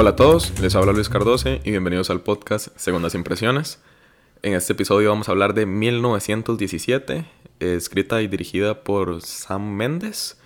Hola 0.00 0.10
a 0.10 0.16
todos, 0.16 0.58
les 0.62 0.74
habla 0.76 0.94
Luis 0.94 1.10
Cardose 1.10 1.60
y 1.62 1.72
bienvenidos 1.72 2.08
al 2.08 2.22
podcast 2.22 2.68
Segundas 2.74 3.14
Impresiones. 3.14 3.82
En 4.40 4.54
este 4.54 4.72
episodio 4.72 5.10
vamos 5.10 5.28
a 5.28 5.32
hablar 5.32 5.52
de 5.52 5.66
1917, 5.66 7.26
escrita 7.60 8.22
y 8.22 8.26
dirigida 8.26 8.82
por 8.82 9.20
Sam 9.20 9.74
Mendes. 9.74 10.38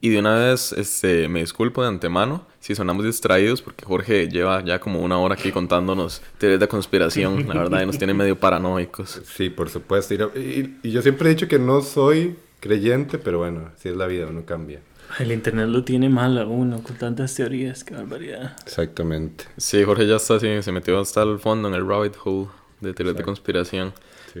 Y 0.00 0.10
de 0.10 0.20
una 0.20 0.36
vez 0.36 0.70
este, 0.70 1.26
me 1.26 1.40
disculpo 1.40 1.82
de 1.82 1.88
antemano 1.88 2.46
si 2.60 2.76
sonamos 2.76 3.04
distraídos 3.04 3.60
porque 3.60 3.84
Jorge 3.84 4.28
lleva 4.28 4.64
ya 4.64 4.78
como 4.78 5.00
una 5.00 5.18
hora 5.18 5.34
aquí 5.34 5.50
contándonos 5.50 6.22
teorías 6.38 6.60
de 6.60 6.68
conspiración, 6.68 7.48
la 7.48 7.54
verdad, 7.54 7.84
nos 7.84 7.98
tiene 7.98 8.14
medio 8.14 8.38
paranoicos. 8.38 9.20
Sí, 9.24 9.50
por 9.50 9.68
supuesto. 9.68 10.14
Y, 10.14 10.76
y 10.80 10.92
yo 10.92 11.02
siempre 11.02 11.28
he 11.28 11.34
dicho 11.34 11.48
que 11.48 11.58
no 11.58 11.82
soy 11.82 12.36
creyente, 12.60 13.18
pero 13.18 13.38
bueno, 13.38 13.72
si 13.78 13.88
es 13.88 13.96
la 13.96 14.06
vida, 14.06 14.28
uno 14.28 14.44
cambia. 14.44 14.80
El 15.18 15.30
internet 15.32 15.68
lo 15.68 15.84
tiene 15.84 16.08
mal 16.08 16.38
a 16.38 16.46
uno 16.46 16.82
con 16.82 16.96
tantas 16.96 17.34
teorías, 17.34 17.84
qué 17.84 17.94
barbaridad. 17.94 18.56
Exactamente. 18.64 19.44
Sí, 19.56 19.82
Jorge 19.84 20.06
ya 20.06 20.16
está 20.16 20.36
así, 20.36 20.62
se 20.62 20.72
metió 20.72 20.98
hasta 20.98 21.22
el 21.22 21.38
fondo 21.38 21.68
en 21.68 21.74
el 21.74 21.86
rabbit 21.86 22.14
hole 22.24 22.48
de 22.80 22.94
teorías 22.94 23.16
de 23.16 23.22
conspiración. 23.22 23.92
Sí. 24.32 24.40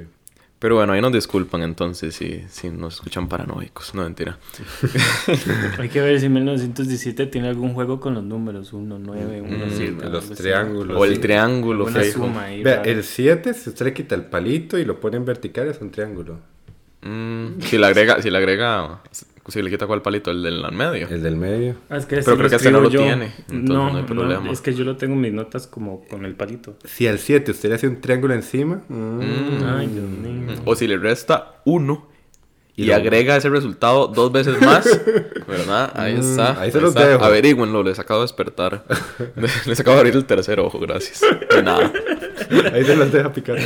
Pero 0.58 0.76
bueno, 0.76 0.92
ahí 0.92 1.00
nos 1.02 1.12
disculpan 1.12 1.62
entonces 1.62 2.14
si, 2.14 2.44
si 2.48 2.70
nos 2.70 2.94
escuchan 2.94 3.28
paranoicos, 3.28 3.94
no 3.94 4.02
mentira. 4.04 4.38
Hay 5.78 5.88
que 5.88 6.00
ver 6.00 6.18
si 6.20 6.28
1917 6.28 7.26
tiene 7.26 7.48
algún 7.48 7.74
juego 7.74 8.00
con 8.00 8.14
los 8.14 8.24
números 8.24 8.72
1, 8.72 8.98
9, 8.98 9.42
1, 9.42 9.66
Mm, 9.66 9.70
7. 9.76 10.08
los 10.08 10.30
triángulos. 10.30 10.96
o 10.96 11.04
el 11.04 11.14
sí. 11.16 11.20
triángulo, 11.20 11.86
suma 12.04 12.44
ahí. 12.44 12.62
Vea, 12.62 12.82
el 12.82 13.04
7, 13.04 13.54
si 13.54 13.70
usted 13.70 13.86
le 13.86 13.92
quita 13.94 14.14
el 14.14 14.24
palito 14.24 14.78
y 14.78 14.84
lo 14.84 14.98
pone 15.00 15.16
en 15.18 15.24
vertical, 15.24 15.68
es 15.68 15.80
un 15.80 15.90
triángulo. 15.90 16.38
Mm, 17.02 17.60
si 17.60 17.78
le 17.78 17.86
agrega, 17.86 18.22
si 18.22 18.30
le 18.30 18.38
agrega, 18.38 19.02
si 19.48 19.60
le 19.62 19.70
quita 19.70 19.86
cuál 19.86 20.02
palito, 20.02 20.30
el 20.30 20.42
del 20.42 20.62
medio. 20.72 21.08
El 21.08 21.22
del 21.22 21.36
medio. 21.36 21.74
Ah, 21.90 21.96
es 21.96 22.06
que 22.06 22.16
Pero 22.16 22.36
creo 22.36 22.48
que 22.50 22.56
este 22.56 22.70
no 22.70 22.80
lo 22.80 22.90
yo. 22.90 23.00
tiene, 23.02 23.32
entonces 23.50 23.68
no 23.68 23.96
hay 23.96 24.04
problema. 24.04 24.50
es 24.52 24.60
que 24.60 24.72
yo 24.74 24.84
lo 24.84 24.96
tengo 24.96 25.14
en 25.14 25.20
mis 25.20 25.32
notas 25.32 25.66
como 25.66 26.04
con 26.06 26.24
el 26.24 26.34
palito. 26.34 26.76
Si 26.84 27.06
al 27.08 27.18
7 27.18 27.50
usted 27.50 27.68
le 27.70 27.74
hace 27.74 27.88
un 27.88 28.00
triángulo 28.00 28.34
encima, 28.34 28.82
mm, 28.88 29.20
Ay, 29.76 29.86
Dios 29.88 30.08
mío. 30.08 30.54
O 30.64 30.74
si 30.76 30.86
le 30.86 30.96
resta 30.96 31.60
uno 31.64 32.08
y, 32.76 32.84
Y 32.84 32.86
lo- 32.86 32.94
agrega 32.94 33.36
ese 33.36 33.50
resultado 33.50 34.06
dos 34.08 34.32
veces 34.32 34.58
más, 34.62 34.86
¿verdad? 35.48 35.92
Ahí 35.94 36.14
está. 36.18 36.54
Mm, 36.54 36.58
ahí 36.60 36.70
se 36.72 36.80
los 36.80 36.90
está. 36.94 37.06
dejo. 37.08 37.24
Averígüenlo, 37.24 37.82
les 37.82 37.98
acabo 37.98 38.20
de 38.20 38.24
despertar. 38.24 38.84
les 39.66 39.78
acabo 39.80 39.94
de 39.96 40.00
abrir 40.00 40.14
el 40.16 40.24
tercer 40.24 40.60
ojo, 40.60 40.78
gracias. 40.78 41.20
De 41.54 41.62
nada. 41.62 41.92
ahí 42.72 42.84
se 42.84 42.96
las 42.96 43.10
deja 43.12 43.32
picar. 43.32 43.58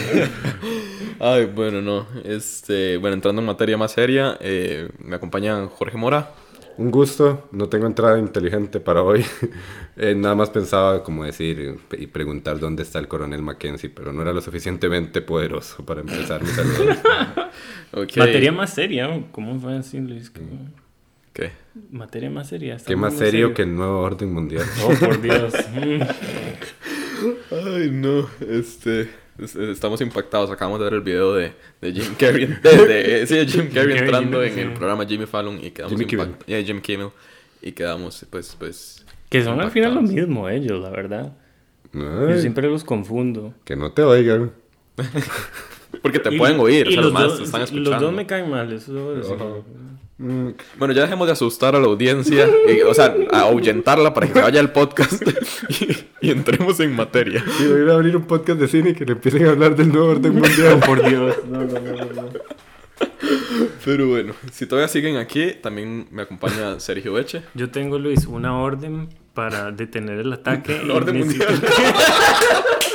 Ay, 1.21 1.47
bueno, 1.47 1.81
no. 1.83 2.07
Este, 2.25 2.97
bueno, 2.99 3.15
entrando 3.15 3.41
en 3.41 3.47
materia 3.47 3.77
más 3.77 3.93
seria, 3.93 4.37
eh, 4.41 4.89
me 4.99 5.17
acompañan 5.17 5.69
Jorge 5.69 5.97
Mora. 5.97 6.33
Un 6.79 6.91
gusto, 6.91 7.49
no 7.53 7.71
tengo 7.71 7.87
entrada 7.87 8.19
inteligente 8.19 8.81
para 8.81 9.03
hoy. 9.03 9.25
Eh, 9.99 10.15
nada 10.15 10.35
más 10.35 10.51
pensaba 10.51 11.03
como 11.03 11.25
decir 11.25 11.79
y 11.97 12.07
preguntar 12.09 12.59
dónde 12.59 12.83
está 12.83 12.99
el 12.99 13.09
coronel 13.09 13.41
Mackenzie, 13.41 13.89
pero 13.89 14.13
no 14.13 14.21
era 14.21 14.35
lo 14.35 14.43
suficientemente 14.43 15.23
poderoso 15.23 15.87
para 15.87 16.03
empezar 16.03 16.43
mi 16.43 16.49
saludo. 16.51 16.95
Materia 18.19 18.53
más 18.53 18.75
seria, 18.75 19.09
¿cómo 19.33 19.59
fue 19.59 19.79
así, 19.79 19.99
Luis? 20.01 20.29
¿Qué- 20.29 20.43
¿Qué? 21.33 21.51
Materia 21.91 22.29
más 22.29 22.49
seria. 22.51 22.77
Qué 22.77 22.95
más 22.95 23.15
serio 23.15 23.31
serios. 23.31 23.53
que 23.55 23.63
el 23.63 23.75
nuevo 23.75 24.01
orden 24.01 24.35
mundial. 24.35 24.67
Oh, 24.85 24.93
por 25.03 25.19
Dios. 25.23 25.55
Mm. 25.75 26.03
Ay, 27.77 27.91
no, 27.91 28.29
este... 28.51 29.09
es- 29.39 29.57
Estamos 29.57 30.01
impactados. 30.01 30.51
Acabamos 30.51 30.79
de 30.81 30.85
ver 30.85 30.95
el 30.95 31.01
video 31.01 31.35
de, 31.35 31.53
de 31.81 31.93
Jim 31.93 32.15
Carrey. 32.19 32.47
De, 32.47 32.87
de- 32.87 33.27
sí, 33.27 33.35
de 33.37 33.47
Jim 33.47 33.69
Carrey 33.73 33.95
Carrey, 33.95 33.99
entrando 33.99 34.43
en 34.43 34.59
el 34.59 34.69
sí. 34.71 34.75
programa 34.77 35.07
Jimmy 35.07 35.27
Fallon 35.27 35.59
y 35.65 35.71
quedamos 35.71 35.93
Jimmy 35.93 36.07
Kimmel. 36.07 36.27
impactados. 36.29 36.65
Jim 36.65 36.81
Kimmel. 36.81 37.09
Y 37.63 37.73
quedamos, 37.73 38.25
pues, 38.31 38.55
pues... 38.59 39.05
Que 39.29 39.43
son 39.43 39.61
al 39.61 39.71
final 39.71 39.95
lo 39.95 40.03
mismo 40.03 40.49
ellos, 40.49 40.81
la 40.81 40.91
verdad. 40.91 41.33
Yo 41.93 42.29
Ay, 42.29 42.41
siempre 42.41 42.69
los 42.69 42.85
confundo. 42.85 43.55
Que 43.65 43.75
no 43.75 43.91
te 43.93 44.03
oigan. 44.03 44.53
Porque 46.03 46.19
te 46.19 46.35
Y- 46.35 46.39
pueden 46.39 46.61
oír, 46.61 46.87
o 46.87 46.91
y 46.91 46.95
sea, 46.95 47.03
los 47.03 47.13
más 47.13 47.25
dos- 47.25 47.41
están 47.41 47.63
escuchando. 47.63 47.91
Los 47.91 48.01
dos 48.01 48.13
me 48.13 48.27
caen 48.27 48.51
mal, 48.51 48.73
eso. 48.73 48.93
Mm, 48.93 49.86
Bueno, 50.19 50.95
ya 50.95 51.03
dejemos 51.03 51.27
de 51.27 51.33
asustar 51.35 51.77
a 51.77 51.81
la 51.81 51.87
audiencia, 51.87 52.49
y, 52.69 52.81
o 52.81 52.95
sea, 52.95 53.15
a 53.33 53.41
ahuyentarla 53.41 54.15
para 54.15 54.27
que 54.27 54.33
se 54.33 54.41
vaya 54.41 54.61
al 54.61 54.73
podcast 54.73 55.23
y, 55.69 56.27
y 56.29 56.31
entremos 56.31 56.81
en 56.81 56.97
materia. 56.97 57.45
Y 57.61 57.67
voy 57.67 57.91
a 57.91 57.95
abrir 57.95 58.17
un 58.17 58.25
podcast 58.27 58.59
de 58.59 58.67
cine 58.69 58.91
y 58.91 58.95
que 58.95 59.05
le 59.05 59.13
empiecen 59.13 59.45
a 59.47 59.51
hablar 59.51 59.77
del 59.77 59.93
nuevo 59.93 60.09
orden 60.13 60.33
mundial. 60.35 60.81
Oh, 60.83 60.87
por 60.87 61.07
Dios. 61.07 61.37
No, 61.49 61.59
no, 61.65 61.81
no, 61.81 61.93
no. 62.23 62.29
Pero 63.85 64.09
bueno, 64.09 64.33
si 64.53 64.65
todavía 64.67 64.89
siguen 64.89 65.17
aquí, 65.19 65.53
también 65.63 66.09
me 66.11 66.23
acompaña 66.23 66.81
Sergio 66.81 67.19
Eche. 67.19 67.43
Yo 67.55 67.71
tengo, 67.71 67.99
Luis, 67.99 68.25
una 68.27 68.59
orden 68.59 69.11
para 69.35 69.71
detener 69.71 70.19
el 70.21 70.33
ataque. 70.33 70.81
La 70.87 70.95
orden 70.95 71.19
mundial. 71.19 71.61
necesito- 71.61 72.87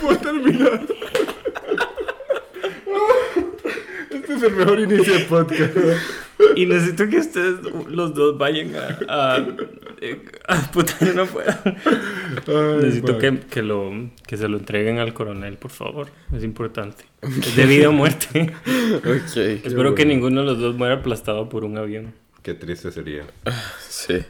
puedo 0.00 0.18
terminar. 0.18 0.80
Es 4.42 4.50
el 4.50 4.56
mejor 4.56 4.80
inicio 4.80 5.14
de 5.14 5.20
podcast. 5.20 5.76
Y 6.56 6.66
necesito 6.66 7.08
que 7.08 7.18
ustedes 7.18 7.60
los 7.88 8.14
dos 8.14 8.36
vayan 8.36 8.74
a... 8.74 8.98
a, 9.08 9.46
eh, 10.00 10.20
a 10.48 10.60
puta, 10.72 10.92
yo 11.00 11.14
no 11.14 11.24
puedo. 11.24 11.46
Necesito 12.80 13.16
que, 13.18 13.38
que, 13.48 13.62
lo, 13.62 14.10
que 14.26 14.36
se 14.36 14.48
lo 14.48 14.58
entreguen 14.58 14.98
al 14.98 15.14
coronel, 15.14 15.56
por 15.56 15.70
favor. 15.70 16.08
Es 16.34 16.42
importante. 16.42 17.04
Es 17.20 17.54
de 17.54 17.64
vida 17.66 17.88
o 17.90 17.92
muerte. 17.92 18.52
Ok. 18.96 19.36
Espero 19.36 19.94
que 19.94 20.04
ninguno 20.04 20.40
de 20.40 20.46
los 20.46 20.58
dos 20.58 20.74
muera 20.74 20.96
aplastado 20.96 21.48
por 21.48 21.64
un 21.64 21.78
avión. 21.78 22.12
Qué 22.42 22.54
triste 22.54 22.90
sería. 22.90 23.24
Sí. 23.88 24.24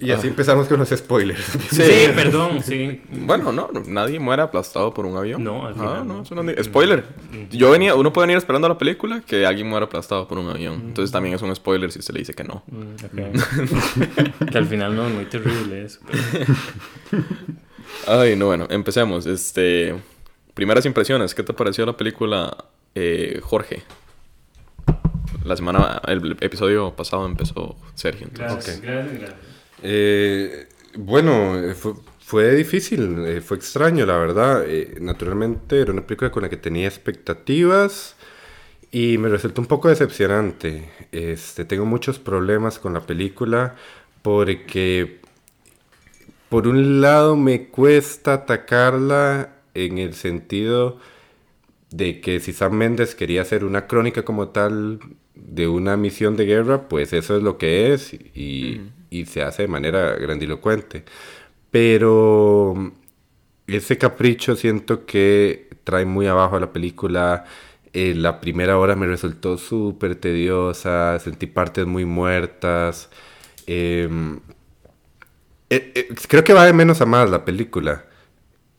Y 0.00 0.10
así 0.10 0.26
empezamos 0.28 0.66
con 0.68 0.78
los 0.78 0.88
spoilers. 0.90 1.44
Sí, 1.70 2.08
perdón, 2.14 2.62
sí. 2.62 3.00
Bueno, 3.10 3.52
no, 3.52 3.70
nadie 3.86 4.18
muere 4.20 4.42
aplastado 4.42 4.92
por 4.92 5.06
un 5.06 5.16
avión. 5.16 5.42
No, 5.42 5.66
al 5.66 5.72
Ah, 5.72 5.76
final 5.76 6.06
no, 6.08 6.14
no. 6.16 6.22
eso 6.22 6.34
no 6.34 6.42
di- 6.42 6.62
Spoiler. 6.62 7.04
Yo 7.50 7.70
venía, 7.70 7.94
uno 7.94 8.12
puede 8.12 8.26
venir 8.26 8.36
esperando 8.38 8.68
la 8.68 8.76
película 8.76 9.22
que 9.26 9.46
alguien 9.46 9.68
muera 9.68 9.86
aplastado 9.86 10.26
por 10.28 10.38
un 10.38 10.48
avión. 10.50 10.74
Entonces 10.86 11.10
también 11.12 11.34
es 11.34 11.42
un 11.42 11.54
spoiler 11.54 11.90
si 11.92 12.02
se 12.02 12.12
le 12.12 12.18
dice 12.18 12.34
que 12.34 12.44
no. 12.44 12.62
Mm, 12.66 14.46
que 14.50 14.58
al 14.58 14.66
final 14.66 14.94
no 14.96 15.06
es 15.06 15.14
muy 15.14 15.24
terrible 15.26 15.84
eso. 15.84 16.00
pero- 16.06 17.24
Ay, 18.06 18.36
no, 18.36 18.46
bueno, 18.46 18.66
empecemos. 18.70 19.26
Este, 19.26 19.94
primeras 20.54 20.84
impresiones. 20.86 21.34
¿Qué 21.34 21.42
te 21.42 21.52
pareció 21.52 21.86
la 21.86 21.96
película 21.96 22.56
eh, 22.94 23.40
Jorge? 23.42 23.82
La 25.44 25.56
semana, 25.56 26.00
el 26.06 26.36
episodio 26.40 26.94
pasado 26.96 27.26
empezó 27.26 27.76
Sergio. 27.94 28.26
Entonces. 28.30 28.78
Ok. 28.78 28.84
gracias, 28.84 29.18
gracias. 29.18 29.38
Eh, 29.84 30.66
bueno, 30.96 31.58
eh, 31.58 31.74
fue, 32.20 32.54
difícil, 32.54 33.24
eh, 33.26 33.40
fue 33.40 33.56
extraño, 33.56 34.06
la 34.06 34.16
verdad. 34.16 34.64
Eh, 34.66 34.96
naturalmente 35.00 35.80
era 35.80 35.92
una 35.92 36.06
película 36.06 36.30
con 36.30 36.42
la 36.42 36.48
que 36.48 36.56
tenía 36.56 36.88
expectativas 36.88 38.16
y 38.90 39.18
me 39.18 39.28
resultó 39.28 39.60
un 39.60 39.68
poco 39.68 39.88
decepcionante. 39.88 40.90
Este, 41.12 41.64
tengo 41.64 41.84
muchos 41.86 42.18
problemas 42.18 42.78
con 42.78 42.94
la 42.94 43.00
película 43.00 43.76
porque, 44.22 45.20
por 46.48 46.66
un 46.68 47.00
lado, 47.00 47.36
me 47.36 47.68
cuesta 47.68 48.34
atacarla 48.34 49.56
en 49.74 49.98
el 49.98 50.14
sentido 50.14 50.98
de 51.90 52.20
que 52.20 52.40
si 52.40 52.52
Sam 52.52 52.74
Mendes 52.74 53.14
quería 53.14 53.42
hacer 53.42 53.64
una 53.64 53.86
crónica 53.86 54.24
como 54.24 54.48
tal 54.48 55.00
de 55.34 55.68
una 55.68 55.96
misión 55.96 56.36
de 56.36 56.46
guerra, 56.46 56.88
pues 56.88 57.12
eso 57.12 57.36
es 57.36 57.42
lo 57.42 57.58
que 57.58 57.92
es 57.92 58.14
y, 58.14 58.80
y 59.20 59.26
se 59.26 59.42
hace 59.42 59.62
de 59.62 59.68
manera 59.68 60.14
grandilocuente. 60.16 61.04
Pero 61.70 62.74
ese 63.66 63.98
capricho 63.98 64.56
siento 64.56 65.06
que 65.06 65.70
trae 65.84 66.04
muy 66.06 66.26
abajo 66.26 66.56
a 66.56 66.60
la 66.60 66.72
película. 66.72 67.44
La 67.94 68.40
primera 68.40 68.78
hora 68.78 68.96
me 68.96 69.06
resultó 69.06 69.56
súper 69.58 70.16
tediosa, 70.16 71.18
sentí 71.20 71.46
partes 71.46 71.86
muy 71.86 72.04
muertas. 72.04 73.10
Em, 73.66 74.40
eh, 75.70 75.92
eh, 75.94 76.08
creo 76.28 76.44
que 76.44 76.52
va 76.52 76.66
de 76.66 76.72
menos 76.72 77.00
a 77.00 77.06
más 77.06 77.30
la 77.30 77.44
película. 77.44 78.04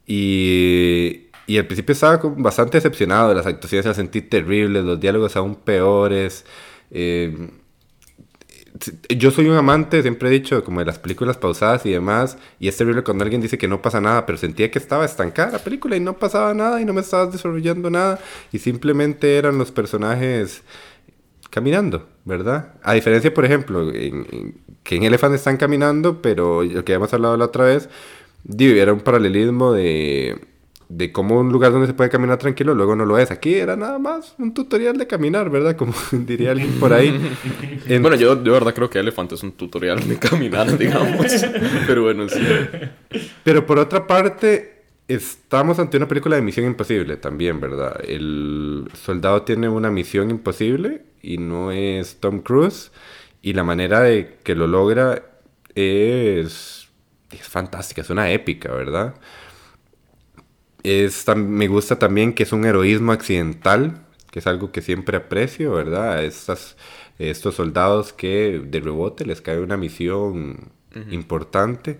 Y, 0.07 1.29
y 1.47 1.57
al 1.57 1.67
principio 1.67 1.93
estaba 1.93 2.17
bastante 2.37 2.77
decepcionado, 2.77 3.33
las 3.33 3.45
actuaciones 3.47 3.85
las 3.85 3.97
sentí 3.97 4.21
terribles, 4.21 4.83
los 4.83 4.99
diálogos 4.99 5.35
aún 5.35 5.55
peores. 5.55 6.45
eh, 6.91 7.49
yo 9.09 9.31
soy 9.31 9.47
un 9.47 9.55
amante, 9.55 10.01
siempre 10.01 10.29
he 10.29 10.31
dicho, 10.31 10.63
como 10.63 10.79
de 10.79 10.85
las 10.85 10.99
películas 10.99 11.37
pausadas 11.37 11.85
y 11.85 11.91
demás, 11.91 12.37
y 12.59 12.67
es 12.67 12.75
terrible 12.77 13.03
cuando 13.03 13.23
alguien 13.23 13.41
dice 13.41 13.57
que 13.57 13.67
no 13.67 13.81
pasa 13.81 14.01
nada, 14.01 14.25
pero 14.25 14.37
sentía 14.37 14.69
que 14.71 14.79
estaba 14.79 15.05
estancada 15.05 15.53
la 15.53 15.59
película 15.59 15.95
y 15.95 15.99
no 15.99 16.17
pasaba 16.17 16.53
nada 16.53 16.81
y 16.81 16.85
no 16.85 16.93
me 16.93 17.01
estabas 17.01 17.31
desarrollando 17.31 17.89
nada, 17.89 18.19
y 18.51 18.59
simplemente 18.59 19.37
eran 19.37 19.57
los 19.57 19.71
personajes 19.71 20.63
caminando, 21.49 22.09
¿verdad? 22.25 22.73
A 22.83 22.93
diferencia, 22.93 23.33
por 23.33 23.45
ejemplo, 23.45 23.91
en- 23.93 24.55
que 24.83 24.97
en 24.97 25.03
Elephant 25.03 25.33
están 25.35 25.57
caminando, 25.57 26.21
pero 26.21 26.63
lo 26.63 26.83
que 26.85 26.93
habíamos 26.93 27.13
hablado 27.13 27.37
la 27.37 27.45
otra 27.45 27.65
vez, 27.65 27.89
era 28.59 28.93
un 28.93 28.99
paralelismo 28.99 29.71
de 29.73 30.39
de 30.89 31.11
cómo 31.11 31.39
un 31.39 31.51
lugar 31.51 31.71
donde 31.71 31.87
se 31.87 31.93
puede 31.93 32.09
caminar 32.09 32.37
tranquilo 32.37 32.75
luego 32.75 32.95
no 32.95 33.05
lo 33.05 33.17
es. 33.17 33.31
Aquí 33.31 33.55
era 33.55 33.75
nada 33.75 33.97
más 33.99 34.35
un 34.37 34.53
tutorial 34.53 34.97
de 34.97 35.07
caminar, 35.07 35.49
¿verdad? 35.49 35.75
Como 35.75 35.93
diría 36.11 36.51
alguien 36.51 36.79
por 36.79 36.93
ahí. 36.93 37.19
Bueno, 38.05 38.15
yo 38.15 38.35
de 38.35 38.49
verdad 38.49 38.73
creo 38.73 38.89
que 38.89 38.99
Elephant 38.99 39.31
es 39.33 39.43
un 39.43 39.51
tutorial 39.53 40.07
de 40.07 40.17
caminar, 40.17 40.77
digamos. 40.77 41.27
Pero 41.87 42.03
bueno, 42.03 42.27
sí. 42.29 42.41
Pero 43.43 43.65
por 43.65 43.79
otra 43.79 44.07
parte, 44.07 44.83
estamos 45.07 45.79
ante 45.79 45.97
una 45.97 46.07
película 46.07 46.35
de 46.35 46.41
Misión 46.41 46.65
Imposible 46.65 47.17
también, 47.17 47.59
¿verdad? 47.59 47.99
El 48.07 48.89
soldado 48.93 49.43
tiene 49.43 49.69
una 49.69 49.91
misión 49.91 50.29
imposible 50.29 51.03
y 51.21 51.37
no 51.37 51.71
es 51.71 52.19
Tom 52.19 52.41
Cruise. 52.41 52.91
Y 53.41 53.53
la 53.53 53.63
manera 53.63 54.01
de 54.01 54.37
que 54.43 54.55
lo 54.55 54.65
logra 54.65 55.23
es, 55.75 56.89
es 57.31 57.47
fantástica, 57.47 58.01
es 58.01 58.09
una 58.09 58.31
épica, 58.31 58.71
¿verdad? 58.71 59.15
Es, 60.85 61.25
me 61.35 61.67
gusta 61.67 61.97
también 61.97 62.33
que 62.33 62.43
es 62.43 62.51
un 62.51 62.63
heroísmo 62.65 63.11
accidental, 63.11 64.05
que 64.31 64.39
es 64.39 64.47
algo 64.47 64.71
que 64.71 64.81
siempre 64.81 65.17
aprecio, 65.17 65.73
¿verdad? 65.73 66.23
Estas, 66.23 66.77
estos 67.17 67.55
soldados 67.55 68.13
que 68.13 68.61
de 68.63 68.79
rebote 68.79 69.25
les 69.25 69.41
cae 69.41 69.59
una 69.59 69.77
misión 69.77 70.71
importante. 71.09 71.97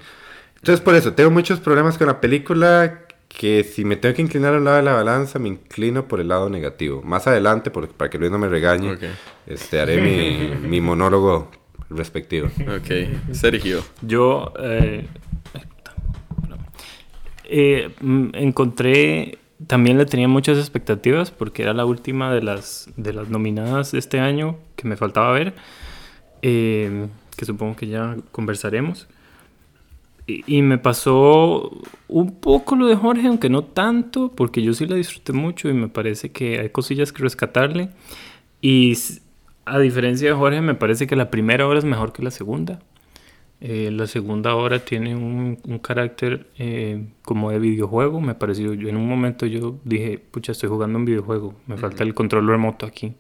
Entonces, 0.56 0.82
por 0.82 0.96
eso, 0.96 1.14
tengo 1.14 1.32
muchos 1.32 1.60
problemas 1.60 1.98
con 1.98 2.08
la 2.08 2.22
película 2.22 3.02
que 3.28 3.64
si 3.64 3.84
me 3.84 3.96
tengo 3.96 4.16
que 4.16 4.22
inclinar 4.22 4.54
al 4.54 4.64
lado 4.64 4.78
de 4.78 4.84
la 4.84 4.94
balanza, 4.94 5.40
me 5.40 5.50
inclino 5.50 6.08
por 6.08 6.20
el 6.20 6.30
lado 6.30 6.50
negativo. 6.50 7.02
Más 7.02 7.28
adelante, 7.28 7.72
para 7.72 8.10
que 8.10 8.18
Luis 8.18 8.32
no 8.32 8.38
me 8.38 8.48
regañe, 8.48 8.98
este, 9.48 9.80
haré 9.80 10.02
mi, 10.02 10.68
mi 10.68 10.80
monólogo 10.80 11.52
respectivo. 11.90 12.48
Ok, 12.62 13.34
Sergio. 13.34 13.84
Yo 14.02 14.54
eh, 14.60 15.06
eh, 17.50 17.92
mm, 18.02 18.30
encontré, 18.34 19.40
también 19.68 19.98
le 19.98 20.06
tenía 20.06 20.28
muchas 20.28 20.58
expectativas 20.58 21.32
porque 21.32 21.64
era 21.64 21.74
la 21.74 21.86
última 21.86 22.34
de 22.34 22.42
las, 22.42 22.90
de 22.98 23.14
las 23.14 23.30
nominadas 23.30 23.92
de 23.92 24.00
este 24.00 24.20
año 24.20 24.58
que 24.76 24.88
me 24.88 24.98
faltaba 24.98 25.32
ver, 25.32 25.54
eh, 26.42 27.08
que 27.38 27.46
supongo 27.46 27.76
que 27.76 27.88
ya 27.88 28.18
conversaremos. 28.32 29.08
Y, 30.28 30.64
me 30.64 30.80
pasó 30.80 31.72
un 32.08 32.40
poco 32.40 32.76
lo 32.76 32.88
de 32.88 32.96
Jorge, 32.96 33.28
aunque 33.28 33.48
no 33.48 33.64
tanto, 33.64 34.32
porque 34.32 34.64
yo 34.64 34.74
sí 34.74 34.88
la 34.88 34.96
disfruté 34.96 35.34
mucho 35.34 35.70
y 35.70 35.74
me 35.74 35.88
parece 35.88 36.32
que 36.32 36.60
hay 36.60 36.70
cosillas 36.70 37.14
que 37.14 37.22
rescatarle. 37.22 37.90
Y 38.60 38.98
a 39.66 39.78
diferencia 39.78 40.30
de 40.30 40.36
Jorge, 40.36 40.62
me 40.62 40.74
parece 40.74 41.06
que 41.06 41.16
la 41.16 41.30
primera 41.30 41.68
hora 41.68 41.78
es 41.78 41.86
mejor 41.86 42.12
que 42.12 42.24
la 42.24 42.32
segunda. 42.32 42.80
Eh, 43.62 43.90
la 43.92 44.06
segunda 44.06 44.56
hora 44.56 44.80
tiene 44.80 45.16
un, 45.16 45.58
un 45.66 45.80
carácter 45.80 46.48
eh, 46.58 47.06
como 47.24 47.52
de 47.52 47.60
videojuego, 47.60 48.20
me 48.20 48.36
pareció. 48.36 48.74
Yo 48.74 48.90
en 48.90 48.98
un 48.98 49.08
momento 49.08 49.46
yo 49.46 49.80
dije, 49.84 50.20
pucha, 50.20 50.52
estoy 50.52 50.70
jugando 50.70 51.00
un 51.00 51.06
videojuego, 51.06 51.56
me 51.66 51.78
falta 51.78 52.04
el 52.04 52.14
control 52.14 52.48
remoto 52.48 52.86
aquí. 52.86 53.14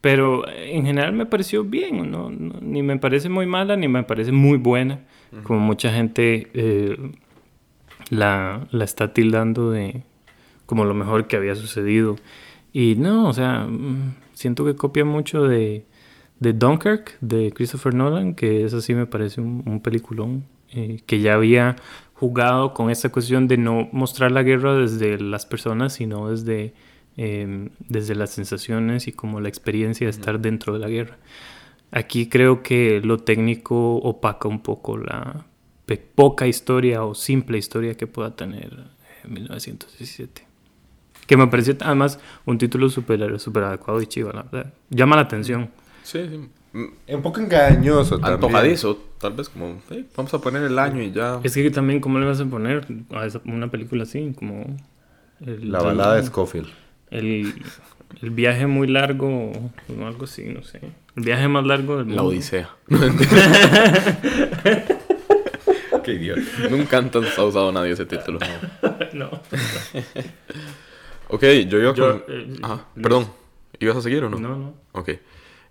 pero 0.00 0.46
en 0.48 0.84
general 0.84 1.14
me 1.14 1.24
pareció 1.26 1.64
bien, 1.64 2.10
¿no? 2.10 2.30
ni 2.30 2.82
me 2.82 2.98
parece 2.98 3.30
muy 3.30 3.46
mala 3.46 3.74
ni 3.76 3.88
me 3.88 4.02
parece 4.02 4.32
muy 4.32 4.58
buena, 4.58 5.00
como 5.42 5.60
mucha 5.60 5.90
gente 5.92 6.48
eh, 6.52 6.96
la, 8.10 8.66
la 8.70 8.84
está 8.84 9.14
tildando 9.14 9.70
de 9.70 10.02
como 10.66 10.84
lo 10.84 10.94
mejor 10.94 11.26
que 11.26 11.36
había 11.36 11.54
sucedido. 11.54 12.16
Y 12.72 12.96
no, 12.96 13.28
o 13.28 13.32
sea, 13.32 13.66
mm, 13.66 14.14
siento 14.32 14.64
que 14.64 14.76
copia 14.76 15.04
mucho 15.04 15.44
de 15.44 15.86
de 16.44 16.52
Dunkirk 16.52 17.18
de 17.20 17.52
Christopher 17.52 17.94
Nolan, 17.94 18.34
que 18.34 18.64
es 18.64 18.74
así 18.74 18.94
me 18.94 19.06
parece 19.06 19.40
un, 19.40 19.80
peliculón, 19.80 20.44
eh, 20.72 21.00
que 21.06 21.20
ya 21.20 21.34
había 21.34 21.76
jugado 22.12 22.74
con 22.74 22.90
esta 22.90 23.08
cuestión 23.08 23.48
de 23.48 23.56
no 23.56 23.88
mostrar 23.92 24.30
la 24.30 24.42
guerra 24.42 24.74
desde 24.74 25.18
las 25.18 25.46
personas, 25.46 25.94
sino 25.94 26.30
desde, 26.30 26.74
em, 27.16 27.70
desde 27.88 28.14
las 28.14 28.30
sensaciones 28.30 29.08
y 29.08 29.12
como 29.12 29.40
la 29.40 29.48
experiencia 29.48 30.06
de 30.06 30.10
estar 30.10 30.38
dentro 30.38 30.74
de 30.74 30.78
la 30.78 30.88
guerra. 30.88 31.16
Aquí 31.90 32.28
creo 32.28 32.62
que 32.62 33.00
lo 33.02 33.18
técnico 33.18 33.96
opaca 33.96 34.46
un 34.46 34.60
poco 34.60 34.98
la 34.98 35.46
poca 36.14 36.46
historia 36.46 37.04
o 37.04 37.14
simple 37.14 37.58
historia 37.58 37.94
que 37.96 38.06
pueda 38.06 38.36
tener 38.36 38.70
1917. 39.28 40.42
Eh, 40.42 40.44
que 41.26 41.36
me 41.36 41.46
pareció 41.46 41.76
además 41.80 42.18
un 42.44 42.58
título 42.58 42.88
súper 42.90 43.40
super 43.40 43.64
adecuado 43.64 44.02
y 44.02 44.06
chivo, 44.06 44.30
la 44.32 44.42
verdad. 44.42 44.74
Llama 44.90 45.16
la 45.16 45.22
atención. 45.22 45.70
Sí, 46.04 46.28
sí. 46.28 46.48
Un 46.74 47.22
poco 47.22 47.40
engañoso 47.40 48.18
Antojadizo, 48.22 48.98
tal 49.18 49.32
vez 49.32 49.48
como, 49.48 49.80
vamos 50.16 50.34
a 50.34 50.40
poner 50.40 50.62
el 50.64 50.78
año 50.78 51.02
y 51.02 51.12
ya. 51.12 51.40
Es 51.42 51.54
que 51.54 51.70
también, 51.70 52.00
¿cómo 52.00 52.18
le 52.18 52.26
vas 52.26 52.40
a 52.40 52.44
poner 52.44 52.86
a 53.10 53.28
una 53.44 53.68
película 53.70 54.02
así? 54.02 54.34
Como... 54.36 54.76
la 55.40 55.80
balada 55.80 56.16
de 56.16 56.24
Scofield. 56.24 56.68
El, 57.10 57.54
el, 58.22 58.30
viaje 58.30 58.66
muy 58.66 58.86
largo, 58.88 59.28
o 59.28 59.70
algo 60.04 60.24
así, 60.24 60.44
no 60.44 60.62
sé. 60.62 60.80
El 61.16 61.22
viaje 61.24 61.46
más 61.48 61.64
largo 61.64 61.98
del 61.98 62.16
La 62.16 62.22
Odisea. 62.22 62.68
Qué 66.04 66.12
idiota. 66.12 66.42
Nunca 66.70 66.98
antes 66.98 67.38
ha 67.38 67.44
usado 67.44 67.70
nadie 67.72 67.92
ese 67.92 68.04
título. 68.04 68.40
no. 69.12 69.30
ok, 71.28 71.42
yo 71.68 71.78
iba 71.78 71.94
con... 71.94 72.24
Eh, 72.28 72.58
perdón. 73.00 73.28
¿Ibas 73.78 73.96
a 73.96 74.02
seguir 74.02 74.24
o 74.24 74.28
no? 74.28 74.38
No, 74.38 74.56
no. 74.56 74.74
Ok. 74.92 75.10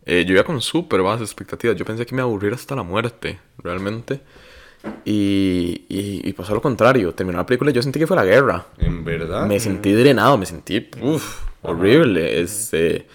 Eh, 0.06 0.26
yo 0.26 0.34
iba 0.34 0.44
con 0.44 0.62
súper 0.62 1.02
bajas 1.02 1.22
expectativas. 1.22 1.76
Yo 1.76 1.86
pensé 1.86 2.06
que 2.06 2.16
me 2.16 2.22
aburriera 2.22 2.56
hasta 2.56 2.76
la 2.76 2.84
muerte, 2.84 3.40
realmente. 3.58 4.22
Y, 5.06 5.86
y, 5.88 6.34
pasó 6.34 6.54
lo 6.54 6.62
contrario. 6.62 7.14
Terminó 7.14 7.38
la 7.38 7.46
película 7.46 7.72
y 7.72 7.74
yo 7.74 7.82
sentí 7.82 8.00
que 8.00 8.08
fue 8.08 8.18
la 8.18 8.26
guerra. 8.26 8.66
¿En 8.78 9.06
verdad? 9.06 9.48
Me 9.48 9.60
sentí 9.60 9.94
drenado, 9.94 10.38
me 10.38 10.46
sentí 10.46 10.90
uf, 11.02 11.42
horrible. 11.62 12.42
Este, 12.42 13.08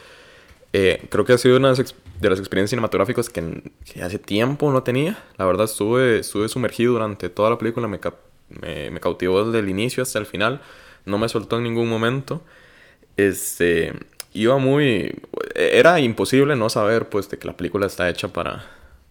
eh, 0.73 1.06
creo 1.11 1.25
que 1.26 1.35
ha 1.35 1.38
sido 1.38 1.58
una 1.58 1.73
de 1.73 2.31
las 2.31 2.38
experiencias 2.38 2.70
cinematográficas 2.70 3.29
que, 3.29 3.70
hace 4.02 4.19
tiempo 4.19 4.73
no 4.73 4.82
tenía. 4.82 5.23
La 5.37 5.44
verdad, 5.44 5.67
estuve, 5.67 6.20
estuve 6.20 6.49
sumergido 6.49 6.94
durante 6.94 7.29
toda 7.29 7.50
la 7.50 7.58
película. 7.58 7.87
Me, 7.87 8.00
me, 8.49 8.91
me 8.91 9.00
cautivó 9.00 9.44
desde 9.44 9.58
el 9.58 9.69
inicio 9.69 10.02
hasta 10.02 10.19
el 10.19 10.25
final. 10.25 10.62
No 11.05 11.19
me 11.19 11.29
soltó 11.29 11.58
en 11.58 11.64
ningún 11.64 11.88
momento. 11.91 12.43
Este, 13.19 13.93
iba 14.33 14.59
muy... 14.59 15.15
Era 15.55 16.01
imposible 16.01 16.57
no 16.57 16.69
saber, 16.69 17.09
pues, 17.09 17.29
de 17.29 17.39
que 17.39 17.47
la 17.47 17.57
película 17.57 17.87
está 17.87 18.09
hecha 18.09 18.29
para, 18.29 18.65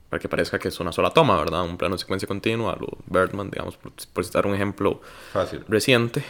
para 0.10 0.20
que 0.20 0.30
parezca 0.30 0.60
que 0.60 0.68
es 0.70 0.80
una 0.80 0.92
sola 0.92 1.12
toma, 1.12 1.38
¿verdad? 1.38 1.64
Un 1.64 1.78
plano 1.78 1.96
de 1.96 2.00
secuencia 2.00 2.28
continua, 2.28 2.78
lo 2.80 2.88
Birdman, 3.08 3.50
digamos, 3.50 3.78
por, 3.78 4.26
citar 4.26 4.48
un 4.48 4.56
ejemplo 4.56 5.02
Fácil. 5.34 5.64
reciente. 5.68 6.24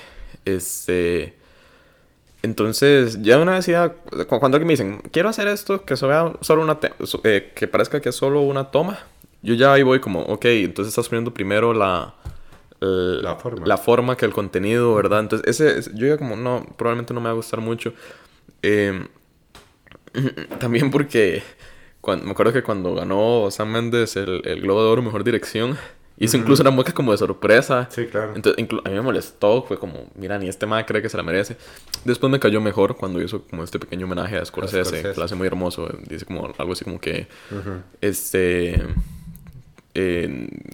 Este... 0.46 1.36
Entonces, 2.44 3.22
ya 3.24 3.40
una 3.40 3.54
vez 3.54 3.66
ya, 3.66 3.90
cuando 4.28 4.58
alguien 4.58 4.68
me 4.68 4.74
dicen, 4.74 5.02
quiero 5.12 5.28
hacer 5.28 5.48
esto, 5.48 5.84
que 5.84 5.98
solo 5.98 6.38
una 6.62 6.78
eh, 7.24 7.52
que 7.56 7.68
parezca 7.68 8.00
que 8.00 8.10
es 8.10 8.16
solo 8.16 8.42
una 8.42 8.66
toma, 8.66 9.00
yo 9.42 9.56
ya 9.56 9.74
ahí 9.74 9.84
voy 9.84 10.00
como, 10.00 10.22
ok, 10.22 10.46
entonces 10.46 10.92
estás 10.92 11.10
poniendo 11.10 11.34
primero 11.34 11.74
la, 11.74 12.14
la, 12.80 13.36
forma. 13.36 13.66
la 13.66 13.78
forma 13.78 14.16
que 14.16 14.26
el 14.26 14.34
contenido, 14.34 14.94
¿verdad? 14.96 15.22
Entonces, 15.22 15.60
ese, 15.60 15.92
yo 15.96 16.08
ya 16.08 16.18
como, 16.18 16.36
no, 16.36 16.66
probablemente 16.78 17.14
no 17.14 17.20
me 17.22 17.26
va 17.26 17.32
a 17.32 17.36
gustar 17.36 17.60
mucho. 17.60 17.94
Eh, 18.62 19.08
también 20.60 20.92
porque 20.92 21.44
cuando, 22.02 22.26
me 22.26 22.32
acuerdo 22.32 22.54
que 22.54 22.64
cuando 22.64 22.96
ganó 22.96 23.50
Sam 23.52 23.72
Mendes 23.72 24.16
el, 24.16 24.42
el 24.46 24.62
Globo 24.62 24.84
de 24.84 24.90
Oro 24.90 25.02
Mejor 25.02 25.24
Dirección, 25.24 25.78
hizo 26.18 26.38
incluso 26.38 26.64
una 26.64 26.72
mueca 26.72 26.94
como 26.94 27.12
de 27.12 27.18
sorpresa. 27.18 27.88
Sí, 27.92 28.06
claro. 28.08 28.34
Entonces, 28.36 28.68
a 28.84 28.90
mí 28.90 28.96
me 28.96 29.02
molestó, 29.02 29.64
fue 29.64 29.78
como, 29.78 30.08
mira, 30.16 30.38
ni 30.40 30.48
este 30.48 30.66
man 30.66 30.84
cree 30.86 31.02
que 31.02 31.10
se 31.10 31.18
la 31.18 31.24
merece. 31.24 31.58
Después 32.06 32.32
me 32.32 32.40
cayó 32.40 32.60
mejor 32.60 32.98
cuando 32.98 33.22
hizo 33.22 33.44
como 33.44 33.64
este 33.64 33.80
pequeño 33.80 34.06
homenaje 34.06 34.38
a 34.38 34.46
Scorsese, 34.46 35.02
que 35.02 35.14
lo 35.16 35.24
hace 35.24 35.36
muy 35.36 35.48
hermoso. 35.48 35.88
Dice 36.08 36.26
como 36.26 36.54
algo 36.58 36.74
así 36.74 36.84
como 36.84 37.00
que, 37.00 37.28
este... 38.02 38.84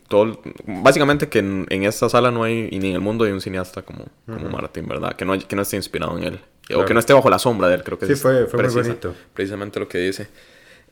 todo, 0.07 0.41
básicamente 0.65 1.29
que 1.29 1.39
en, 1.39 1.83
esta 1.83 2.09
sala 2.09 2.31
no 2.31 2.43
hay, 2.43 2.69
y 2.71 2.79
ni 2.79 2.89
en 2.89 2.95
el 2.95 3.01
mundo 3.01 3.25
hay 3.25 3.31
un 3.31 3.41
cineasta 3.41 3.81
como, 3.81 4.05
como 4.25 4.49
Martín, 4.49 4.87
¿verdad? 4.87 5.13
Que 5.15 5.25
no, 5.25 5.37
que 5.37 5.55
no 5.55 5.61
esté 5.61 5.75
inspirado 5.75 6.17
en 6.17 6.23
él. 6.23 6.39
O 6.75 6.85
que 6.85 6.93
no 6.93 6.99
esté 6.99 7.13
bajo 7.13 7.29
la 7.29 7.39
sombra 7.39 7.67
de 7.67 7.75
él, 7.75 7.83
creo 7.83 7.99
que 7.99 8.05
sí, 8.05 8.15
fue, 8.15 8.45
fue 8.47 8.63
muy 8.63 8.73
bonito. 8.73 9.13
Precisamente 9.33 9.79
lo 9.79 9.87
que 9.87 9.97
dice. 9.97 10.27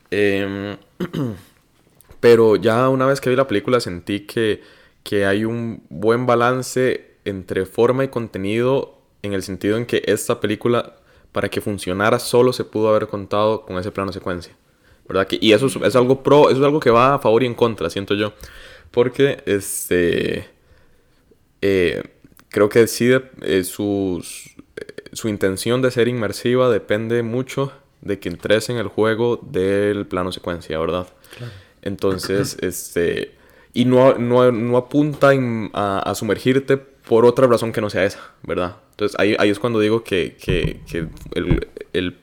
Em, 0.09 0.77
pero 2.19 2.57
ya 2.57 2.89
una 2.89 3.05
vez 3.05 3.21
que 3.21 3.29
vi 3.29 3.35
la 3.35 3.47
película 3.47 3.79
sentí 3.79 4.21
que, 4.21 4.61
que 5.03 5.25
hay 5.25 5.45
un 5.45 5.83
buen 5.89 6.25
balance 6.25 7.15
entre 7.23 7.65
forma 7.65 8.03
y 8.03 8.09
contenido 8.09 8.97
en 9.21 9.33
el 9.33 9.43
sentido 9.43 9.77
en 9.77 9.85
que 9.85 10.03
esta 10.05 10.41
película, 10.41 10.95
para 11.31 11.49
que 11.49 11.61
funcionara 11.61 12.19
solo, 12.19 12.51
se 12.51 12.65
pudo 12.65 12.89
haber 12.89 13.07
contado 13.07 13.61
con 13.65 13.77
ese 13.77 13.91
plano 13.91 14.11
secuencia. 14.11 14.53
¿Verdad? 15.07 15.27
Que, 15.27 15.37
y 15.41 15.53
eso 15.53 15.67
es, 15.67 15.95
algo 15.95 16.21
pro, 16.23 16.49
eso 16.49 16.59
es 16.59 16.65
algo 16.65 16.79
que 16.79 16.89
va 16.89 17.15
a 17.15 17.19
favor 17.19 17.43
y 17.43 17.45
en 17.45 17.55
contra, 17.55 17.89
siento 17.89 18.13
yo. 18.15 18.33
Porque 18.91 19.41
este... 19.45 20.49
Eh, 21.61 22.03
creo 22.49 22.69
que 22.69 22.87
sí, 22.87 23.11
eh, 23.41 23.63
sus, 23.63 24.55
su 25.13 25.27
intención 25.27 25.81
de 25.81 25.91
ser 25.91 26.07
inmersiva 26.07 26.69
depende 26.69 27.23
mucho 27.23 27.71
de 28.01 28.19
que 28.19 28.29
entres 28.29 28.69
en 28.69 28.77
el 28.77 28.87
juego 28.87 29.37
del 29.37 30.07
plano 30.07 30.31
secuencia, 30.31 30.79
¿verdad? 30.79 31.07
Entonces, 31.81 32.57
este... 32.61 33.35
Y 33.73 33.85
no, 33.85 34.15
no, 34.15 34.51
no 34.51 34.75
apunta 34.75 35.31
a, 35.73 36.13
sumergirte 36.13 36.75
por 36.75 37.25
otra 37.25 37.47
razón 37.47 37.71
que 37.71 37.79
no 37.79 37.89
sea 37.89 38.03
esa, 38.03 38.19
¿verdad? 38.43 38.75
Entonces 38.91 39.17
ahí, 39.17 39.33
ahí 39.39 39.49
es 39.49 39.59
cuando 39.59 39.79
digo 39.79 40.03
que, 40.03 40.35
que, 40.35 40.81
que 40.85 41.07
el, 41.35 41.67
el, 41.93 42.17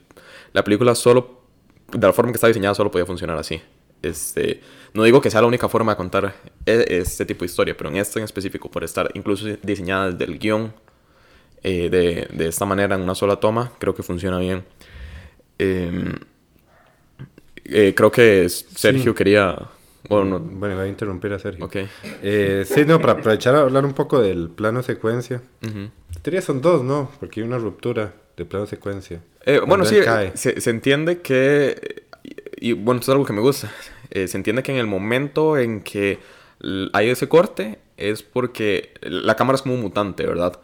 la 0.52 0.62
película 0.62 0.94
solo, 0.94 1.40
de 1.90 2.06
la 2.06 2.12
forma 2.12 2.32
que 2.32 2.36
está 2.36 2.48
diseñada, 2.48 2.74
solo 2.74 2.90
podía 2.90 3.06
funcionar 3.06 3.38
así. 3.38 3.62
Este, 4.02 4.60
no 4.92 5.02
digo 5.04 5.20
que 5.20 5.30
sea 5.30 5.40
la 5.40 5.46
única 5.46 5.68
forma 5.68 5.92
de 5.92 5.96
contar 5.96 6.34
e, 6.66 6.84
este 6.88 7.24
tipo 7.24 7.40
de 7.40 7.46
historia, 7.46 7.76
pero 7.76 7.90
en 7.90 7.96
esta 7.96 8.18
en 8.18 8.24
específico, 8.24 8.70
por 8.70 8.84
estar 8.84 9.10
incluso 9.14 9.46
diseñada 9.62 10.10
desde 10.10 10.30
el 10.30 10.38
guion 10.38 10.72
eh, 11.62 11.88
de, 11.90 12.28
de, 12.32 12.48
esta 12.48 12.64
manera, 12.64 12.96
en 12.96 13.02
una 13.02 13.14
sola 13.14 13.36
toma, 13.36 13.72
creo 13.78 13.94
que 13.94 14.02
funciona 14.02 14.38
bien. 14.38 14.64
Eh, 15.58 16.14
eh, 17.64 17.94
creo 17.94 18.10
que 18.10 18.48
Sergio 18.48 19.14
quería... 19.14 19.56
Bueno, 20.08 20.38
bueno, 20.38 20.76
voy 20.76 20.84
a 20.84 20.88
interrumpir 20.88 21.32
a 21.32 21.38
Sergio. 21.38 21.66
Okay. 21.66 21.86
Eh, 22.22 22.64
sí, 22.66 22.84
no, 22.86 22.98
para 22.98 23.14
aprovechar 23.14 23.54
a 23.54 23.60
hablar 23.60 23.84
un 23.84 23.92
poco 23.92 24.20
del 24.20 24.48
plano 24.48 24.82
secuencia. 24.82 25.42
Uh 25.62 25.88
son 26.42 26.60
dos, 26.60 26.82
¿no? 26.84 27.10
Porque 27.20 27.40
hay 27.40 27.46
una 27.46 27.56
ruptura 27.56 28.12
de 28.36 28.44
plano 28.44 28.66
secuencia. 28.66 29.22
Bueno, 29.66 29.86
sí, 29.86 29.96
se, 30.34 30.60
se, 30.60 30.70
entiende 30.70 31.22
que... 31.22 32.04
Y, 32.60 32.72
bueno, 32.72 33.00
esto 33.00 33.12
es 33.12 33.14
algo 33.14 33.24
que 33.24 33.32
me 33.32 33.40
gusta. 33.40 33.72
se 34.12 34.36
entiende 34.36 34.62
que 34.62 34.72
en 34.72 34.78
el 34.78 34.86
momento 34.86 35.56
en 35.56 35.80
que 35.80 36.18
hay 36.92 37.08
ese 37.08 37.28
corte 37.28 37.78
es 37.96 38.22
porque 38.22 38.92
la 39.00 39.36
cámara 39.36 39.56
es 39.56 39.62
como 39.62 39.74
un 39.74 39.80
mutante, 39.80 40.26
¿verdad? 40.26 40.60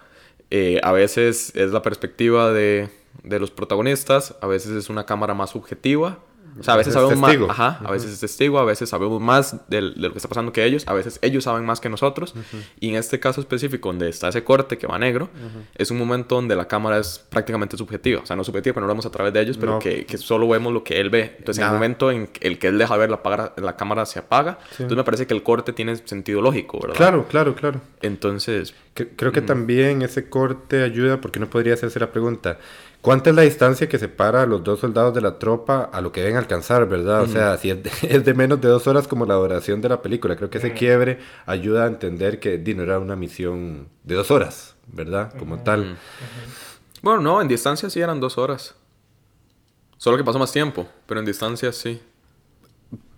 A 0.83 0.93
veces 0.93 1.53
es 1.57 1.73
la 1.73 1.83
perspectiva 1.83 2.53
de, 2.53 2.89
de 3.23 3.41
los 3.41 3.51
protagonistas, 3.51 4.37
a 4.41 4.47
veces 4.47 4.73
es 4.73 4.89
una 4.89 5.07
cámara 5.07 5.35
más 5.35 5.51
subjetiva 5.51 6.19
o 6.59 6.63
sea, 6.63 6.75
a 6.75 6.77
veces 6.77 6.95
sabemos 6.95 7.19
más, 7.19 7.37
ajá, 7.49 7.81
a 7.85 7.91
veces 7.91 8.13
es 8.13 8.21
testigo, 8.21 8.59
a 8.59 8.65
veces 8.65 8.89
sabemos 8.89 9.21
más 9.21 9.57
de, 9.69 9.81
lo 9.83 10.13
que 10.13 10.19
está 10.19 10.29
pasando 10.29 10.53
que 10.53 10.65
ellos, 10.65 10.85
a 10.87 10.93
veces 10.93 11.19
ellos 11.23 11.45
saben 11.45 11.65
más 11.65 11.81
que 11.81 11.89
nosotros. 11.89 12.35
Y 12.81 12.91
en 12.91 12.97
este 12.97 13.19
caso 13.21 13.41
específico, 13.41 13.89
donde 13.89 14.09
está 14.09 14.29
ese 14.29 14.45
corte 14.45 14.79
que 14.79 14.87
va 14.87 14.99
negro, 14.99 15.29
es 15.75 15.91
un 15.91 15.99
momento 15.99 16.37
donde 16.37 16.55
la 16.57 16.67
cámara 16.67 16.99
es 16.99 17.19
prácticamente 17.29 17.77
subjetiva. 17.77 18.23
O 18.23 18.27
sea, 18.27 18.37
no 18.37 18.45
subjetiva, 18.45 18.75
pero 18.75 18.83
no 18.83 18.89
lo 18.89 18.95
vemos 18.95 19.07
a 19.07 19.11
través 19.11 19.33
de 19.33 19.41
ellos, 19.41 19.59
pero 19.59 19.79
que, 19.79 20.07
que, 20.07 20.19
solo 20.19 20.49
vemos 20.49 20.73
lo 20.73 20.85
que 20.85 21.01
él 21.01 21.11
ve. 21.11 21.35
Entonces, 21.39 21.63
en 21.63 21.69
el 21.69 21.75
momento 21.75 22.11
en 22.11 22.31
el 22.41 22.59
que 22.59 22.69
él 22.69 22.79
deja 22.79 22.97
ver 22.97 23.11
la, 23.11 23.53
la 23.57 23.77
cámara 23.77 24.07
se 24.07 24.19
apaga, 24.19 24.59
entonces 24.73 24.97
me 24.97 25.05
parece 25.05 25.27
que 25.27 25.35
el 25.35 25.43
corte 25.43 25.73
tiene 25.73 25.97
sentido 25.97 26.41
lógico, 26.41 26.79
¿verdad? 26.81 26.97
Claro, 26.97 27.27
claro, 27.29 27.55
claro. 27.55 27.81
Entonces... 28.03 28.75
creo 28.95 29.33
que 29.33 29.43
también 29.43 30.03
ese 30.03 30.29
corte 30.29 30.83
ayuda, 30.83 31.21
porque 31.21 31.41
no 31.41 31.51
podría 31.51 31.75
hacerse 31.75 31.99
la 31.99 32.13
pregunta. 32.13 32.59
¿Cuánta 33.05 33.29
es 33.29 33.37
la 33.37 33.43
distancia 33.43 33.87
que 33.87 33.99
separa 33.99 34.45
a 34.45 34.47
los 34.47 34.65
dos 34.65 34.81
soldados 34.81 35.13
de 35.13 35.21
la 35.21 35.39
tropa 35.39 35.91
a 35.93 36.01
lo 36.01 36.11
que 36.11 36.23
deben 36.23 36.39
alcanzar, 36.39 36.89
verdad? 36.89 37.21
O 37.21 37.27
sea, 37.27 37.59
si 37.59 37.69
es 38.03 38.25
de, 38.25 38.33
menos 38.33 38.63
de 38.63 38.69
dos 38.69 38.87
horas 38.87 39.07
como 39.07 39.27
la 39.27 39.35
duración 39.35 39.83
de 39.83 39.91
la 39.91 40.01
película. 40.01 40.37
Creo 40.37 40.49
que 40.49 40.57
ese 40.57 40.73
quiebre 40.73 41.19
ayuda 41.45 41.85
a 41.85 41.87
entender 41.87 42.41
que 42.41 42.57
no 42.75 42.83
era 42.83 42.99
una 42.99 43.15
misión 43.15 43.89
de 44.05 44.15
dos 44.15 44.31
horas, 44.31 44.75
¿verdad? 44.87 45.35
Como 45.39 45.59
tal. 45.59 45.99
Bueno, 47.03 47.21
no, 47.21 47.43
en 47.43 47.49
distancia 47.49 47.91
sí 47.91 48.01
eran 48.01 48.21
dos 48.21 48.39
horas. 48.39 48.75
Solo 49.99 50.17
que 50.17 50.25
pasó 50.25 50.39
más 50.39 50.51
tiempo, 50.51 50.89
pero 51.05 51.21
en 51.21 51.27
distancia 51.27 51.73
sí. 51.73 52.01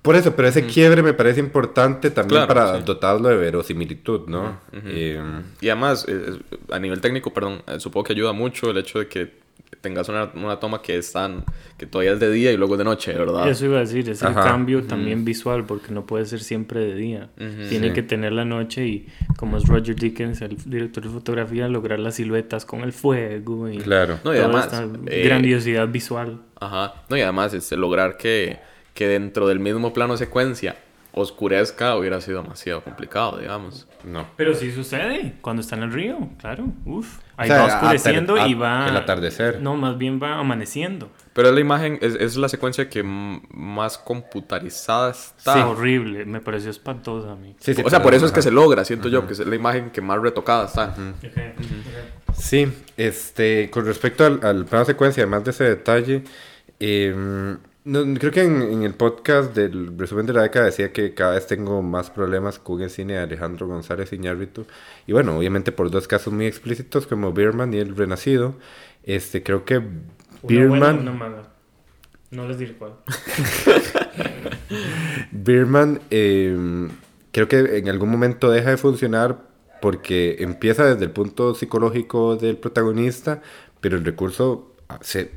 Por 0.03 0.17
eso, 0.17 0.35
pero 0.35 0.49
ese 0.49 0.67
quiebre 0.67 1.01
me 1.01 1.13
parece 1.13 1.39
importante 1.39 2.11
también 2.11 2.49
para 2.49 2.81
dotarlo 2.81 3.29
de 3.29 3.37
verosimilitud, 3.37 4.27
¿no? 4.27 4.59
Eh, 4.73 5.23
y 5.61 5.69
además, 5.69 6.05
eh, 6.09 6.41
a 6.73 6.79
nivel 6.81 7.01
técnico, 7.01 7.33
perdón, 7.33 7.63
eh, 7.69 7.79
supongo 7.79 8.03
que 8.03 8.15
ayuda 8.15 8.33
mucho 8.33 8.71
el 8.71 8.79
hecho 8.79 8.99
de 8.99 9.07
que 9.07 9.46
tengas 9.81 10.09
una, 10.09 10.31
una, 10.35 10.59
toma 10.59 10.83
que 10.83 10.97
están 10.97 11.45
que 11.77 11.87
todavía 11.87 12.13
es 12.13 12.21
de 12.21 12.31
día 12.31 12.53
y 12.53 12.57
luego 12.57 12.75
es 12.75 12.79
de 12.79 12.85
noche, 12.85 13.13
¿verdad? 13.13 13.49
Eso 13.49 13.67
iba 13.67 13.79
a 13.79 13.81
decir, 13.81 14.09
es 14.09 14.23
el 14.23 14.35
cambio 14.35 14.85
también 14.85 15.25
visual, 15.25 15.65
porque 15.65 15.93
no 15.93 16.07
puede 16.07 16.25
ser 16.27 16.41
siempre 16.41 16.81
de 16.81 16.95
día. 16.95 17.31
Tiene 17.69 17.93
que 17.93 18.03
tener 18.03 18.33
la 18.33 18.45
noche 18.45 18.87
y, 18.87 19.09
como 19.37 19.57
es 19.57 19.67
Roger 19.67 19.97
Dickens, 19.97 20.41
el 20.43 20.57
director 20.65 21.05
de 21.05 21.11
fotografía, 21.11 21.69
lograr 21.69 21.99
las 21.99 22.17
siluetas 22.17 22.65
con 22.65 22.81
el 22.81 22.93
fuego 22.93 23.69
y, 23.69 23.79
claro. 23.79 24.19
no, 24.25 24.35
y 24.35 24.39
además, 24.39 24.71
eh, 25.07 25.23
grandiosidad 25.25 25.89
visual. 25.89 26.41
Ajá, 26.61 27.05
no, 27.09 27.17
y 27.17 27.21
además 27.21 27.53
este, 27.55 27.77
lograr 27.77 28.17
que, 28.17 28.59
que 28.95 29.09
dentro 29.09 29.47
del 29.47 29.61
mismo 29.61 29.93
plano 29.93 30.17
secuencia 30.17 30.77
oscurezca 31.19 31.97
hubiera 31.97 32.21
sido 32.21 32.43
demasiado 32.43 32.85
complicado, 32.85 33.39
digamos. 33.39 33.89
No. 34.05 34.27
Pero 34.37 34.55
sí 34.55 34.71
sucede 34.71 35.33
cuando 35.41 35.63
está 35.63 35.75
en 35.75 35.85
el 35.85 35.93
río, 35.93 36.29
claro. 36.39 36.67
Uf. 36.85 37.21
Ahí 37.39 37.49
va 37.49 37.65
oscureciendo 37.65 38.47
y 38.47 38.53
va. 38.53 38.87
El 38.87 38.99
atardecer. 38.99 39.63
No, 39.63 39.77
más 39.77 39.97
bien 39.97 40.21
va 40.23 40.39
amaneciendo. 40.39 41.09
Pero 41.33 41.49
es 41.49 41.55
la 41.55 41.61
imagen, 41.61 41.99
es, 42.03 42.17
es 42.17 42.37
la 42.37 42.51
secuencia 42.51 42.91
que 42.91 43.03
más 43.03 43.97
computarizada 43.97 45.11
está. 45.11 45.55
Sí, 45.55 45.61
horrible. 45.61 46.27
Me 46.27 46.43
pareció 46.43 46.71
espantosa 46.71 47.33
a 47.33 47.35
mí. 47.35 47.57
Sí, 47.61 47.73
sí, 47.73 47.83
o 47.83 47.89
sea, 47.89 48.03
por 48.03 48.13
eso 48.13 48.27
es 48.27 48.33
que 48.33 48.43
se 48.43 48.51
logra, 48.51 48.85
siento 48.85 49.09
yo, 49.09 49.27
que 49.27 49.33
es 49.33 49.39
la 49.39 49.57
imagen 49.57 49.91
que 49.91 50.03
más 50.03 50.21
retocada 50.21 50.67
está. 50.67 50.95
Sí, 52.35 52.71
este, 52.99 53.71
con 53.71 53.87
respecto 53.87 54.27
al, 54.27 54.41
al 54.45 54.67
plano 54.67 54.85
secuencia, 54.85 55.23
además 55.23 55.45
de 55.45 55.51
ese 55.53 55.65
detalle, 55.65 56.25
eh, 56.79 57.57
no, 57.87 58.03
creo 58.19 58.33
que 58.33 58.43
en, 58.43 58.83
el 58.83 58.95
podcast 58.95 59.55
del 59.55 59.97
resumen 59.97 60.27
de 60.27 60.33
la 60.33 60.43
década 60.43 60.67
decía 60.67 60.93
que 60.93 61.15
cada 61.15 61.35
vez 61.35 61.47
tengo 61.47 61.83
más 61.83 62.11
problemas 62.11 62.59
con 62.59 62.83
el 62.83 62.91
cine 62.91 63.13
de 63.13 63.21
Alejandro 63.21 63.69
González 63.69 64.13
Iñárritu. 64.13 64.67
Y 65.07 65.13
bueno, 65.13 65.39
obviamente 65.39 65.71
por 65.71 65.89
dos 65.89 66.09
casos 66.09 66.33
muy 66.33 66.47
explícitos 66.47 67.07
como 67.07 67.33
Birman 67.33 67.73
y 67.73 67.79
El 67.79 67.95
Renacido. 67.97 68.57
Este, 69.05 69.45
creo 69.45 69.65
que 69.65 69.81
Birman... 70.43 71.05
No 72.33 72.49
les 72.49 72.59
diré 72.59 72.73
cuál. 72.73 72.95
Birman 75.31 76.01
em, 76.11 76.91
creo 77.31 77.47
que 77.47 77.79
en 77.79 77.89
algún 77.89 78.11
momento 78.11 78.51
deja 78.51 78.71
de 78.71 78.79
funcionar 78.79 79.39
porque 79.81 80.39
empieza 80.41 80.85
desde 80.87 81.05
el 81.05 81.13
punto 81.13 81.55
psicológico 81.55 82.35
del 82.35 82.57
protagonista, 82.57 83.43
pero 83.81 83.97
el 83.97 84.05
recurso 84.05 84.75
se 85.03 85.31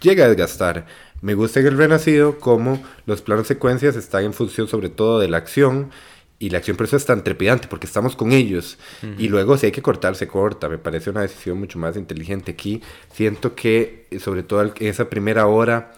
llega 0.00 0.26
a 0.26 0.28
desgastar. 0.28 0.86
Me 1.24 1.32
gusta 1.32 1.60
en 1.60 1.68
el 1.68 1.78
Renacido 1.78 2.38
como 2.38 2.82
los 3.06 3.22
planos 3.22 3.46
secuencias 3.46 3.96
están 3.96 4.24
en 4.24 4.34
función 4.34 4.68
sobre 4.68 4.90
todo 4.90 5.20
de 5.20 5.26
la 5.26 5.38
acción 5.38 5.90
y 6.38 6.50
la 6.50 6.58
acción 6.58 6.76
por 6.76 6.84
eso 6.84 6.98
es 6.98 7.06
tan 7.06 7.24
trepidante 7.24 7.66
porque 7.66 7.86
estamos 7.86 8.14
con 8.14 8.30
ellos. 8.30 8.76
Y 9.16 9.28
luego 9.28 9.56
si 9.56 9.64
hay 9.64 9.72
que 9.72 9.80
cortar 9.80 10.16
se 10.16 10.28
corta. 10.28 10.68
Me 10.68 10.76
parece 10.76 11.08
una 11.08 11.22
decisión 11.22 11.58
mucho 11.58 11.78
más 11.78 11.96
inteligente 11.96 12.52
aquí. 12.52 12.82
Siento 13.10 13.54
que 13.54 14.06
sobre 14.20 14.42
todo 14.42 14.60
en 14.64 14.72
esa 14.80 15.08
primera 15.08 15.46
hora 15.46 15.92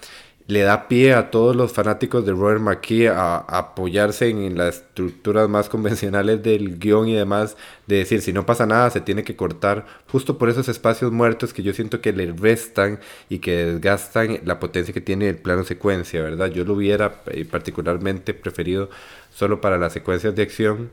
le 0.49 0.61
da 0.61 0.87
pie 0.87 1.12
a 1.15 1.31
todos 1.31 1.57
los 1.57 1.73
fanáticos 1.73 2.25
de 2.25 2.33
Robert 2.33 2.61
McKee 2.61 3.09
a, 3.09 3.38
apoyarse 3.38 4.29
en, 4.29 4.57
las 4.57 4.76
estructuras 4.76 5.49
más 5.49 5.69
convencionales 5.69 6.43
del 6.43 6.79
guion 6.79 7.09
y 7.09 7.15
demás, 7.15 7.57
de 7.87 7.97
decir, 7.97 8.23
si 8.23 8.33
no 8.33 8.47
pasa 8.47 8.65
nada, 8.65 8.91
se 8.91 9.00
tiene 9.00 9.25
que 9.25 9.35
cortar, 9.35 9.87
justo 10.09 10.38
por 10.38 10.49
esos 10.49 10.69
espacios 10.69 11.11
muertos 11.11 11.53
que 11.53 11.62
yo 11.62 11.73
siento 11.73 12.00
que 12.00 12.12
le 12.12 12.33
restan 12.33 13.00
y 13.29 13.41
que 13.41 13.67
desgastan 13.67 14.41
la 14.45 14.61
potencia 14.61 14.95
que 14.95 15.00
tiene 15.00 15.29
el 15.29 15.37
plano 15.37 15.65
secuencia, 15.65 16.23
¿verdad? 16.23 16.47
Yo 16.49 16.65
lo 16.65 16.75
hubiera 16.75 17.23
eh, 17.26 17.45
particularmente 17.45 18.33
preferido 18.33 18.88
solo 19.35 19.61
para 19.61 19.79
las 19.79 19.93
secuencias 19.93 20.35
de 20.37 20.43
acción 20.43 20.91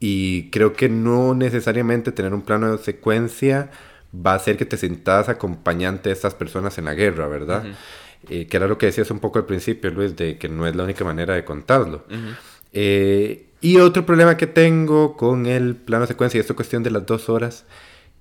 y 0.00 0.50
creo 0.50 0.72
que 0.72 0.88
no 0.88 1.34
necesariamente 1.34 2.12
tener 2.12 2.34
un 2.34 2.42
plano 2.42 2.76
de 2.76 2.82
secuencia 2.82 3.70
va 4.14 4.32
a 4.32 4.36
hacer 4.36 4.56
que 4.56 4.64
te 4.64 4.76
sientas 4.76 5.28
acompañante 5.28 6.08
de 6.08 6.14
estas 6.14 6.34
personas 6.34 6.78
en 6.78 6.86
la 6.86 6.94
guerra, 6.94 7.26
¿verdad? 7.28 7.64
Eh, 8.28 8.46
que 8.46 8.56
era 8.56 8.66
lo 8.66 8.78
que 8.78 8.86
decías 8.86 9.10
un 9.10 9.20
poco 9.20 9.38
al 9.38 9.46
principio, 9.46 9.90
Luis, 9.90 10.16
de 10.16 10.38
que 10.38 10.48
no 10.48 10.66
es 10.66 10.74
la 10.74 10.84
única 10.84 11.04
manera 11.04 11.34
de 11.34 11.44
contarlo. 11.44 12.04
Eh, 12.72 13.46
y 13.60 13.78
otro 13.78 14.04
problema 14.04 14.36
que 14.36 14.46
tengo 14.46 15.16
con 15.16 15.46
el 15.46 15.76
plano 15.76 16.06
secuencia, 16.06 16.38
y 16.38 16.40
esta 16.40 16.54
cuestión 16.54 16.82
de 16.82 16.90
las 16.90 17.06
dos 17.06 17.28
horas, 17.28 17.64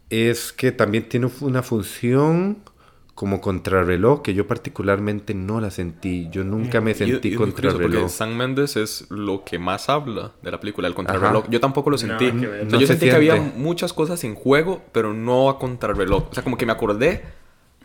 es 0.09 0.53
que 0.53 0.71
también 0.71 1.09
tiene 1.09 1.29
una 1.41 1.63
función 1.63 2.59
como 3.15 3.39
contrarreloj 3.39 4.21
que 4.21 4.33
yo 4.33 4.45
particularmente 4.45 5.33
no 5.33 5.61
la 5.61 5.71
sentí. 5.71 6.27
Yo 6.31 6.43
nunca 6.43 6.81
me 6.81 6.93
sentí 6.93 7.29
y, 7.29 7.35
contrarreloj. 7.35 7.81
Porque 7.81 8.09
San 8.09 8.35
Méndez 8.35 8.75
es 8.75 9.09
lo 9.09 9.45
que 9.45 9.57
más 9.57 9.87
habla 9.87 10.33
de 10.41 10.51
la 10.51 10.59
película, 10.59 10.87
el 10.89 10.93
contrarreloj. 10.93 11.49
Yo 11.49 11.61
tampoco 11.61 11.89
lo 11.89 11.97
sentí. 11.97 12.31
yo 12.67 12.85
sentí 12.85 13.05
que 13.05 13.15
había 13.15 13.37
muchas 13.37 13.93
cosas 13.93 14.23
en 14.25 14.35
juego, 14.35 14.83
pero 14.91 15.13
no 15.13 15.49
a 15.49 15.57
contrarreloj. 15.57 16.27
O 16.29 16.33
sea, 16.33 16.43
como 16.43 16.57
que 16.57 16.65
me 16.65 16.73
acordé 16.73 17.23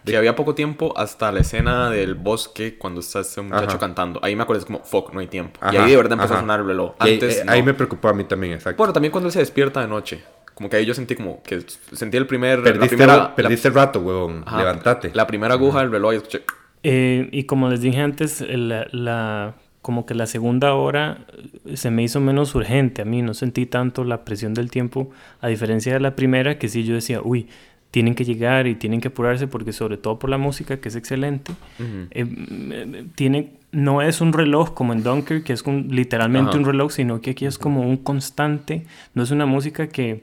que 0.05 0.17
había 0.17 0.37
poco 0.37 0.55
tiempo 0.55 0.93
hasta 0.97 1.31
la 1.33 1.41
escena 1.41 1.91
del 1.91 2.15
bosque 2.15 2.77
cuando 2.79 3.01
está 3.01 3.21
este 3.21 3.41
muchacho 3.43 3.79
cantando. 3.79 4.21
Ahí 4.23 4.37
me 4.37 4.43
acuerdo, 4.43 4.61
es 4.61 4.67
como, 4.67 4.81
fuck, 4.81 5.13
no 5.13 5.21
hay 5.21 5.27
tiempo. 5.27 5.59
y 5.73 5.77
ahí 5.77 5.91
de 5.91 5.97
verdad 5.97 6.13
empezó 6.13 6.35
a 6.35 6.41
sonar 6.41 6.61
el 6.61 6.67
reloj. 6.67 6.95
Antes, 6.99 7.39
eh, 7.39 7.45
ahí, 7.47 7.63
me 7.63 7.75
preocupó 7.75 8.09
a 8.09 8.13
mí 8.13 8.25
también, 8.25 8.55
exacto. 8.55 8.79
Bueno, 8.79 8.93
también 8.93 9.13
cuando 9.13 9.29
él 9.29 9.33
se 9.33 9.41
despierta 9.41 9.81
de 9.81 9.89
noche. 9.89 10.23
Como 10.55 10.69
que 10.69 10.77
ahí 10.77 10.85
yo 10.85 10.93
sentí 10.93 11.15
como 11.15 11.43
que 11.43 11.65
sentí 11.93 12.19
el 12.19 12.27
primer... 12.27 12.63
Perdiste, 12.63 13.07
perdiste 13.35 13.69
el 13.69 13.75
rato, 13.75 14.01
huevón. 14.01 14.45
Levántate. 14.45 15.11
La 15.15 15.27
primera 15.27 15.55
aguja 15.55 15.81
del 15.81 15.91
reloj 15.91 16.13
y 16.13 16.17
escuché... 16.17 16.43
Eh, 16.83 17.29
y 17.33 17.45
como 17.45 17.69
les 17.69 17.81
dije 17.81 18.01
antes, 18.01 18.41
la, 18.41 18.87
la, 18.91 19.55
como 19.83 20.05
que 20.05 20.15
la 20.15 20.27
segunda 20.27 20.75
hora 20.75 21.27
se 21.75 21.91
me 21.91 22.03
hizo 22.03 22.21
menos 22.21 22.55
urgente 22.55 23.03
a 23.03 23.05
mí, 23.05 23.23
no 23.23 23.35
sentí 23.35 23.67
tanto 23.67 24.05
la 24.05 24.25
presión 24.25 24.55
del 24.55 24.71
tiempo, 24.71 25.11
a 25.41 25.49
diferencia 25.49 25.93
de 25.93 26.01
la 26.01 26.15
primera, 26.15 26.59
que 26.59 26.69
sí 26.69 26.85
yo 26.85 26.95
decía, 26.95 27.21
uy, 27.23 27.49
tienen 27.91 28.15
que 28.15 28.25
llegar 28.25 28.67
y 28.67 28.75
tienen 28.75 29.01
que 29.01 29.09
apurarse 29.09 29.47
porque 29.47 29.73
sobre 29.73 29.97
todo 29.97 30.19
por 30.19 30.31
la 30.31 30.39
música 30.39 30.81
que 30.81 30.89
es 30.89 30.97
excelente 30.97 31.53
eh, 32.11 33.05
tiene 33.15 33.53
no 33.73 34.03
es 34.03 34.21
un 34.21 34.33
reloj 34.33 34.75
como 34.75 34.93
en 34.93 35.03
Dunker 35.03 35.43
que 35.43 35.53
es 35.53 35.67
literalmente 35.67 36.57
un 36.57 36.65
reloj 36.65 36.93
sino 36.93 37.21
que 37.21 37.31
aquí 37.31 37.47
es 37.47 37.59
como 37.59 37.83
un 37.83 37.97
constante 37.97 38.87
no 39.15 39.23
es 39.23 39.31
una 39.31 39.47
música 39.47 39.89
que 39.89 40.23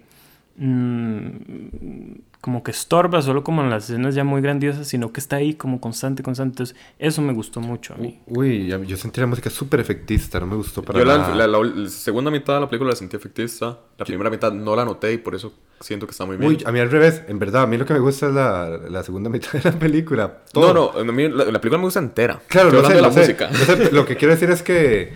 mm, 0.57 2.19
como 2.41 2.63
que 2.63 2.71
estorba 2.71 3.21
solo 3.21 3.43
como 3.43 3.61
en 3.61 3.69
las 3.69 3.89
escenas 3.89 4.15
ya 4.15 4.23
muy 4.23 4.41
grandiosas, 4.41 4.87
sino 4.87 5.11
que 5.11 5.19
está 5.19 5.37
ahí 5.37 5.55
como 5.55 5.81
constante, 5.81 6.23
constante. 6.23 6.53
Entonces, 6.53 6.75
eso 6.99 7.21
me 7.21 7.33
gustó 7.33 7.59
mucho 7.61 7.93
a 7.93 7.97
mí. 7.97 8.21
Uy, 8.27 8.67
yo 8.67 8.97
sentí 8.97 9.19
la 9.19 9.27
música 9.27 9.49
súper 9.49 9.79
efectista, 9.79 10.39
no 10.39 10.47
me 10.47 10.55
gustó 10.55 10.83
para 10.83 10.99
yo 10.99 11.05
nada. 11.05 11.35
La, 11.35 11.47
la, 11.47 11.89
segunda 11.89 12.31
mitad 12.31 12.55
de 12.55 12.61
la 12.61 12.69
película 12.69 12.91
la 12.91 12.95
sentí 12.95 13.15
efectista, 13.15 13.79
la 13.97 14.05
primera 14.05 14.29
mitad 14.29 14.51
no 14.51 14.75
la 14.75 14.85
noté 14.85 15.13
y 15.13 15.17
por 15.17 15.35
eso 15.35 15.53
siento 15.79 16.05
que 16.05 16.11
está 16.11 16.25
muy 16.25 16.37
bien. 16.37 16.51
Uy, 16.51 16.63
a 16.65 16.71
mí 16.71 16.79
al 16.79 16.91
revés, 16.91 17.23
en 17.27 17.39
verdad, 17.39 17.63
a 17.63 17.67
mí 17.67 17.77
lo 17.77 17.85
que 17.85 17.93
me 17.93 17.99
gusta 17.99 18.27
es 18.27 18.33
la, 18.33 18.79
la 18.89 19.03
segunda 19.03 19.29
mitad 19.31 19.51
de 19.53 19.71
la 19.71 19.77
película. 19.77 20.39
No, 20.53 20.73
no, 20.73 20.91
a 20.91 21.03
mí 21.03 21.27
la, 21.29 21.45
película 21.45 21.77
me 21.77 21.85
gusta 21.85 21.99
entera. 21.99 22.39
Claro, 22.47 22.71
lo 22.71 22.85
sé, 22.85 22.93
de 22.93 23.01
la 23.01 23.09
música. 23.09 23.49
lo 23.91 24.05
que 24.05 24.15
quiero 24.15 24.33
decir 24.33 24.49
es 24.51 24.61
que 24.61 25.13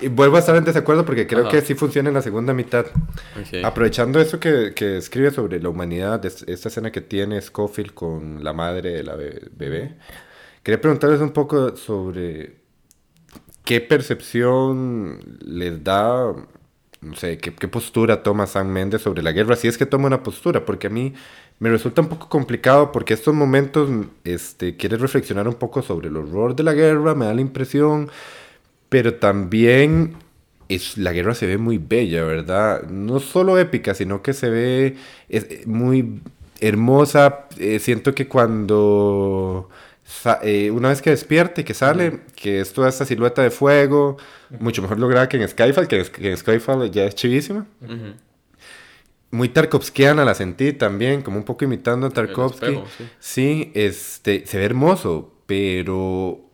y 0.00 0.08
vuelvo 0.08 0.36
a 0.36 0.40
estar 0.40 0.56
en 0.56 0.64
desacuerdo 0.64 1.04
porque 1.04 1.26
creo 1.26 1.48
que 1.48 1.60
sí 1.60 1.74
funciona 1.74 2.08
en 2.08 2.14
la 2.14 2.22
segunda 2.22 2.52
mitad. 2.52 2.86
Aprovechando 3.62 4.20
eso 4.20 4.40
que, 4.40 4.72
que, 4.74 4.96
escribe 4.96 5.30
sobre 5.30 5.60
la 5.60 5.68
humanidad, 5.68 6.24
esta 6.24 6.68
escena 6.68 6.90
que 6.90 7.00
tiene 7.00 7.40
Scofield 7.40 7.94
con 7.94 8.42
la 8.42 8.52
madre 8.52 8.90
de 8.90 9.02
la 9.04 9.14
bebé, 9.14 9.96
quería 10.62 10.80
preguntarles 10.80 11.20
un 11.20 11.30
poco 11.30 11.76
sobre 11.76 12.56
qué 13.64 13.80
percepción 13.80 15.20
les 15.40 15.84
da, 15.84 16.34
no 17.00 17.14
sé, 17.14 17.38
qué, 17.38 17.54
qué 17.54 17.68
postura 17.68 18.22
toma 18.22 18.46
Sam 18.46 18.68
Mendes 18.68 19.02
sobre 19.02 19.22
la 19.22 19.32
guerra, 19.32 19.54
si 19.54 19.68
es 19.68 19.78
que 19.78 19.86
toma 19.86 20.08
una 20.08 20.22
postura, 20.22 20.64
porque 20.64 20.88
a 20.88 20.90
mí 20.90 21.14
me 21.60 21.70
resulta 21.70 22.02
un 22.02 22.08
poco 22.08 22.28
complicado 22.28 22.90
porque 22.90 23.14
estos 23.14 23.32
momentos 23.32 23.88
este, 24.24 24.76
quiere 24.76 24.96
reflexionar 24.96 25.46
un 25.46 25.54
poco 25.54 25.82
sobre 25.82 26.08
el 26.08 26.16
horror 26.16 26.56
de 26.56 26.64
la 26.64 26.72
guerra, 26.72 27.14
me 27.14 27.26
da 27.26 27.34
la 27.34 27.40
impresión 27.40 28.10
pero 28.94 29.14
también 29.14 30.14
es, 30.68 30.96
la 30.96 31.10
guerra 31.10 31.34
se 31.34 31.48
ve 31.48 31.58
muy 31.58 31.78
bella, 31.78 32.22
¿verdad? 32.22 32.84
No 32.84 33.18
solo 33.18 33.58
épica, 33.58 33.92
sino 33.92 34.22
que 34.22 34.32
se 34.32 34.50
ve 34.50 34.96
es, 35.28 35.66
muy 35.66 36.20
hermosa. 36.60 37.48
Eh, 37.58 37.80
siento 37.80 38.14
que 38.14 38.28
cuando 38.28 39.68
eh, 40.42 40.70
una 40.70 40.90
vez 40.90 41.02
que 41.02 41.10
despierta 41.10 41.62
y 41.62 41.64
que 41.64 41.74
sale, 41.74 42.20
que 42.36 42.60
es 42.60 42.72
toda 42.72 42.88
esta 42.88 43.04
silueta 43.04 43.42
de 43.42 43.50
fuego, 43.50 44.16
mucho 44.60 44.80
mejor 44.80 45.00
lograda 45.00 45.28
que 45.28 45.42
en 45.42 45.48
Skyfall, 45.48 45.88
que, 45.88 46.06
en 46.16 46.36
Skyfall 46.36 46.88
ya 46.92 47.02
es 47.02 47.16
chivísima. 47.16 47.66
Muy 49.32 49.48
tarkovskiana 49.48 50.24
la 50.24 50.34
sentí 50.36 50.72
también, 50.72 51.22
como 51.22 51.38
un 51.38 51.44
poco 51.44 51.64
imitando 51.64 52.06
a 52.06 52.10
Tarkovsky. 52.10 52.80
sí. 52.96 53.08
sí, 53.18 53.72
este, 53.74 54.46
se 54.46 54.58
ve 54.58 54.64
hermoso, 54.66 55.32
pero 55.46 56.44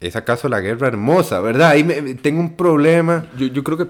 ¿Es 0.00 0.16
acaso 0.16 0.48
la 0.48 0.60
guerra 0.60 0.88
hermosa, 0.88 1.40
verdad? 1.40 1.70
Ahí 1.70 1.84
tengo 2.22 2.40
un 2.40 2.56
problema. 2.56 3.26
Yo, 3.36 3.48
yo, 3.48 3.62
creo 3.62 3.76
que 3.76 3.86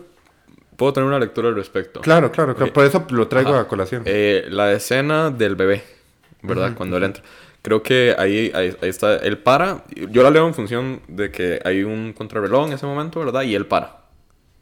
puedo 0.77 0.93
tener 0.93 1.07
una 1.07 1.21
lectura 1.21 1.49
al 1.49 1.55
respecto. 1.55 2.01
Claro, 2.01 2.33
claro, 2.33 2.57
por 2.57 2.85
eso 2.85 3.07
lo 3.11 3.29
traigo 3.29 3.55
a 3.55 3.69
colación. 3.69 4.03
Eh, 4.07 4.47
la 4.51 4.73
escena 4.73 5.31
del 5.31 5.55
bebé, 5.55 5.85
¿verdad? 6.43 6.75
Cuando 6.75 6.97
él 6.97 7.05
entra. 7.05 7.23
Creo 7.63 7.83
que 7.83 8.17
ahí, 8.19 8.51
ahí, 8.55 8.75
está, 8.83 9.17
él 9.17 9.39
para. 9.39 9.85
Yo 10.11 10.23
la 10.25 10.31
leo 10.31 10.49
en 10.49 10.55
función 10.55 11.01
de 11.07 11.31
que 11.31 11.61
hay 11.65 11.85
un 11.85 12.13
contrarreloj 12.13 12.67
en 12.67 12.73
ese 12.73 12.87
momento, 12.87 13.21
¿verdad? 13.21 13.43
Y 13.43 13.55
él 13.55 13.67
para, 13.67 14.01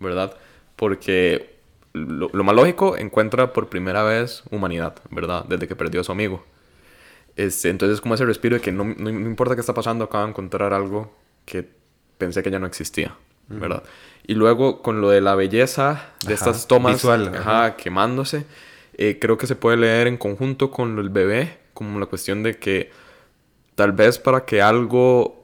¿verdad? 0.01 0.37
Porque 0.77 1.59
lo, 1.95 2.29
lo, 2.31 2.45
más 2.45 2.55
lógico, 2.57 2.97
encuentra 2.99 3.55
por 3.55 3.69
primera 3.69 4.03
vez 4.03 4.43
humanidad, 4.51 4.97
¿verdad? 5.11 5.45
Desde 5.49 5.67
que 5.67 5.77
perdió 5.77 6.03
a 6.03 6.05
su 6.05 6.13
amigo. 6.13 6.45
Este, 7.37 7.71
entonces, 7.71 8.01
como 8.01 8.17
ese 8.17 8.27
respiro 8.27 8.57
de 8.57 8.61
que 8.61 8.73
no, 8.73 8.85
no, 8.85 8.95
no 8.97 9.11
importa 9.11 9.55
qué 9.55 9.61
está 9.61 9.73
pasando, 9.73 10.05
acaba 10.05 10.25
de 10.25 10.31
encontrar 10.31 10.75
algo 10.75 11.11
que 11.49 11.67
pensé 12.19 12.43
que 12.43 12.51
ya 12.51 12.59
no 12.59 12.67
existía, 12.67 13.17
¿verdad? 13.49 13.83
Y 14.27 14.35
luego 14.35 14.83
con 14.83 15.01
lo 15.01 15.09
de 15.09 15.23
la 15.23 15.35
belleza 15.35 16.11
de 16.27 16.35
estas 16.35 16.69
tomas 16.69 17.03
quemándose, 17.79 18.45
eh, 18.99 19.19
creo 19.19 19.39
que 19.39 19.47
se 19.47 19.57
puede 19.57 19.79
leer 19.79 20.07
en 20.07 20.19
conjunto 20.19 20.71
con 20.71 20.99
el 20.99 21.09
bebé, 21.09 21.59
como 21.73 21.99
la 21.99 22.07
cuestión 22.07 22.43
de 22.43 22.59
que 22.59 22.91
tal 23.75 23.93
vez 23.93 24.19
para 24.19 24.45
que 24.45 24.61
algo 24.61 25.43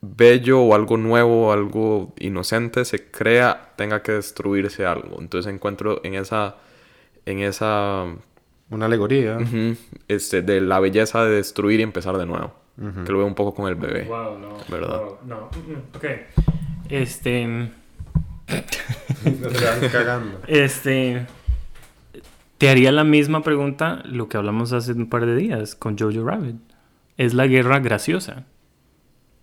bello 0.00 0.60
o 0.62 0.74
algo 0.74 0.96
nuevo 0.96 1.48
o 1.48 1.52
algo 1.52 2.12
inocente 2.18 2.84
se 2.84 3.08
crea, 3.10 3.72
tenga 3.76 4.02
que 4.02 4.12
destruirse 4.12 4.84
algo. 4.84 5.20
Entonces 5.20 5.52
encuentro 5.52 6.00
en 6.02 6.14
esa... 6.14 6.56
En 7.24 7.38
esa 7.38 8.06
Una 8.70 8.86
alegoría. 8.86 9.38
este, 10.08 10.42
de 10.42 10.60
la 10.60 10.80
belleza 10.80 11.24
de 11.24 11.36
destruir 11.36 11.78
y 11.78 11.84
empezar 11.84 12.18
de 12.18 12.26
nuevo. 12.26 12.61
Que 12.76 13.12
lo 13.12 13.18
veo 13.18 13.26
un 13.26 13.34
poco 13.34 13.54
con 13.54 13.68
el 13.68 13.74
bebé. 13.74 14.04
Wow, 14.04 14.38
no. 14.38 14.56
¿Verdad? 14.68 15.02
no. 15.26 15.50
Ok. 15.94 16.04
Este. 16.88 17.70
cagando. 19.92 20.40
Este. 20.46 21.26
Te 22.58 22.70
haría 22.70 22.92
la 22.92 23.04
misma 23.04 23.42
pregunta 23.42 24.02
lo 24.04 24.28
que 24.28 24.36
hablamos 24.36 24.72
hace 24.72 24.92
un 24.92 25.08
par 25.08 25.26
de 25.26 25.34
días 25.36 25.74
con 25.74 25.98
Jojo 25.98 26.24
Rabbit. 26.24 26.56
Es 27.18 27.34
la 27.34 27.46
guerra 27.46 27.80
graciosa. 27.80 28.44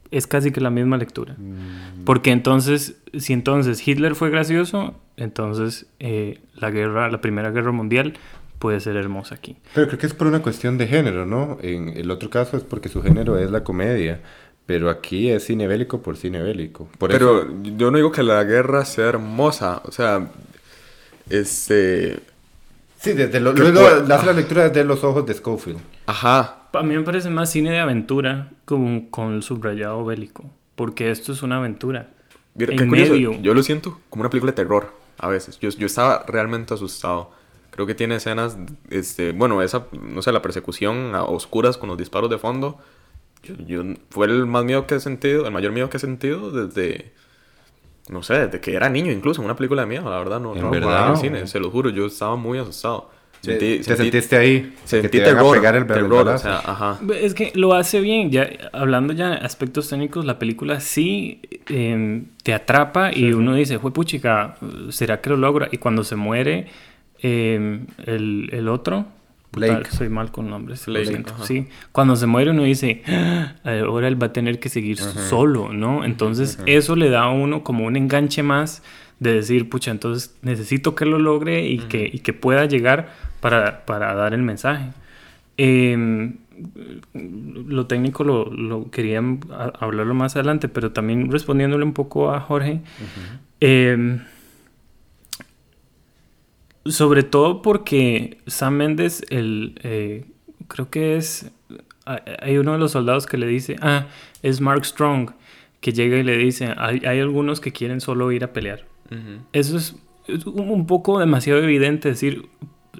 Es 0.10 0.26
casi 0.26 0.52
que 0.52 0.62
la 0.62 0.70
misma 0.70 0.98
lectura. 0.98 1.36
Mm. 1.38 2.06
Porque 2.06 2.32
entonces, 2.32 3.02
si 3.18 3.34
entonces 3.34 3.86
Hitler 3.86 4.16
fue 4.16 4.30
gracioso, 4.30 4.96
entonces 5.18 5.86
eh, 6.00 6.40
la 6.56 6.72
guerra, 6.72 7.12
la 7.12 7.22
primera 7.22 7.52
guerra 7.52 7.72
mundial 7.72 8.14
puede 8.60 8.80
ser 8.82 8.98
hermosa 8.98 9.36
aquí. 9.36 9.58
Pero 9.74 9.88
creo 9.88 10.00
que 10.00 10.06
es 10.06 10.14
por 10.14 10.28
una 10.28 10.42
cuestión 10.42 10.78
de 10.78 10.86
género, 10.86 11.26
¿no? 11.26 11.58
En 11.62 11.90
el 11.90 12.12
otro 12.12 12.30
caso 12.30 12.58
es 12.58 12.64
porque 12.64 12.90
su 12.90 13.02
género 13.02 13.38
es 13.38 13.50
la 13.50 13.64
comedia. 13.64 14.20
Pero 14.66 14.92
aquí 14.92 15.32
es 15.32 15.46
cine 15.46 15.68
bélico 15.68 16.04
por 16.04 16.16
cine 16.16 16.44
bélico. 16.44 16.90
pero 17.00 17.48
yo 17.64 17.90
no 17.90 17.98
digo 17.98 18.12
que 18.12 18.22
la 18.22 18.44
guerra 18.44 18.86
sea 18.86 19.08
hermosa. 19.08 19.82
O 19.86 19.92
sea, 19.92 20.30
este... 21.30 22.20
Sí, 23.00 23.14
desde 23.14 23.40
lo, 23.40 23.54
luego 23.54 23.80
hace 24.14 24.26
la 24.26 24.34
lectura 24.34 24.68
desde 24.68 24.84
los 24.84 25.04
ojos 25.04 25.26
de 25.26 25.34
Schofield. 25.34 25.80
Ajá. 26.06 26.68
A 26.74 26.84
mí 26.84 26.96
me 26.96 27.02
parece 27.02 27.30
más 27.30 27.50
cine 27.50 27.72
de 27.72 27.80
aventura 27.80 28.50
con, 28.66 29.08
con 29.08 29.34
el 29.34 29.42
subrayado 29.42 30.06
bélico. 30.06 30.52
Porque 30.76 31.10
esto 31.10 31.32
es 31.32 31.42
una 31.42 31.58
aventura. 31.58 32.10
en 32.56 32.90
medio. 32.90 33.42
Yo 33.42 33.54
lo 33.54 33.64
siento 33.64 34.00
como 34.10 34.22
una 34.22 34.30
película 34.30 34.52
de 34.52 34.58
terror 34.58 34.94
a 35.18 35.30
veces. 35.30 35.58
Yo, 35.60 35.70
yo 35.70 35.88
estaba 35.88 36.26
realmente 36.28 36.74
asustado. 36.74 37.32
Creo 37.80 37.88
que 37.88 37.96
tiene 37.96 38.16
escenas, 38.16 38.58
este, 38.90 39.32
bueno, 39.32 39.62
esa, 39.62 39.86
no 39.94 40.22
sé, 40.22 40.34
la 40.34 40.42
persecución 40.42 41.16
a 41.16 41.24
oscuras 41.24 41.78
con 41.78 41.88
los 41.88 41.98
disparos 41.98 42.30
de 42.30 42.38
fondo. 42.38 42.78
Yo, 43.66 43.84
fue 44.10 44.28
el 44.28 44.46
más 44.48 44.66
miedo 44.66 44.86
que 44.86 44.96
he 44.96 45.00
sentido, 45.00 45.46
el 45.46 45.54
mayor 45.54 45.72
miedo 45.72 45.90
que 45.90 45.96
he 45.96 46.00
sentido 46.02 46.52
desde, 46.52 47.14
no 48.10 48.22
sé, 48.22 48.34
desde 48.34 48.60
que 48.60 48.76
era 48.76 48.90
niño 48.90 49.14
incluso, 49.14 49.40
en 49.40 49.46
una 49.46 49.56
película 49.56 49.84
de 49.84 49.88
miedo, 49.88 50.10
la 50.10 50.18
verdad, 50.18 50.42
no, 50.42 50.58
¿En 50.58 50.70
verdad? 50.70 51.06
en 51.06 51.12
el 51.12 51.18
cine, 51.18 51.48
se 51.48 51.58
lo 51.62 51.72
juro, 51.72 51.90
yo 51.90 52.08
estaba 52.08 52.36
muy 52.36 52.60
asustado. 52.60 53.12
¿Te 53.42 53.82
sentiste 53.82 54.36
ahí? 54.36 54.76
Sentí 54.84 55.20
terror, 55.20 55.56
pegar 55.56 55.78
el 55.78 55.88
terror 55.88 56.28
o 56.28 56.38
sea, 56.38 56.58
ajá. 56.58 57.00
Es 57.18 57.34
que 57.34 57.54
lo 57.56 57.76
hace 57.76 58.02
bien, 58.02 58.30
ya 58.30 58.50
hablando 58.74 59.14
ya 59.14 59.30
de 59.30 59.36
aspectos 59.38 59.88
técnicos, 59.88 60.26
la 60.26 60.38
película 60.38 60.82
sí 60.82 61.40
em, 61.70 62.26
te 62.44 62.54
atrapa 62.54 63.16
y 63.16 63.32
uno 63.32 63.56
dice, 63.56 63.80
fue 63.80 63.94
puchica, 63.94 64.58
¿será 64.90 65.22
que 65.22 65.30
lo 65.30 65.38
logra? 65.38 65.70
Y 65.72 65.78
cuando 65.78 66.04
se 66.04 66.18
muere 66.18 66.68
Em, 67.22 67.86
el, 68.06 68.50
el, 68.54 68.68
otro, 68.70 69.06
soy 69.92 70.10
mal 70.10 70.32
con 70.32 70.50
nombres, 70.50 70.80
Sí, 71.44 71.68
cuando 71.92 72.16
se 72.16 72.28
muere 72.28 72.52
uno 72.52 72.64
dice, 72.64 73.02
ah, 73.08 73.56
ahora 73.86 74.08
él 74.08 74.22
va 74.22 74.28
a 74.28 74.34
tener 74.34 74.60
que 74.60 74.70
seguir 74.70 74.98
solo, 74.98 75.74
¿no? 75.74 76.06
Entonces 76.06 76.60
eso 76.66 76.96
le 76.96 77.10
da 77.10 77.24
a 77.24 77.30
uno 77.32 77.64
como 77.64 77.86
un 77.86 77.98
enganche 77.98 78.44
más 78.44 78.84
de 79.20 79.34
decir, 79.34 79.68
pucha, 79.68 79.92
entonces 79.92 80.38
necesito 80.44 80.96
que 80.96 81.06
lo 81.06 81.20
logre 81.20 81.68
y, 81.68 81.80
que, 81.80 82.10
y 82.12 82.20
que 82.20 82.32
pueda 82.32 82.66
llegar 82.66 83.10
para, 83.42 83.86
para 83.86 84.14
dar 84.14 84.34
el 84.34 84.42
mensaje. 84.42 84.92
Eh, 85.58 86.32
lo 87.14 87.86
técnico 87.88 88.24
lo, 88.24 88.46
lo 88.46 88.90
quería 88.92 89.22
hablarlo 89.80 90.14
más 90.14 90.36
adelante, 90.36 90.70
pero 90.70 90.92
también 90.92 91.32
respondiéndole 91.32 91.84
un 91.84 91.94
poco 91.94 92.32
a 92.32 92.40
Jorge. 92.40 92.80
eh, 93.60 94.20
sobre 96.86 97.24
todo 97.24 97.62
porque 97.62 98.38
Sam 98.48 98.76
Mendes, 98.76 99.24
el, 99.30 99.80
eh, 99.84 100.26
creo 100.68 100.90
que 100.90 101.18
es, 101.18 101.52
hay 102.06 102.58
uno 102.58 102.74
de 102.74 102.80
los 102.80 102.92
soldados 102.92 103.26
que 103.26 103.38
le 103.38 103.48
dice, 103.48 103.76
ah, 103.82 104.08
es 104.42 104.62
Mark 104.62 104.86
Strong, 104.86 105.32
que 105.82 105.94
llega 105.94 106.18
y 106.18 106.24
le 106.24 106.38
dice, 106.38 106.74
hay, 106.78 107.02
algunos 107.06 107.60
que 107.60 107.72
quieren 107.72 108.02
solo 108.02 108.32
ir 108.32 108.44
a 108.44 108.54
pelear. 108.54 108.86
Eso 109.54 109.78
es, 109.78 109.96
un 110.46 110.86
poco 110.86 111.20
demasiado 111.20 111.62
evidente 111.62 112.10
decir, 112.10 112.48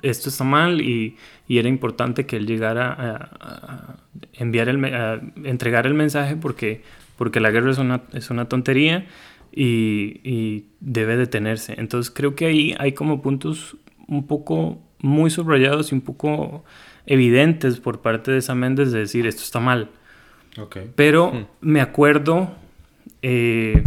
esto 0.02 0.30
está 0.30 0.44
mal 0.44 0.82
y, 0.82 1.18
era 1.48 1.68
importante 1.68 2.26
que 2.26 2.38
él 2.38 2.46
llegara 2.46 2.96
a, 3.00 3.96
enviar 4.34 4.70
el, 4.70 4.84
a 4.86 5.20
entregar 5.44 5.88
el 5.88 5.94
mensaje 5.94 6.36
porque, 6.36 6.84
porque 7.18 7.40
la 7.40 7.52
guerra 7.52 7.72
es 7.72 7.80
una, 7.80 8.02
es 8.14 8.30
una 8.30 8.46
tontería 8.46 9.08
y, 9.52 10.66
debe 10.80 11.18
detenerse. 11.18 11.76
Entonces 11.78 12.12
creo 12.12 12.36
que 12.36 12.46
ahí 12.46 12.76
hay 12.80 12.94
como 12.94 13.22
puntos 13.22 13.78
un 14.08 14.26
poco 14.26 14.80
muy 15.00 15.30
subrayados 15.30 15.92
y 15.92 15.96
un 15.96 16.02
poco 16.02 16.64
evidentes 17.06 17.80
por 17.80 18.02
parte 18.02 18.32
de 18.32 18.42
Sam 18.42 18.60
Mendes 18.60 18.92
de 18.92 19.00
decir 19.00 19.28
esto 19.28 19.44
está 19.44 19.60
mal. 19.60 19.90
Pero 20.96 21.32
hmm. 21.32 21.46
me 21.62 21.82
acuerdo, 21.82 22.52
eh, 23.22 23.84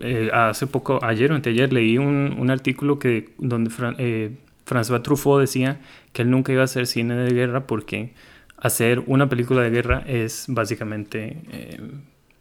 eh, 0.00 0.30
hace 0.32 0.66
poco, 0.66 0.98
ayer 1.02 1.32
o 1.32 1.34
anteayer, 1.34 1.72
leí 1.72 1.98
un, 1.98 2.50
artículo 2.50 2.98
que, 2.98 3.30
donde 3.38 3.70
eh, 3.98 4.36
François 4.66 5.02
Truffaut 5.02 5.40
decía 5.40 5.80
que 6.12 6.22
él 6.22 6.30
nunca 6.30 6.52
iba 6.52 6.62
a 6.62 6.64
hacer 6.64 6.86
cine 6.86 7.14
de 7.16 7.32
guerra 7.32 7.66
porque 7.66 8.12
hacer 8.58 9.02
una 9.06 9.28
película 9.28 9.62
de 9.62 9.70
guerra 9.70 10.02
es 10.06 10.46
básicamente 10.48 11.42
eh, 11.50 11.80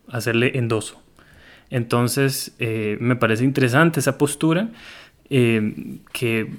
hacerle 0.07 0.57
endoso. 0.57 1.01
Entonces, 1.75 2.55
eh, 2.59 2.95
me 3.01 3.17
parece 3.17 3.43
interesante 3.43 3.99
esa 3.99 4.17
postura. 4.17 4.69
Eh, 5.29 5.99
que 6.13 6.49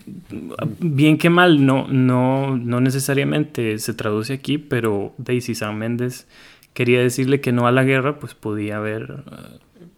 bien 0.81 1.17
que 1.17 1.31
mal 1.31 1.65
no, 1.65 1.87
no, 1.89 2.59
no 2.59 2.81
necesariamente 2.83 3.79
se 3.79 3.95
traduce 3.95 4.35
aquí, 4.35 4.59
pero 4.59 5.15
Daisy 5.17 5.55
San 5.55 5.79
Méndez 5.79 6.27
quería 6.75 7.01
decirle 7.01 7.41
que 7.41 7.51
no 7.51 7.67
a 7.67 7.73
la 7.73 7.85
guerra, 7.85 8.19
pues 8.19 8.35
podía 8.35 8.77
haber 8.77 9.25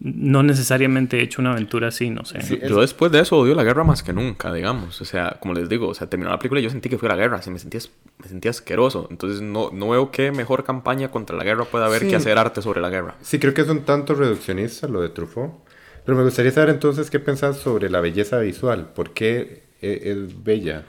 no 0.00 0.44
necesariamente 0.44 1.18
he 1.18 1.22
hecho 1.22 1.42
una 1.42 1.52
aventura 1.52 1.88
así, 1.88 2.10
no 2.10 2.24
sé. 2.24 2.38
yo 2.68 2.80
después 2.80 3.10
de 3.10 3.20
eso 3.20 3.36
odio 3.36 3.54
la 3.54 3.64
guerra 3.64 3.82
más 3.82 4.02
que 4.02 4.12
nunca, 4.12 4.52
digamos. 4.52 5.00
O 5.00 5.04
sea, 5.04 5.38
como 5.40 5.54
les 5.54 5.68
digo, 5.68 5.88
o 5.88 5.94
sea, 5.94 6.08
terminó 6.08 6.30
la 6.30 6.38
película 6.38 6.60
y 6.60 6.64
yo 6.64 6.70
sentí 6.70 6.88
que 6.88 6.98
fue 6.98 7.08
la 7.08 7.16
guerra, 7.16 7.38
así 7.38 7.50
me 7.50 7.58
sentía, 7.58 7.80
me 8.18 8.28
sentía 8.28 8.52
asqueroso. 8.52 9.08
Entonces 9.10 9.42
no, 9.42 9.70
no 9.72 9.88
veo 9.88 10.10
qué 10.12 10.30
mejor 10.30 10.62
campaña 10.62 11.10
contra 11.10 11.36
la 11.36 11.44
guerra 11.44 11.64
puede 11.64 11.84
haber 11.84 12.06
que 12.06 12.14
hacer 12.14 12.38
arte 12.38 12.62
sobre 12.62 12.80
la 12.80 12.90
guerra. 12.90 13.16
Sí, 13.22 13.38
creo 13.38 13.54
que 13.54 13.62
es 13.62 13.68
un 13.68 13.82
tanto 13.82 14.14
reduccionista 14.14 14.86
lo 14.86 15.00
de 15.00 15.08
Truffaut. 15.08 15.52
Pero 16.04 16.16
me 16.16 16.24
gustaría 16.24 16.52
saber 16.52 16.70
entonces 16.70 17.10
qué 17.10 17.20
pensás 17.20 17.58
sobre 17.58 17.90
la 17.90 18.00
belleza 18.00 18.38
visual. 18.38 18.92
¿Por 18.94 19.12
qué 19.12 19.64
e, 19.82 20.10
es, 20.10 20.42
bella? 20.42 20.86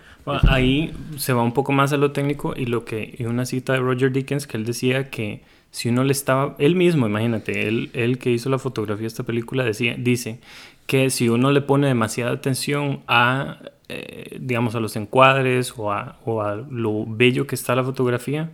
Ahí 0.48 0.94
se 1.18 1.34
va 1.34 1.44
un 1.44 1.54
poco 1.54 1.72
más 1.72 1.94
a 1.94 1.98
lo 1.98 2.12
técnico 2.12 2.54
y 2.56 2.66
lo 2.66 2.86
que 2.86 3.16
y 3.18 3.26
una 3.26 3.46
cita 3.46 3.74
de 3.74 3.80
Roger 3.80 4.12
Dickens 4.12 4.48
que 4.48 4.58
él 4.58 4.66
decía 4.66 5.10
que 5.10 5.42
si 5.72 5.90
uno 5.90 6.04
le 6.04 6.12
estaba, 6.12 6.56
él 6.58 6.76
mismo, 6.76 7.06
imagínate, 7.06 7.68
él, 7.68 7.92
él 7.94 8.18
que 8.18 8.32
hizo 8.32 8.50
la 8.50 8.58
fotografía 8.58 9.04
de 9.04 9.08
esta 9.08 9.24
película 9.24 9.64
decía, 9.64 9.96
dice 9.98 10.40
que 10.88 11.12
si 11.12 11.30
uno 11.30 11.52
le 11.52 11.62
pone 11.62 11.88
demasiada 11.88 12.32
atención 12.32 13.02
a, 13.08 13.60
eh, 13.88 14.40
digamos, 14.42 14.74
a 14.74 14.80
los 14.80 14.96
encuadres 14.96 15.74
o 15.78 15.92
a, 15.92 16.18
o 16.26 16.42
a 16.42 16.56
lo 16.56 17.06
bello 17.06 17.46
que 17.46 17.54
está 17.54 17.76
la 17.76 17.84
fotografía, 17.84 18.52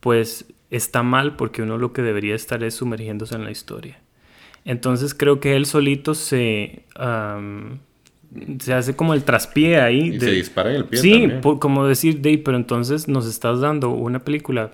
pues 0.00 0.52
está 0.70 1.04
mal 1.04 1.36
porque 1.36 1.62
uno 1.62 1.78
lo 1.78 1.92
que 1.92 2.02
debería 2.02 2.34
estar 2.34 2.64
es 2.64 2.74
sumergiéndose 2.74 3.36
en 3.36 3.44
la 3.44 3.52
historia. 3.52 4.00
Entonces 4.64 5.14
creo 5.14 5.38
que 5.38 5.54
él 5.54 5.66
solito 5.66 6.14
se, 6.14 6.84
se 8.60 8.72
hace 8.74 8.96
como 8.96 9.14
el 9.14 9.24
traspié 9.24 9.80
ahí. 9.80 10.14
Y 10.14 10.20
se 10.20 10.30
dispara 10.30 10.70
en 10.70 10.76
el 10.76 10.84
pie. 10.84 11.00
Sí, 11.00 11.28
como 11.58 11.86
decir, 11.86 12.20
Dave, 12.20 12.38
pero 12.38 12.56
entonces 12.56 13.08
nos 13.08 13.26
estás 13.26 13.60
dando 13.60 13.90
una 13.90 14.20
película 14.20 14.70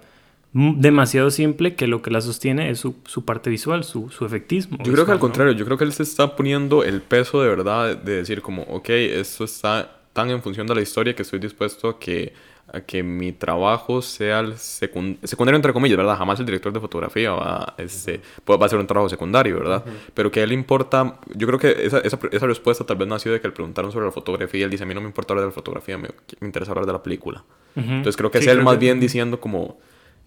demasiado 0.52 1.30
simple 1.30 1.74
que 1.74 1.86
lo 1.86 2.00
que 2.00 2.10
la 2.10 2.20
sostiene 2.20 2.70
es 2.70 2.78
su, 2.78 2.96
su 3.04 3.24
parte 3.24 3.50
visual, 3.50 3.84
su, 3.84 4.08
su, 4.10 4.24
efectismo. 4.24 4.78
Yo 4.82 4.92
creo 4.92 5.04
que 5.04 5.12
al 5.12 5.18
contrario, 5.18 5.52
yo 5.52 5.64
creo 5.64 5.76
que 5.76 5.84
él 5.84 5.92
se 5.92 6.02
está 6.02 6.36
poniendo 6.36 6.84
el 6.84 7.02
peso 7.02 7.42
de 7.42 7.48
verdad 7.48 7.96
de 7.96 8.16
decir 8.16 8.40
como, 8.40 8.62
ok, 8.62 8.88
esto 8.88 9.44
está 9.44 9.98
tan 10.12 10.30
en 10.30 10.42
función 10.42 10.66
de 10.66 10.74
la 10.74 10.80
historia 10.80 11.14
que 11.14 11.22
estoy 11.22 11.38
dispuesto 11.38 11.88
a 11.88 11.98
que, 11.98 12.32
a 12.72 12.80
que 12.82 13.02
mi 13.02 13.32
trabajo 13.32 14.02
sea 14.02 14.40
el 14.40 14.58
secundario 14.58 15.56
entre 15.56 15.72
comillas, 15.72 15.96
¿verdad? 15.96 16.16
Jamás 16.16 16.38
el 16.40 16.46
director 16.46 16.72
de 16.72 16.80
fotografía 16.80 17.32
va, 17.32 17.74
este, 17.78 18.20
va 18.48 18.64
a 18.64 18.68
ser 18.68 18.78
un 18.78 18.86
trabajo 18.86 19.08
secundario, 19.08 19.58
¿verdad? 19.58 19.84
Pero 20.12 20.30
que 20.30 20.40
a 20.40 20.44
él 20.44 20.52
importa, 20.52 21.18
yo 21.34 21.46
creo 21.46 21.58
que 21.58 21.86
esa, 21.86 22.00
esa, 22.00 22.18
esa, 22.30 22.46
respuesta 22.46 22.84
tal 22.84 22.98
vez 22.98 23.08
nació 23.08 23.32
de 23.32 23.40
que 23.40 23.48
le 23.48 23.54
preguntaron 23.54 23.90
sobre 23.90 24.06
la 24.06 24.12
fotografía 24.12 24.60
y 24.60 24.62
él 24.64 24.70
dice, 24.70 24.84
a 24.84 24.86
mí 24.86 24.94
no 24.94 25.00
me 25.00 25.06
importa 25.06 25.32
hablar 25.32 25.44
de 25.44 25.50
la 25.50 25.54
fotografía, 25.54 25.96
me, 25.96 26.08
me 26.40 26.46
interesa 26.46 26.72
hablar 26.72 26.86
de 26.86 26.92
la 26.92 27.02
película. 27.02 27.44
Entonces 27.74 28.16
creo 28.16 28.30
que 28.30 28.38
es 28.38 28.46
él 28.48 28.62
más 28.62 28.78
bien 28.78 28.98
diciendo 28.98 29.38
como 29.38 29.78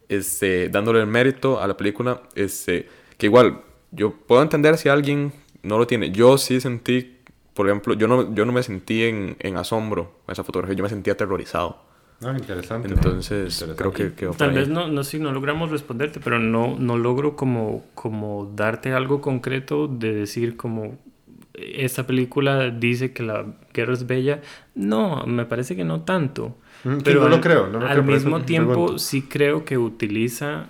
este, 0.07 0.69
dándole 0.69 1.01
el 1.01 1.07
mérito 1.07 1.59
a 1.59 1.67
la 1.67 1.75
película, 1.75 2.21
este, 2.33 2.87
que 3.17 3.27
igual, 3.27 3.61
yo 3.91 4.13
puedo 4.13 4.41
entender 4.41 4.77
si 4.77 4.89
alguien 4.89 5.33
no 5.63 5.77
lo 5.77 5.85
tiene. 5.85 6.11
Yo 6.11 6.37
sí 6.37 6.59
sentí, 6.61 7.17
por 7.53 7.67
ejemplo, 7.67 7.93
yo 7.93 8.07
no, 8.07 8.33
yo 8.33 8.45
no 8.45 8.51
me 8.51 8.63
sentí 8.63 9.03
en, 9.03 9.35
en 9.39 9.57
asombro 9.57 10.15
a 10.27 10.31
esa 10.31 10.43
fotografía, 10.43 10.75
yo 10.75 10.83
me 10.83 10.89
sentí 10.89 11.09
aterrorizado. 11.09 11.90
Ah, 12.23 12.35
interesante. 12.37 12.87
Entonces, 12.87 13.65
creo 13.75 13.91
que, 13.91 14.11
Tal 14.37 14.53
vez 14.53 14.69
no, 14.69 14.87
no, 14.87 15.03
si 15.03 15.17
no 15.17 15.31
logramos 15.31 15.71
responderte, 15.71 16.19
pero 16.19 16.39
no, 16.39 16.77
no 16.77 16.97
logro 16.97 17.35
como, 17.35 17.83
como 17.95 18.51
darte 18.55 18.93
algo 18.93 19.21
concreto 19.21 19.87
de 19.87 20.13
decir 20.13 20.55
como 20.55 20.99
esta 21.53 22.05
película 22.07 22.69
dice 22.69 23.11
que 23.11 23.23
la 23.23 23.45
guerra 23.73 23.93
es 23.93 24.07
bella. 24.07 24.41
No, 24.75 25.25
me 25.25 25.45
parece 25.45 25.75
que 25.75 25.83
no 25.83 26.01
tanto. 26.01 26.57
Pero 27.03 27.21
no 27.21 27.29
lo 27.29 27.41
creo. 27.41 27.65
al 27.87 28.03
mismo 28.03 28.41
tiempo, 28.41 28.97
sí 28.97 29.23
creo 29.23 29.65
que 29.65 29.77
utiliza 29.77 30.67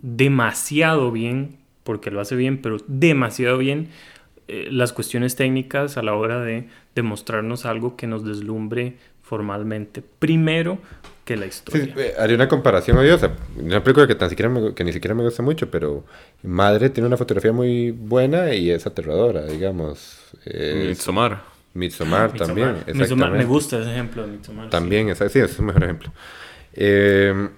demasiado 0.00 1.10
bien, 1.10 1.56
porque 1.84 2.10
lo 2.10 2.20
hace 2.20 2.36
bien, 2.36 2.60
pero 2.60 2.78
demasiado 2.86 3.58
bien 3.58 3.88
eh, 4.48 4.68
las 4.70 4.92
cuestiones 4.92 5.36
técnicas 5.36 5.96
a 5.96 6.02
la 6.02 6.14
hora 6.14 6.40
de 6.40 6.68
demostrarnos 6.94 7.64
algo 7.64 7.96
que 7.96 8.06
nos 8.06 8.24
deslumbre 8.24 8.96
formalmente. 9.32 10.02
Primero 10.18 10.76
que 11.24 11.38
la 11.38 11.46
historia. 11.46 11.94
Eh, 11.96 12.12
haría 12.18 12.36
una 12.36 12.48
comparación 12.48 12.98
odiosa. 12.98 13.30
Una 13.56 13.82
película 13.82 14.06
que, 14.06 14.14
tan 14.14 14.28
siquiera 14.28 14.52
que 14.74 14.84
ni 14.84 14.92
siquiera 14.92 15.14
me 15.14 15.22
gusta 15.22 15.42
mucho, 15.42 15.70
pero 15.70 16.04
Madre 16.42 16.90
tiene 16.90 17.06
una 17.06 17.16
fotografía 17.16 17.50
muy 17.50 17.92
buena 17.92 18.54
y 18.54 18.70
es 18.70 18.86
aterradora, 18.86 19.46
digamos. 19.46 20.18
Midsommar. 20.44 21.44
Midsommar 21.72 22.34
también. 22.34 22.84
me 22.86 23.44
gusta 23.46 23.80
ese 23.80 23.90
ejemplo 23.90 24.26
de 24.26 24.32
Midsommar. 24.32 24.68
También, 24.68 25.16
sí. 25.16 25.38
es 25.38 25.58
un 25.58 25.64
mejor 25.64 25.84
ejemplo. 25.84 26.12
Eh, 26.74 27.48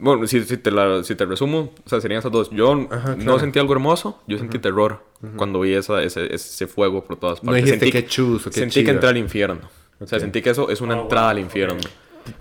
bueno, 0.00 0.26
si, 0.26 0.42
si, 0.42 0.56
te 0.56 0.72
la, 0.72 1.04
si 1.04 1.14
te 1.14 1.24
resumo, 1.24 1.72
o 1.86 1.88
sea, 1.88 2.00
serían 2.00 2.18
esas 2.18 2.32
dos. 2.32 2.50
Yo 2.50 2.88
no 3.16 3.38
sentí 3.38 3.60
algo 3.60 3.74
hermoso, 3.74 4.20
yo 4.26 4.38
sentí 4.38 4.58
terror 4.58 5.04
cuando 5.36 5.60
vi 5.60 5.74
esa, 5.74 6.02
ese, 6.02 6.34
ese, 6.34 6.66
fuego 6.66 7.04
por 7.04 7.16
todas 7.16 7.38
partes. 7.38 7.62
No 7.62 7.68
sentí, 7.68 7.92
que 7.92 8.06
chuzo, 8.06 8.50
Sentí 8.50 8.82
que 8.82 8.90
entré 8.90 9.08
al 9.08 9.18
infierno. 9.18 9.81
O 10.02 10.06
sea, 10.06 10.20
sentí 10.20 10.42
que 10.42 10.50
eso 10.50 10.70
es 10.70 10.80
una 10.80 10.94
ah, 10.94 11.02
entrada 11.02 11.30
al 11.30 11.38
infierno. 11.38 11.80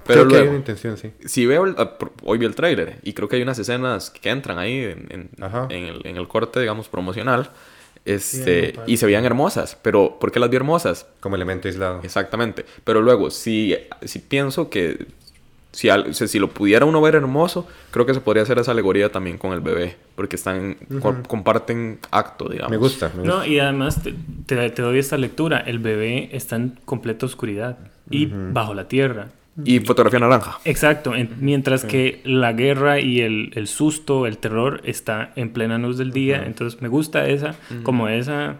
Pero 0.06 0.28
creo 0.28 0.28
que 0.28 0.38
hay 0.38 0.48
una 0.48 0.58
intención, 0.58 0.98
sí. 0.98 1.12
Si 1.26 1.46
veo, 1.46 1.74
ah, 1.78 1.98
hoy 2.24 2.38
vi 2.38 2.46
el 2.46 2.56
tráiler 2.56 2.98
y 3.04 3.14
creo 3.14 3.28
que 3.28 3.38
hay 3.38 3.42
unas 3.42 3.60
escenas 3.60 4.10
que 4.10 4.30
entran 4.30 4.60
ahí 4.60 4.78
en, 4.84 5.08
en, 5.10 5.30
en, 5.70 5.84
el, 5.86 6.02
en 6.06 6.18
el 6.18 6.28
corte, 6.28 6.60
digamos, 6.60 6.88
promocional 6.88 7.50
este, 8.04 8.74
y 8.88 8.98
se 8.98 9.06
veían 9.06 9.26
hermosas, 9.26 9.78
pero 9.82 10.18
¿por 10.20 10.32
qué 10.32 10.40
las 10.40 10.50
vi 10.50 10.56
hermosas? 10.56 11.06
Como 11.20 11.36
elemento 11.36 11.68
aislado. 11.68 12.00
Exactamente. 12.04 12.66
Pero 12.84 13.02
luego, 13.02 13.30
si, 13.30 13.78
si 14.04 14.20
pienso 14.20 14.70
que 14.70 15.06
si, 15.72 15.90
si 16.28 16.40
lo 16.40 16.50
pudiera 16.50 16.86
uno 16.86 17.02
ver 17.02 17.16
hermoso, 17.16 17.68
creo 17.92 18.06
que 18.06 18.14
se 18.14 18.22
podría 18.22 18.44
hacer 18.44 18.60
esa 18.60 18.72
alegoría 18.72 19.12
también 19.12 19.38
con 19.38 19.54
el 19.54 19.62
bebé, 19.62 19.96
porque 20.16 20.36
están 20.36 20.76
comparten 21.28 22.00
acto, 22.12 22.50
digamos. 22.50 22.72
Me 22.72 22.78
gusta, 22.78 23.12
No, 23.16 23.46
y 23.46 23.60
además 23.60 24.02
te, 24.04 24.14
te, 24.46 24.82
doy 24.82 25.00
esta 25.00 25.18
lectura, 25.18 25.60
el 25.60 25.80
bebé 25.80 26.30
está 26.34 26.58
en 26.58 26.78
completa 26.86 27.26
oscuridad 27.26 27.78
y 28.10 28.28
bajo 28.28 28.74
la 28.74 28.88
tierra. 28.88 29.30
Y 29.64 29.80
fotografía 29.82 30.20
naranja. 30.20 30.60
Exacto, 30.66 31.14
mientras 31.40 31.84
que 31.84 32.22
la 32.24 32.54
guerra 32.54 33.00
y 33.00 33.22
el, 33.22 33.52
el, 33.56 33.68
susto, 33.68 34.26
el 34.26 34.38
terror 34.38 34.82
está 34.86 35.32
en 35.36 35.52
plena 35.52 35.78
luz 35.78 35.98
del 35.98 36.12
día, 36.12 36.44
entonces 36.46 36.82
me 36.82 36.88
gusta 36.88 37.28
esa, 37.28 37.56
como 37.84 38.08
esa... 38.08 38.58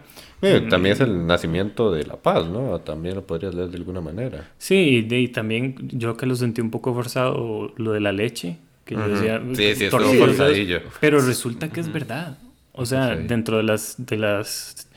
También 0.68 0.94
es 0.94 1.00
el 1.00 1.26
nacimiento 1.26 1.92
de 1.92 2.04
la 2.04 2.16
paz, 2.16 2.48
¿no? 2.48 2.80
También 2.80 3.14
lo 3.14 3.22
podrías 3.22 3.54
leer 3.54 3.68
de 3.68 3.76
alguna 3.76 4.00
manera. 4.00 4.50
Sí, 4.58 5.06
y, 5.08 5.28
también 5.28 5.76
yo 5.92 6.16
que 6.16 6.26
lo 6.26 6.34
sentí 6.34 6.60
un 6.60 6.70
poco 6.70 6.92
forzado, 6.94 7.72
lo 7.76 7.92
de 7.92 8.00
la 8.00 8.10
leche, 8.10 8.58
que 8.84 8.96
yo 8.96 9.08
decía... 9.08 9.40
Sí, 9.54 9.74
sí, 9.76 9.84
es 9.84 9.90
forzadillo. 9.90 10.80
Pero 11.00 11.20
resulta 11.20 11.68
que 11.68 11.80
es 11.80 11.92
verdad. 11.92 12.38
O 12.72 12.86
sea, 12.86 13.14
dentro 13.14 13.58
de 13.58 13.62
las, 13.62 13.94
de 13.98 14.16
las 14.16 14.88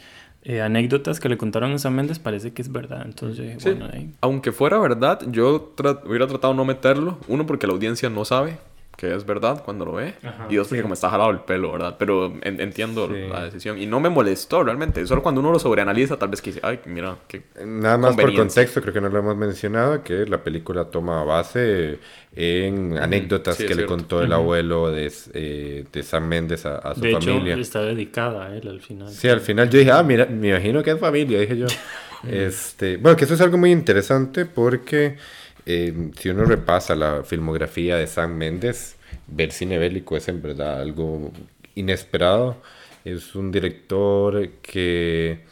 eh, 0.44 0.62
anécdotas 0.62 1.20
que 1.20 1.30
le 1.30 1.38
contaron 1.38 1.74
a 1.74 1.78
Sam 1.78 1.94
Méndez 1.94 2.18
parece 2.18 2.52
que 2.52 2.64
es 2.64 2.72
verdad. 2.72 3.04
Entonces, 3.06 3.64
bueno, 3.64 3.88
ahí... 3.94 4.12
Aunque 4.22 4.52
fuera 4.52 4.80
verdad, 4.80 5.22
yo 5.30 5.74
hubiera 6.06 6.26
tratado 6.26 6.54
de 6.54 6.58
no 6.58 6.66
meterlo. 6.66 7.20
Uno, 7.28 7.46
porque 7.46 7.68
la 7.68 7.74
audiencia 7.74 8.10
no 8.10 8.26
sabe 8.26 8.58
que 8.96 9.14
es 9.14 9.26
verdad 9.26 9.62
cuando 9.64 9.86
lo 9.86 9.94
ve. 9.94 10.14
y 10.50 10.56
dos, 10.56 10.68
porque 10.68 10.84
me 10.84 10.94
está 10.94 11.10
jalado 11.10 11.30
el 11.32 11.40
pelo, 11.40 11.74
¿verdad? 11.74 11.96
Pero 12.00 12.34
entiendo 12.42 13.08
la 13.08 13.46
decisión. 13.46 13.78
Y 13.78 13.86
no 13.86 14.00
me 14.00 14.10
molestó 14.10 14.64
realmente. 14.64 15.06
Solo 15.06 15.22
cuando 15.22 15.42
uno 15.42 15.52
lo 15.52 15.60
sobreanaliza, 15.60 16.18
tal 16.18 16.30
vez 16.30 16.42
que 16.42 16.52
dice, 16.52 16.62
ay, 16.64 16.80
mira, 16.86 17.18
qué. 17.28 17.44
Nada 17.66 17.98
más 17.98 18.16
por 18.16 18.34
contexto, 18.34 18.82
creo 18.82 18.94
que 18.94 19.02
no 19.02 19.10
lo 19.10 19.20
hemos 19.20 19.36
mencionado, 19.36 20.04
que 20.04 20.26
la 20.26 20.42
película 20.42 20.86
toma 20.86 21.24
base 21.24 22.00
en 22.36 22.98
anécdotas 22.98 23.58
que 23.58 23.76
le 23.76 23.86
contó 23.86 24.22
el 24.22 24.32
abuelo 24.32 24.92
de, 24.92 25.12
eh, 25.34 25.86
de 25.92 26.04
Sam 26.04 26.28
Méndez 26.28 26.66
a, 26.66 26.94
su 26.94 27.02
familia. 27.02 27.54
Hecho, 27.54 27.62
está 27.62 27.82
dedicada 27.82 28.48
a 28.48 28.56
él 28.56 28.68
al 28.68 28.82
final. 28.82 29.10
Sí, 29.10 29.28
al 29.28 29.42
final 29.42 29.70
yo 29.70 29.80
dije, 29.80 29.92
ah, 29.92 30.04
mira, 30.04 30.26
me 30.26 30.50
imagino 30.50 30.84
que 30.84 30.92
es 30.92 31.00
familia, 31.00 31.40
dije 31.40 31.58
yo. 31.58 31.68
este, 32.30 32.98
bueno, 32.98 33.18
que 33.18 33.26
eso 33.26 33.34
es 33.34 33.42
algo 33.42 33.58
muy 33.58 33.72
interesante 33.72 34.46
porque. 34.46 35.18
Eh, 35.66 36.12
si 36.20 36.30
uno 36.30 36.46
repasa 36.46 36.96
la 36.96 37.24
filmografía 37.24 37.98
de 37.98 38.08
Sam 38.08 38.36
Méndez, 38.36 38.96
ver 39.28 39.52
cine 39.52 39.78
bélico 39.78 40.16
es 40.16 40.28
en 40.28 40.42
verdad 40.42 40.82
algo 40.82 41.32
inesperado. 41.76 42.62
Es 43.04 43.36
un 43.36 43.52
director 43.52 44.50
que 44.62 45.46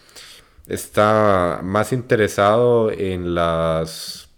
está 0.68 1.62
más 1.64 1.94
interesado 1.94 2.92
en 2.92 3.36
las 3.36 4.30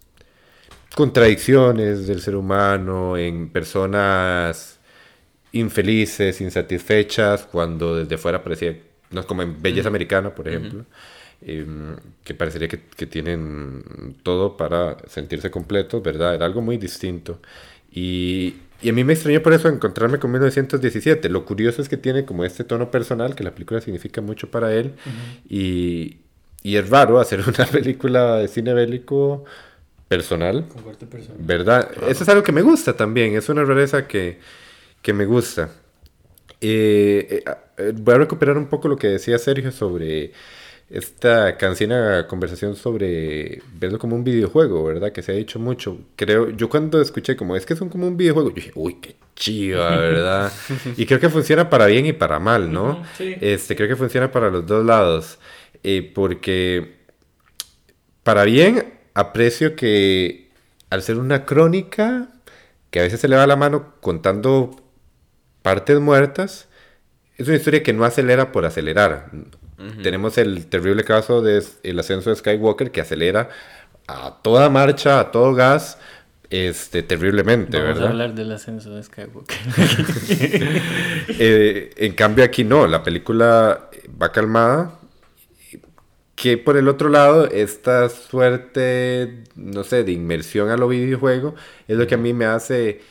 contradicciones 0.96 2.08
del 2.08 2.22
ser 2.22 2.36
humano, 2.36 3.18
en 3.18 3.50
personas 3.50 4.80
infelices, 5.52 6.42
insatisfechas, 6.42 7.44
cuando 7.46 7.98
desde 7.98 8.18
fuera 8.18 8.44
parecía, 8.44 8.78
no 9.12 9.22
es 9.22 9.26
como 9.26 9.42
en 9.42 9.62
Belleza 9.62 9.90
Americana, 9.90 10.34
por 10.34 10.48
ejemplo. 10.48 10.86
Em, 11.42 11.96
que 12.24 12.34
parecería 12.34 12.68
que, 12.68 12.80
que, 12.96 13.06
tienen 13.06 14.16
todo 14.24 14.58
para 14.58 14.98
sentirse 15.08 15.52
completos, 15.52 16.02
¿verdad? 16.02 16.36
Era 16.36 16.46
algo 16.46 16.62
muy 16.62 16.78
distinto. 16.78 17.40
Y, 17.92 18.56
y, 18.82 18.90
a 18.90 18.94
mí 18.94 19.04
me 19.04 19.14
extrañó 19.14 19.42
por 19.42 19.54
eso 19.54 19.70
encontrarme 19.70 20.20
con 20.20 20.32
1917. 20.32 21.30
Lo 21.30 21.46
curioso 21.46 21.82
es 21.82 21.90
que 21.90 21.98
tiene 21.98 22.26
como 22.26 22.46
este 22.46 22.64
tono 22.64 22.92
personal, 22.92 23.36
que 23.36 23.44
la 23.44 23.52
película 23.52 23.82
significa 23.82 24.22
mucho 24.22 24.52
para 24.52 24.74
él, 24.74 24.94
y, 25.50 26.18
y 26.64 26.76
es 26.78 26.90
raro 26.90 27.20
hacer 27.20 27.42
una 27.48 27.66
película 27.66 28.38
de 28.38 28.48
cine 28.48 28.74
bélico 28.74 29.46
personal. 30.08 30.66
personal. 31.10 31.38
¿Verdad? 31.40 31.92
Eso 32.08 32.24
es 32.24 32.30
algo 32.30 32.44
que 32.44 32.52
me 32.52 32.62
gusta 32.62 32.96
también, 32.96 33.36
es 33.36 33.50
una 33.50 33.64
rareza 33.64 34.08
que, 34.08 34.40
que 35.02 35.14
me 35.14 35.26
gusta. 35.26 35.70
Eh, 36.62 37.44
eh, 37.78 37.94
voy 37.96 38.16
a 38.16 38.18
recuperar 38.18 38.58
un 38.58 38.68
poco 38.68 38.88
lo 38.88 38.98
que 38.98 39.08
decía 39.08 39.38
Sergio 39.38 39.72
sobre 39.72 40.32
esta 40.90 41.58
cansina 41.58 42.28
conversación 42.28 42.76
sobre 42.76 43.62
verlo 43.74 43.98
como 43.98 44.16
un 44.16 44.24
videojuego, 44.24 44.84
¿verdad? 44.84 45.12
Que 45.12 45.24
se 45.24 45.32
ha 45.32 45.36
dicho 45.36 45.60
mucho. 45.60 45.98
Creo, 46.16 46.50
yo 46.52 46.70
cuando 46.70 47.02
escuché 47.02 47.36
como 47.36 47.56
es 47.56 47.66
que 47.66 47.76
son 47.76 47.90
como 47.90 48.08
un 48.08 48.18
videojuego, 48.18 48.50
yo 48.50 48.56
dije, 48.56 48.72
uy, 48.76 48.96
qué 48.96 49.16
chiva, 49.36 49.98
¿verdad? 49.98 50.52
y 50.98 51.06
creo 51.06 51.20
que 51.20 51.30
funciona 51.30 51.70
para 51.70 51.88
bien 51.88 52.06
y 52.06 52.14
para 52.14 52.40
mal, 52.40 52.72
¿no? 52.72 53.04
Este, 53.20 53.76
creo 53.76 53.88
que 53.90 53.96
funciona 53.96 54.32
para 54.32 54.50
los 54.50 54.66
dos 54.66 54.86
lados. 54.86 55.40
Eh, 55.84 56.12
porque 56.14 56.96
para 58.24 58.44
bien 58.44 58.94
aprecio 59.14 59.76
que 59.76 60.50
al 60.90 61.02
ser 61.02 61.18
una 61.18 61.46
crónica, 61.46 62.30
que 62.92 63.00
a 63.00 63.04
veces 63.04 63.20
se 63.20 63.28
le 63.28 63.36
va 63.36 63.48
la 63.48 63.56
mano 63.56 63.94
contando 64.02 64.72
partes 65.62 66.00
muertas, 66.00 66.68
es 67.38 67.48
una 67.48 67.58
historia 67.58 67.84
que 67.84 67.94
no 67.94 68.06
acelera 68.06 68.52
por 68.52 68.66
acelerar. 68.66 69.32
Tenemos 70.02 70.38
el 70.38 70.68
terrible 70.68 71.04
caso 71.04 71.42
del 71.42 71.64
el 71.84 72.00
ascenso 72.00 72.30
de 72.30 72.38
Skywalker 72.38 72.92
que 72.92 73.02
acelera 73.02 73.50
a 74.08 74.38
toda 74.42 74.70
marcha, 74.70 75.20
a 75.20 75.32
todo 75.32 75.54
gas, 75.54 75.98
este, 76.50 77.04
terriblemente, 77.04 77.78
Vamos 77.78 77.96
¿verdad? 77.96 78.08
a 78.08 78.12
hablar 78.12 78.36
del 78.36 78.52
ascenso 78.52 78.96
de 78.96 79.04
Skywalker. 79.04 79.58
Eh, 81.38 81.92
en 81.98 82.14
cambio 82.14 82.46
aquí 82.46 82.64
no, 82.64 82.88
la 82.88 83.04
película 83.04 83.90
va 84.22 84.32
calmada, 84.32 85.00
que 86.36 86.58
por 86.58 86.78
el 86.78 86.88
otro 86.88 87.10
lado, 87.10 87.50
esta 87.50 88.10
suerte, 88.10 89.44
no 89.56 89.84
sé, 89.84 90.04
de 90.04 90.12
inmersión 90.12 90.70
a 90.70 90.78
lo 90.78 90.88
videojuego 90.88 91.56
es 91.88 91.98
lo 91.98 92.08
que 92.08 92.16
a 92.16 92.18
mí 92.18 92.34
me 92.34 92.46
hace 92.46 93.02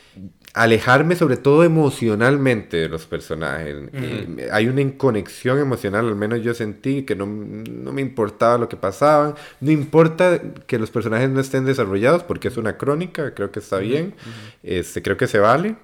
alejarme 0.55 1.17
sobre 1.17 1.35
todo 1.35 1.65
emocionalmente 1.65 2.77
de 2.77 2.87
los 2.87 3.05
personajes. 3.05 3.75
Eh, 3.91 4.47
hay 4.53 4.67
una 4.67 4.79
inconexión 4.79 5.59
emocional, 5.59 6.07
al 6.07 6.15
menos 6.15 6.41
yo 6.41 6.53
sentí 6.53 7.03
que 7.03 7.13
no, 7.13 7.25
no, 7.25 7.91
me 7.91 8.01
importaba 8.01 8.57
lo 8.57 8.69
que 8.69 8.77
pasaba. 8.77 9.35
No 9.59 9.71
importa 9.71 10.41
que 10.65 10.79
los 10.79 10.91
personajes 10.91 11.29
no 11.29 11.41
estén 11.41 11.65
desarrollados 11.65 12.23
porque 12.23 12.47
es 12.47 12.55
una 12.55 12.77
crónica, 12.77 13.33
creo 13.33 13.51
que 13.51 13.59
está 13.59 13.79
bien, 13.79 14.15
este, 14.63 15.01
creo 15.01 15.17
que 15.17 15.27
se 15.27 15.39
vale. 15.39 15.75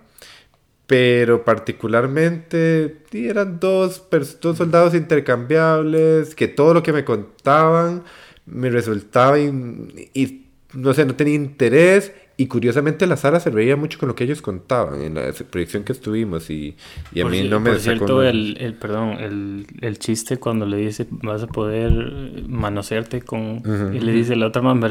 Pero 0.87 1.43
particularmente 1.43 3.03
eran 3.11 3.59
dos, 3.59 4.07
dos 4.41 4.57
soldados 4.57 4.95
intercambiables 4.95 6.33
que 6.33 6.47
todo 6.47 6.73
lo 6.73 6.81
que 6.81 6.93
me 6.93 7.03
contaban 7.03 8.03
me 8.45 8.69
resultaba 8.69 9.37
y, 9.37 10.47
no 10.73 10.93
sé, 10.93 11.05
no 11.05 11.15
tenía 11.15 11.35
interés. 11.35 12.13
Y 12.41 12.47
curiosamente 12.47 13.05
la 13.05 13.17
sala 13.17 13.39
se 13.39 13.51
reía 13.51 13.75
mucho 13.75 13.99
con 13.99 14.09
lo 14.09 14.15
que 14.15 14.23
ellos 14.23 14.41
contaban 14.41 15.03
en 15.03 15.13
la 15.13 15.31
proyección 15.51 15.83
que 15.83 15.91
estuvimos 15.91 16.49
y, 16.49 16.75
y 17.13 17.21
a 17.21 17.25
mí 17.25 17.43
no 17.43 17.59
me 17.59 17.69
Por 17.69 17.79
cierto, 17.79 18.23
el, 18.23 18.57
el, 18.59 18.73
perdón, 18.73 19.11
el, 19.19 19.67
el, 19.79 19.99
chiste 19.99 20.37
cuando 20.37 20.65
le 20.65 20.77
dice 20.77 21.05
vas 21.11 21.43
a 21.43 21.47
poder 21.47 22.41
manosearte 22.47 23.21
con... 23.21 23.61
Y 23.93 23.99
le 23.99 24.11
dice 24.11 24.35
la 24.35 24.47
otra 24.47 24.63
man, 24.63 24.81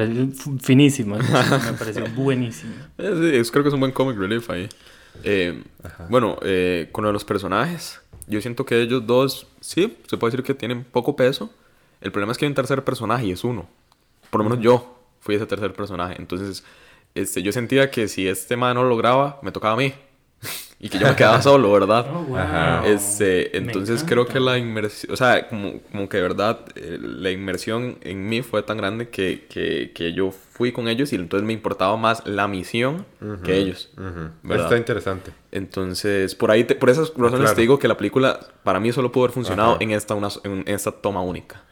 finísimo, 0.62 1.16
me 1.18 1.72
pareció 1.76 2.04
buenísimo. 2.16 2.72
Sí, 2.96 3.50
creo 3.50 3.64
que 3.64 3.68
es 3.70 3.74
un 3.74 3.80
buen 3.80 3.90
comic 3.90 4.16
relief 4.16 4.48
ahí. 4.48 4.68
Eh, 5.24 5.60
bueno, 6.08 6.38
eh, 6.42 6.88
con 6.92 7.12
los 7.12 7.24
personajes, 7.24 8.00
yo 8.28 8.40
siento 8.40 8.64
que 8.64 8.80
ellos 8.80 9.04
dos, 9.08 9.48
sí, 9.60 9.98
se 10.06 10.16
puede 10.18 10.30
decir 10.30 10.44
que 10.44 10.54
tienen 10.54 10.84
poco 10.84 11.16
peso. 11.16 11.50
El 12.00 12.12
problema 12.12 12.30
es 12.30 12.38
que 12.38 12.44
hay 12.44 12.50
un 12.50 12.54
tercer 12.54 12.84
personaje 12.84 13.26
y 13.26 13.32
es 13.32 13.42
uno. 13.42 13.68
Por 14.30 14.38
lo 14.38 14.48
menos 14.48 14.62
yo 14.62 15.02
fui 15.18 15.34
ese 15.34 15.46
tercer 15.46 15.72
personaje. 15.72 16.14
Entonces, 16.16 16.62
este, 17.14 17.42
yo 17.42 17.52
sentía 17.52 17.90
que 17.90 18.08
si 18.08 18.28
este 18.28 18.56
man 18.56 18.74
no 18.74 18.82
lo 18.82 18.90
lograba, 18.90 19.38
me 19.42 19.52
tocaba 19.52 19.74
a 19.74 19.76
mí. 19.76 19.92
y 20.82 20.88
que 20.88 20.98
yo 20.98 21.06
me 21.06 21.14
quedaba 21.14 21.42
solo, 21.42 21.70
¿verdad? 21.72 22.06
Oh, 22.30 22.84
este, 22.86 23.56
entonces 23.56 24.04
creo 24.06 24.26
que 24.26 24.40
la 24.40 24.56
inmersión, 24.56 25.12
o 25.12 25.16
sea, 25.16 25.48
como, 25.48 25.80
como 25.92 26.08
que 26.08 26.16
de 26.16 26.22
verdad, 26.22 26.60
eh, 26.74 26.98
la 27.00 27.30
inmersión 27.30 27.98
en 28.00 28.28
mí 28.28 28.42
fue 28.42 28.62
tan 28.62 28.78
grande 28.78 29.10
que, 29.10 29.46
que, 29.48 29.92
que, 29.94 30.12
yo 30.12 30.30
fui 30.30 30.72
con 30.72 30.88
ellos 30.88 31.12
y 31.12 31.16
entonces 31.16 31.46
me 31.46 31.52
importaba 31.52 31.96
más 31.96 32.26
la 32.26 32.48
misión 32.48 33.04
que 33.44 33.56
ellos. 33.56 33.90
Está 34.48 34.76
interesante. 34.76 35.32
Entonces, 35.52 36.34
por 36.34 36.50
ahí, 36.50 36.64
por 36.64 36.88
esas 36.88 37.10
razones 37.10 37.40
claro. 37.40 37.54
te 37.54 37.60
digo 37.60 37.78
que 37.78 37.88
la 37.88 37.96
película 37.96 38.40
para 38.62 38.80
mí 38.80 38.92
solo 38.92 39.12
pudo 39.12 39.24
haber 39.24 39.34
funcionado 39.34 39.76
en 39.80 39.90
esta, 39.90 40.14
una, 40.14 40.28
en 40.44 40.64
esta 40.66 40.92
toma 40.92 41.20
única. 41.22 41.62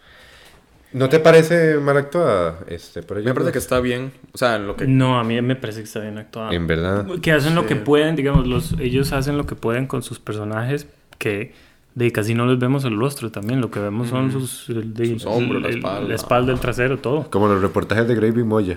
¿No 0.93 1.09
te 1.09 1.19
parece 1.19 1.77
mal 1.77 1.97
actuada? 1.97 2.61
Este, 2.67 3.03
por 3.03 3.23
me 3.23 3.35
parece 3.35 3.53
que 3.53 3.59
está 3.59 3.81
bien. 3.81 4.13
O 4.33 4.39
sea, 4.39 4.57
en 4.57 4.67
lo 4.67 4.77
que... 4.77 4.87
No, 4.87 5.19
a 5.19 5.25
mí 5.25 5.41
me 5.43 5.55
parece 5.55 5.81
que 5.81 5.85
está 5.85 6.01
bien 6.01 6.17
actuada. 6.17 6.53
En 6.53 6.67
verdad. 6.67 7.07
Que 7.21 7.33
hacen 7.33 7.55
lo 7.55 7.67
que 7.67 7.77
pueden, 7.77 8.17
digamos, 8.17 8.47
los, 8.47 8.73
ellos 8.81 9.13
hacen 9.13 9.37
lo 9.37 9.47
que 9.47 9.55
pueden 9.55 9.87
con 9.87 10.03
sus 10.03 10.19
personajes 10.19 10.87
que 11.19 11.53
de 11.95 12.13
casi 12.13 12.33
no 12.35 12.47
les 12.47 12.59
vemos 12.59 12.85
el 12.85 12.99
rostro 12.99 13.31
también. 13.31 13.61
Lo 13.61 13.71
que 13.71 13.81
vemos 13.81 14.09
son 14.09 14.33
sus, 14.33 14.67
de, 14.69 15.07
sus 15.11 15.27
hombros, 15.27 15.63
la 15.63 15.69
espalda. 15.69 16.09
La 16.09 16.15
espalda, 16.15 16.53
el 16.53 16.61
trasero, 16.61 16.99
todo. 16.99 17.29
Como 17.31 17.49
los 17.49 17.61
reportajes 17.61 18.09
de 18.09 18.15
Gravy 18.15 18.45
Moya. 18.45 18.77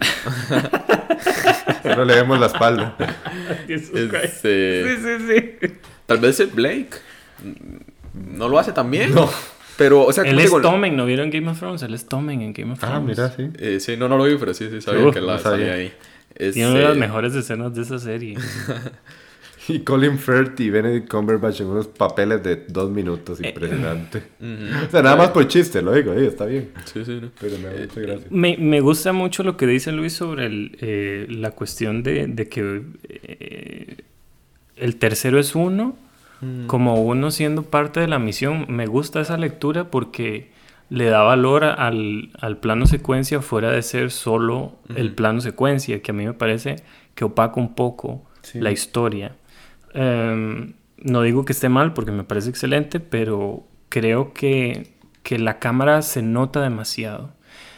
no 1.95 2.05
le 2.05 2.15
vemos 2.15 2.39
la 2.39 2.47
espalda. 2.47 2.95
Este... 3.67 4.27
Sí, 4.27 5.01
sí, 5.01 5.57
sí. 5.61 5.73
Tal 6.05 6.19
vez 6.19 6.39
el 6.39 6.47
Blake 6.47 6.89
no 8.13 8.49
lo 8.49 8.59
hace 8.59 8.71
tan 8.71 8.91
bien. 8.91 9.13
No. 9.13 9.29
Pero, 9.77 10.05
o 10.05 10.13
sea, 10.13 10.23
él 10.23 10.39
es 10.39 10.51
Tommen, 10.51 10.95
¿no 10.95 11.05
vieron 11.05 11.29
Game 11.29 11.49
of 11.49 11.59
Thrones? 11.59 11.81
Él 11.83 11.93
es 11.93 12.05
Tommen 12.05 12.41
en 12.41 12.53
Game 12.53 12.73
of 12.73 12.79
Thrones. 12.79 12.97
Ah, 12.97 12.99
mira, 12.99 13.29
sí. 13.35 13.49
Eh, 13.57 13.79
sí, 13.79 13.97
no, 13.97 14.07
no 14.07 14.17
lo 14.17 14.25
vi, 14.25 14.35
pero 14.37 14.53
sí, 14.53 14.69
sí 14.69 14.81
sabía 14.81 15.11
que 15.11 15.21
la 15.21 15.33
no 15.33 15.39
salía 15.39 15.73
ahí. 15.73 15.93
Es, 16.35 16.53
Tiene 16.53 16.71
una 16.71 16.79
de 16.79 16.85
las 16.85 16.97
mejores 16.97 17.35
escenas 17.35 17.73
de 17.73 17.81
esa 17.81 17.99
serie. 17.99 18.37
y 19.67 19.79
Colin 19.79 20.17
Firth 20.17 20.59
y 20.59 20.69
Benedict 20.69 21.09
Cumberbatch 21.09 21.61
en 21.61 21.67
unos 21.67 21.87
papeles 21.87 22.43
de 22.43 22.65
dos 22.67 22.89
minutos, 22.89 23.39
impresionante. 23.41 24.23
Uh 24.41 24.45
-huh. 24.45 24.87
O 24.87 24.91
sea, 24.91 25.01
nada 25.03 25.15
más 25.15 25.29
por 25.29 25.47
chiste, 25.47 25.81
lo 25.81 25.93
digo, 25.93 26.13
ahí 26.13 26.25
está 26.25 26.45
bien. 26.45 26.71
Sí, 26.85 27.05
sí. 27.05 27.19
No. 27.21 27.29
Pero 27.39 27.57
me 28.31 28.81
gusta 28.81 29.13
mucho 29.13 29.43
lo 29.43 29.55
que 29.55 29.67
dice 29.67 29.91
Luis 29.91 30.13
sobre 30.13 30.47
el, 30.47 30.77
eh, 30.81 31.27
la 31.29 31.51
cuestión 31.51 32.01
de, 32.01 32.25
de 32.27 32.49
que 32.49 32.81
eh, 33.07 33.97
el 34.77 34.95
tercero 34.95 35.39
es 35.39 35.53
uno 35.53 35.95
como 36.67 36.95
uno 36.95 37.31
siendo 37.31 37.63
parte 37.63 37.99
de 37.99 38.07
la 38.07 38.19
misión. 38.19 38.65
Me 38.67 38.87
gusta 38.87 39.21
esa 39.21 39.37
lectura 39.37 39.91
porque 39.91 40.51
le 40.89 41.05
da 41.05 41.21
valor 41.21 41.63
al, 41.63 42.31
al 42.39 42.57
plano 42.57 42.85
secuencia 42.85 43.41
fuera 43.41 43.71
de 43.71 43.81
ser 43.81 44.11
solo 44.11 44.73
el 44.95 45.13
plano 45.13 45.39
secuencia, 45.39 46.01
que 46.01 46.11
a 46.11 46.13
mí 46.13 46.25
me 46.25 46.33
parece 46.33 46.77
que 47.15 47.23
opaca 47.23 47.59
un 47.59 47.75
poco 47.75 48.23
sí. 48.41 48.59
la 48.59 48.71
historia. 48.71 49.35
Um, 49.93 50.73
no 50.97 51.21
digo 51.21 51.45
que 51.45 51.53
esté 51.53 51.69
mal 51.69 51.93
porque 51.93 52.11
me 52.11 52.23
parece 52.23 52.49
excelente, 52.49 52.99
pero 52.99 53.63
creo 53.89 54.33
que, 54.33 54.93
que 55.23 55.39
la 55.39 55.59
cámara 55.59 56.01
se 56.01 56.21
nota 56.21 56.61
demasiado. 56.61 57.31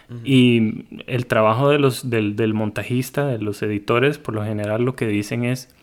Uh 0.10 0.14
-huh. 0.14 0.22
Y 0.24 0.86
el 1.08 1.26
trabajo 1.28 1.70
de 1.70 1.80
los, 1.80 2.10
del, 2.10 2.36
del 2.36 2.54
montajista, 2.54 3.28
de 3.28 3.38
los 3.40 3.62
editores, 3.62 4.18
por 4.18 4.34
lo 4.34 4.44
general 4.44 4.84
lo 4.84 4.96
que 4.96 5.08
dicen 5.08 5.46
es 5.46 5.74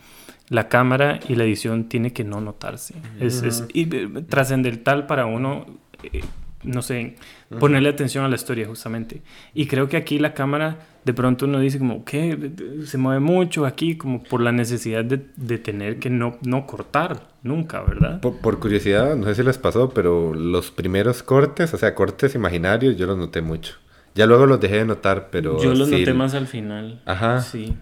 la 0.51 0.69
cámara 0.69 1.21
y 1.29 1.37
la 1.37 1.45
edición 1.45 1.89
tiene 1.89 2.13
que 2.13 2.25
no 2.25 2.41
notarse. 2.41 2.95
Uh 2.95 3.23
-huh. 3.23 3.27
Es, 3.27 3.43
es 3.43 3.65
eh, 3.73 4.25
trascendental 4.29 5.07
para 5.07 5.25
uno, 5.25 5.65
eh, 6.03 6.21
no 6.65 6.83
sé, 6.83 7.17
uh 7.51 7.55
-huh. 7.55 7.59
ponerle 7.61 7.89
atención 7.89 8.25
a 8.25 8.29
la 8.29 8.35
historia 8.35 8.67
justamente. 8.67 9.23
Y 9.55 9.67
creo 9.67 9.89
que 9.89 9.97
aquí 9.97 10.19
la 10.19 10.35
cámara, 10.35 10.81
de 11.05 11.15
pronto 11.15 11.47
uno 11.47 11.61
dice 11.61 11.79
como, 11.79 12.05
¿qué? 12.05 12.51
Se 12.85 12.99
mueve 12.99 13.21
mucho 13.21 13.65
aquí, 13.65 13.97
como 13.97 14.23
por 14.25 14.41
la 14.41 14.51
necesidad 14.51 15.05
de, 15.05 15.25
de 15.37 15.59
tener 15.59 16.01
que 16.01 16.11
no, 16.11 16.37
no 16.45 16.67
cortar 16.67 17.29
nunca, 17.45 17.83
¿verdad? 17.83 18.21
Por, 18.21 18.39
por, 18.39 18.59
curiosidad, 18.59 19.17
no 19.17 19.27
sé 19.27 19.37
si 19.37 19.43
les 19.45 19.57
pasó, 19.57 19.91
pero 19.91 20.35
los 20.35 20.73
primeros 20.73 21.23
cortes, 21.23 21.73
o 21.73 21.79
sea, 21.79 21.95
cortes 21.95 22.35
imaginarios, 22.35 22.97
yo 22.97 23.07
los 23.07 23.17
noté 23.17 23.41
mucho. 23.41 23.75
Ya 24.17 24.27
luego 24.27 24.47
los 24.47 24.59
dejé 24.61 24.79
de 24.79 24.85
notar, 24.85 25.29
pero... 25.31 25.63
Yo 25.63 25.75
los 25.75 25.89
sí, 25.89 25.99
noté 26.01 26.13
más 26.13 26.35
al 26.35 26.49
final. 26.49 27.01
Ajá. 27.07 27.41
Sí. 27.41 27.77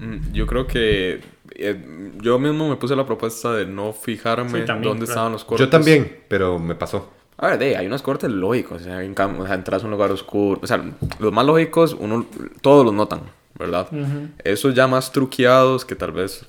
Mm, 0.00 0.32
yo 0.32 0.46
creo 0.46 0.66
que 0.66 1.20
eh, 1.54 2.12
yo 2.20 2.38
mismo 2.38 2.68
me 2.68 2.76
puse 2.76 2.94
la 2.96 3.06
propuesta 3.06 3.52
de 3.52 3.66
no 3.66 3.92
fijarme 3.92 4.60
sí, 4.60 4.66
también, 4.66 4.90
dónde 4.90 5.04
claro. 5.04 5.12
estaban 5.12 5.32
los 5.32 5.44
cortes. 5.44 5.66
Yo 5.66 5.70
también, 5.70 6.20
pero 6.28 6.58
me 6.58 6.74
pasó. 6.74 7.10
A 7.36 7.48
ver, 7.48 7.58
de, 7.58 7.76
hay 7.76 7.86
unos 7.86 8.02
cortes 8.02 8.30
lógicos, 8.30 8.82
o 8.82 8.84
sea, 8.84 9.02
en, 9.02 9.14
o 9.18 9.46
sea, 9.46 9.54
entras 9.54 9.82
a 9.82 9.86
un 9.86 9.92
lugar 9.92 10.10
oscuro, 10.10 10.60
o 10.62 10.66
sea, 10.66 10.82
los 11.20 11.32
más 11.32 11.46
lógicos, 11.46 11.96
uno, 11.98 12.26
todos 12.60 12.84
los 12.84 12.92
notan, 12.92 13.22
¿verdad? 13.56 13.86
Uh 13.92 13.96
-huh. 13.96 14.28
Esos 14.42 14.74
ya 14.74 14.88
más 14.88 15.12
truqueados 15.12 15.84
que 15.84 15.94
tal 15.94 16.10
vez, 16.10 16.44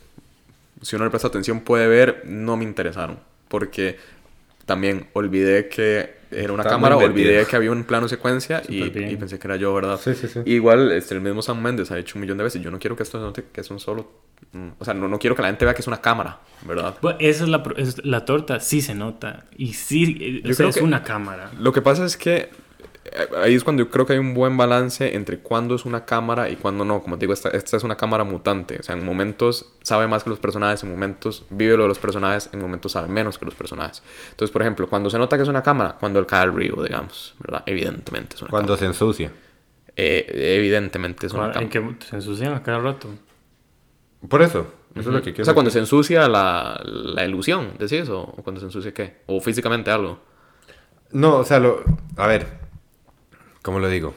si 0.81 0.95
uno 0.95 1.05
le 1.05 1.11
presta 1.11 1.27
atención 1.27 1.59
puede 1.59 1.87
ver, 1.87 2.23
no 2.25 2.57
me 2.57 2.63
interesaron, 2.63 3.19
porque 3.49 3.97
también 4.65 5.07
olvidé 5.13 5.69
que 5.69 6.18
era 6.31 6.53
una 6.53 6.63
cámara, 6.63 6.95
olvidé 6.97 7.45
que 7.45 7.55
había 7.55 7.71
un 7.71 7.83
plano 7.83 8.07
secuencia 8.07 8.61
y, 8.67 8.83
y, 8.83 9.15
pensé 9.17 9.39
que 9.39 9.47
era 9.47 9.55
yo, 9.55 9.73
¿verdad? 9.73 9.99
Sí, 10.03 10.13
sí, 10.13 10.27
sí. 10.27 10.39
Igual, 10.45 10.91
este, 10.91 11.15
el 11.15 11.21
mismo 11.21 11.41
Sam 11.41 11.61
Mendes 11.61 11.91
ha 11.91 11.95
dicho 11.95 12.13
un 12.17 12.21
millón 12.21 12.37
de 12.37 12.43
veces, 12.43 12.61
yo 12.61 12.69
no 12.71 12.79
quiero 12.79 12.95
que 12.95 13.03
esto 13.03 13.17
se 13.17 13.23
note 13.23 13.45
que 13.51 13.61
es 13.61 13.69
un 13.71 13.79
solo... 13.79 14.11
mm, 14.51 14.67
O 14.79 14.85
sea, 14.85 14.93
no, 14.93 15.07
no 15.07 15.17
quiero 15.19 15.35
que 15.35 15.41
la 15.41 15.47
gente 15.49 15.65
vea 15.65 15.73
que 15.73 15.81
es 15.81 15.87
una 15.87 16.01
cámara, 16.01 16.39
¿verdad? 16.65 16.95
Bueno, 17.01 17.17
esa 17.19 17.43
es 17.43 17.49
la, 17.49 17.63
pro- 17.63 17.75
es- 17.77 18.03
la 18.05 18.25
torta, 18.25 18.59
sí 18.59 18.81
se 18.81 18.93
nota. 18.95 19.45
Y 19.57 19.73
sí, 19.73 20.41
Yo 20.43 20.51
o 20.51 20.53
sea, 20.53 20.55
creo 20.57 20.69
es 20.69 20.75
que- 20.77 20.83
una 20.83 21.03
cámara. 21.03 21.51
Lo 21.59 21.71
que 21.73 21.81
pasa 21.81 22.05
es 22.05 22.15
que 22.17 22.49
ahí 23.43 23.55
es 23.55 23.63
cuando 23.63 23.83
yo 23.83 23.89
creo 23.89 24.05
que 24.05 24.13
hay 24.13 24.19
un 24.19 24.33
buen 24.33 24.57
balance 24.57 25.15
entre 25.15 25.39
cuándo 25.39 25.75
es 25.75 25.85
una 25.85 26.05
cámara 26.05 26.49
y 26.49 26.55
cuándo 26.55 26.85
no. 26.85 27.01
Como 27.01 27.17
te 27.17 27.21
digo, 27.21 27.33
esta, 27.33 27.49
esta 27.49 27.77
es 27.77 27.83
una 27.83 27.95
cámara 27.97 28.23
mutante. 28.23 28.77
O 28.79 28.83
sea, 28.83 28.95
en 28.95 29.05
momentos 29.05 29.73
sabe 29.83 30.07
más 30.07 30.23
que 30.23 30.29
los 30.29 30.39
personajes, 30.39 30.83
en 30.83 30.91
momentos 30.91 31.45
vive 31.49 31.75
lo 31.77 31.83
de 31.83 31.89
los 31.89 31.99
personajes, 31.99 32.49
en 32.53 32.61
momentos 32.61 32.91
sabe 32.93 33.07
menos 33.07 33.37
que 33.37 33.45
los 33.45 33.55
personajes. 33.55 34.03
Entonces, 34.31 34.51
por 34.51 34.61
ejemplo, 34.61 34.87
cuando 34.89 35.09
se 35.09 35.17
nota 35.17 35.37
que 35.37 35.43
es 35.43 35.49
una 35.49 35.63
cámara, 35.63 35.97
cuando 35.99 36.19
el 36.19 36.25
cae 36.25 36.41
al 36.43 36.53
río, 36.53 36.75
digamos, 36.83 37.35
¿verdad? 37.39 37.63
Evidentemente 37.65 38.35
es 38.35 38.41
una 38.41 38.49
Cuando 38.51 38.75
cámara. 38.75 38.79
se 38.79 38.85
ensucia. 38.85 39.31
Eh, 39.95 40.55
evidentemente 40.57 41.27
es 41.27 41.33
una 41.33 41.47
En 41.53 41.67
cámara. 41.69 41.97
que 41.99 42.05
se 42.05 42.15
ensucian 42.15 42.53
a 42.53 42.63
cada 42.63 42.79
rato. 42.79 43.09
Por 44.27 44.41
eso. 44.41 44.73
Eso 44.95 45.09
es 45.09 45.15
lo 45.15 45.21
que 45.21 45.29
O 45.29 45.33
quiero 45.33 45.45
sea, 45.45 45.53
cuando 45.53 45.69
se 45.71 45.79
ensucia 45.79 46.27
la, 46.27 46.81
la 46.83 47.23
ilusión, 47.25 47.69
¿decís? 47.77 48.09
O, 48.09 48.21
o 48.21 48.43
cuando 48.43 48.59
se 48.59 48.65
ensucia 48.65 48.93
qué? 48.93 49.17
O 49.27 49.39
físicamente 49.39 49.91
algo. 49.91 50.19
No, 51.11 51.37
o 51.37 51.43
sea, 51.45 51.59
lo... 51.59 51.83
A 52.17 52.27
ver. 52.27 52.47
¿Cómo 53.61 53.79
lo 53.79 53.89
digo? 53.89 54.13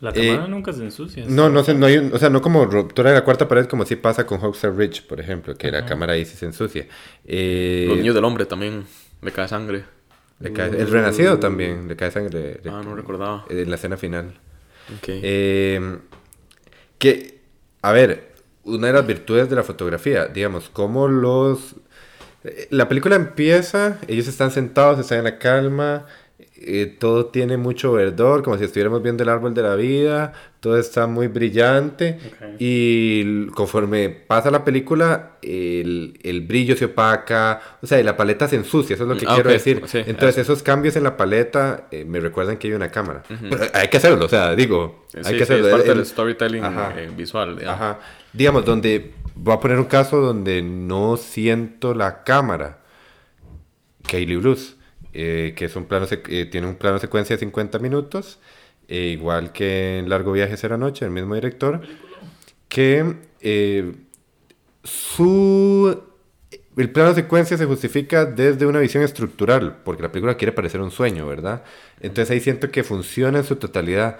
La 0.00 0.10
Eh, 0.14 0.28
cámara 0.28 0.48
nunca 0.48 0.72
se 0.72 0.82
ensucia. 0.82 1.24
No, 1.28 1.50
no 1.50 1.62
sé, 1.62 1.74
no 1.74 1.84
hay 1.86 1.98
un- 1.98 2.12
o 2.14 2.18
sea, 2.18 2.30
no 2.30 2.40
como 2.40 2.64
ruptura 2.64 3.10
de 3.10 3.16
la 3.16 3.24
cuarta 3.24 3.46
pared 3.48 3.66
como 3.66 3.84
si 3.84 3.96
pasa 3.96 4.24
con 4.24 4.42
Hogshead 4.42 4.72
Ridge, 4.74 5.06
por 5.06 5.20
ejemplo, 5.20 5.54
que 5.56 5.70
la 5.70 5.84
cámara 5.84 6.14
ahí 6.14 6.24
sí 6.24 6.36
se 6.36 6.46
ensucia. 6.46 6.86
Eh, 7.26 7.84
Los 7.88 7.98
niños 7.98 8.14
del 8.14 8.24
hombre 8.24 8.46
también 8.46 8.84
le 9.20 9.32
cae 9.32 9.46
sangre. 9.48 9.84
le 10.38 10.54
cae- 10.54 10.68
el 10.70 10.90
renacido 10.90 11.38
también, 11.38 11.86
le 11.86 11.96
cae 11.96 12.10
sangre 12.10 12.60
le- 12.64 12.70
Ah, 12.70 12.80
no 12.82 12.94
recordaba. 12.96 13.44
en 13.50 13.68
la 13.68 13.76
escena 13.76 13.98
final. 13.98 14.38
Ok. 14.96 15.04
Eh, 15.08 15.98
que, 16.98 17.40
a 17.82 17.92
ver, 17.92 18.32
una 18.64 18.86
de 18.86 18.92
las 18.94 19.06
virtudes 19.06 19.50
de 19.50 19.56
la 19.56 19.62
fotografía, 19.62 20.26
digamos, 20.28 20.70
como 20.70 21.08
los... 21.08 21.74
eh, 22.44 22.68
La 22.70 22.88
película 22.88 23.16
empieza, 23.16 23.98
ellos 24.08 24.28
están 24.28 24.50
sentados, 24.50 24.98
están 24.98 25.18
en 25.18 25.24
la 25.24 25.38
calma, 25.38 26.06
eh, 26.56 26.96
todo 26.98 27.26
tiene 27.26 27.56
mucho 27.56 27.92
verdor, 27.92 28.42
como 28.42 28.56
si 28.58 28.64
estuviéramos 28.64 29.02
viendo 29.02 29.22
el 29.22 29.28
árbol 29.28 29.54
de 29.54 29.62
la 29.62 29.74
vida, 29.76 30.32
todo 30.60 30.78
está 30.78 31.06
muy 31.06 31.28
brillante 31.28 32.18
y 32.58 33.46
conforme 33.48 34.10
pasa 34.10 34.50
la 34.50 34.62
película, 34.64 35.32
el, 35.42 36.18
el 36.22 36.42
brillo 36.42 36.76
se 36.76 36.84
opaca, 36.86 37.60
o 37.82 37.86
sea, 37.86 37.98
y 37.98 38.02
la 38.02 38.16
paleta 38.16 38.46
se 38.46 38.56
ensucia, 38.56 38.94
eso 38.94 39.04
es 39.04 39.08
lo 39.08 39.16
que 39.16 39.24
Ah, 39.26 39.34
quiero 39.34 39.50
decir. 39.50 39.82
sí, 39.86 39.98
Entonces, 40.06 40.38
esos 40.38 40.62
cambios 40.62 40.96
en 40.96 41.04
la 41.04 41.16
paleta 41.16 41.86
eh, 41.90 42.04
me 42.04 42.20
recuerdan 42.20 42.58
que 42.58 42.68
hay 42.68 42.74
una 42.74 42.90
cámara. 42.90 43.22
Pero 43.28 43.64
hay 43.72 43.88
que 43.88 43.96
hacerlo, 43.96 44.26
o 44.26 44.28
sea, 44.28 44.54
digo, 44.54 45.06
Sí, 45.08 45.18
hay 45.24 45.36
que 45.36 45.42
hacerlo. 45.44 45.66
es 45.68 45.72
parte 45.74 45.90
El- 45.90 45.96
del 45.98 46.06
storytelling 46.06 46.64
Ajá. 46.64 46.92
eh, 46.96 47.10
visual. 47.16 47.56
digamos. 47.58 47.80
Ajá. 47.80 47.98
Digamos, 48.32 48.64
donde 48.64 49.12
voy 49.34 49.54
a 49.54 49.60
poner 49.60 49.78
un 49.78 49.86
caso 49.86 50.20
donde 50.20 50.60
no 50.62 51.16
siento 51.16 51.94
la 51.94 52.22
cámara. 52.22 52.78
Kaylee 54.08 54.36
Bruce, 54.36 54.74
eh, 55.12 55.54
que 55.56 55.66
es 55.66 55.76
un 55.76 55.86
plano 55.86 56.06
eh, 56.10 56.46
tiene 56.46 56.66
un 56.66 56.76
plano 56.76 56.98
secuencia 56.98 57.36
de 57.36 57.40
50 57.40 57.78
minutos, 57.78 58.38
eh, 58.88 59.06
igual 59.08 59.52
que 59.52 59.98
en 59.98 60.08
Largo 60.08 60.32
Viaje 60.32 60.56
Será 60.56 60.76
Noche, 60.76 61.04
el 61.04 61.12
mismo 61.12 61.34
director, 61.34 61.80
que 62.68 63.16
eh, 63.40 63.94
su 64.84 66.02
el 66.76 66.90
plano 66.90 67.14
secuencia 67.14 67.56
se 67.58 67.66
justifica 67.66 68.24
desde 68.24 68.66
una 68.66 68.80
visión 68.80 69.02
estructural, 69.02 69.82
porque 69.84 70.02
la 70.02 70.10
película 70.12 70.36
quiere 70.36 70.52
parecer 70.52 70.80
un 70.80 70.90
sueño, 70.90 71.26
¿verdad? 71.26 71.62
Entonces 72.00 72.30
ahí 72.30 72.40
siento 72.40 72.70
que 72.70 72.84
funciona 72.84 73.38
en 73.38 73.44
su 73.44 73.56
totalidad 73.56 74.18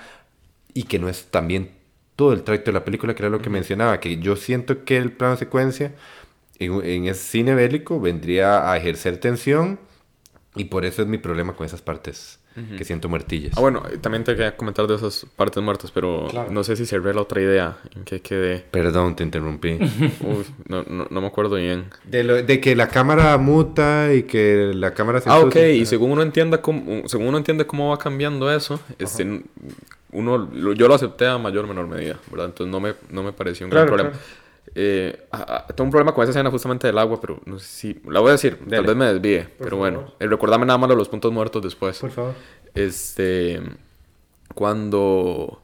y 0.74 0.84
que 0.84 0.98
no 0.98 1.08
es 1.08 1.26
también 1.26 1.70
todo 2.16 2.32
el 2.32 2.42
tracto 2.42 2.70
de 2.70 2.74
la 2.74 2.84
película, 2.84 3.14
que 3.14 3.22
era 3.22 3.30
lo 3.30 3.40
que 3.40 3.50
mencionaba, 3.50 4.00
que 4.00 4.18
yo 4.18 4.36
siento 4.36 4.84
que 4.84 4.98
el 4.98 5.12
plano 5.12 5.36
secuencia 5.36 5.94
en, 6.58 6.84
en 6.84 7.06
ese 7.06 7.22
cine 7.22 7.54
bélico 7.54 8.00
vendría 8.00 8.70
a 8.70 8.76
ejercer 8.76 9.18
tensión 9.18 9.78
y 10.56 10.64
por 10.64 10.84
eso 10.84 11.02
es 11.02 11.08
mi 11.08 11.18
problema 11.18 11.54
con 11.54 11.66
esas 11.66 11.82
partes 11.82 12.38
que 12.76 12.84
siento 12.84 13.08
muertillas. 13.08 13.54
Ah, 13.56 13.60
bueno, 13.60 13.82
también 14.02 14.22
te 14.24 14.32
quería 14.34 14.54
comentar 14.56 14.86
de 14.86 14.96
esas 14.96 15.24
partes 15.36 15.62
muertas, 15.62 15.92
pero 15.92 16.26
no 16.50 16.62
sé 16.64 16.76
si 16.76 16.84
cerré 16.84 17.14
la 17.14 17.22
otra 17.22 17.40
idea 17.40 17.78
en 17.94 18.04
que 18.04 18.20
quedé. 18.20 18.58
Perdón, 18.70 19.14
te 19.16 19.22
interrumpí. 19.22 19.78
Uy, 20.20 20.44
no, 20.66 20.82
no, 20.82 21.06
no 21.08 21.20
me 21.20 21.26
acuerdo 21.28 21.54
bien. 21.56 21.86
De, 22.04 22.22
lo- 22.24 22.42
de 22.42 22.60
que 22.60 22.74
la 22.76 22.88
cámara 22.88 23.38
muta 23.38 24.12
y 24.12 24.24
que 24.24 24.72
la 24.74 24.92
cámara 24.92 25.20
se 25.20 25.30
Ah, 25.30 25.38
ok, 25.38 25.56
y 25.74 25.86
según 25.86 26.10
uno 26.10 26.22
entienda 26.22 26.60
cómo, 26.60 27.08
según 27.08 27.28
uno 27.28 27.38
entiende 27.38 27.66
cómo 27.66 27.90
va 27.90 27.98
cambiando 27.98 28.52
eso, 28.52 28.80
este, 28.98 29.44
uno, 30.12 30.36
lo- 30.52 30.72
yo 30.74 30.88
lo 30.88 30.94
acepté 30.94 31.28
a 31.28 31.38
mayor 31.38 31.64
o 31.64 31.68
menor 31.68 31.86
medida, 31.86 32.18
¿verdad? 32.30 32.46
Entonces 32.46 32.70
no 32.70 32.80
me, 32.80 32.94
no 33.10 33.22
me 33.22 33.32
pareció 33.32 33.64
un 33.66 33.70
gran 33.70 33.86
Claro, 33.86 33.96
problema. 33.96 34.20
Eh, 34.74 35.26
tengo 35.74 35.84
un 35.84 35.90
problema 35.90 36.12
con 36.14 36.22
esa 36.22 36.30
escena 36.30 36.50
justamente 36.50 36.86
del 36.86 36.98
agua, 36.98 37.20
pero 37.20 37.40
no 37.44 37.58
sé 37.58 37.66
si... 37.66 38.00
La 38.08 38.20
voy 38.20 38.28
a 38.28 38.32
decir, 38.32 38.58
Dele. 38.60 38.76
tal 38.76 38.86
vez 38.86 38.96
me 38.96 39.06
desvíe, 39.12 39.48
pero 39.58 39.76
bueno. 39.76 40.12
Eh, 40.20 40.26
recordarme 40.26 40.66
nada 40.66 40.78
más 40.78 40.88
de 40.90 40.96
los 40.96 41.08
puntos 41.08 41.32
muertos 41.32 41.62
después. 41.62 41.98
Por 41.98 42.10
favor. 42.10 42.34
Este. 42.74 43.60
Cuando. 44.54 45.62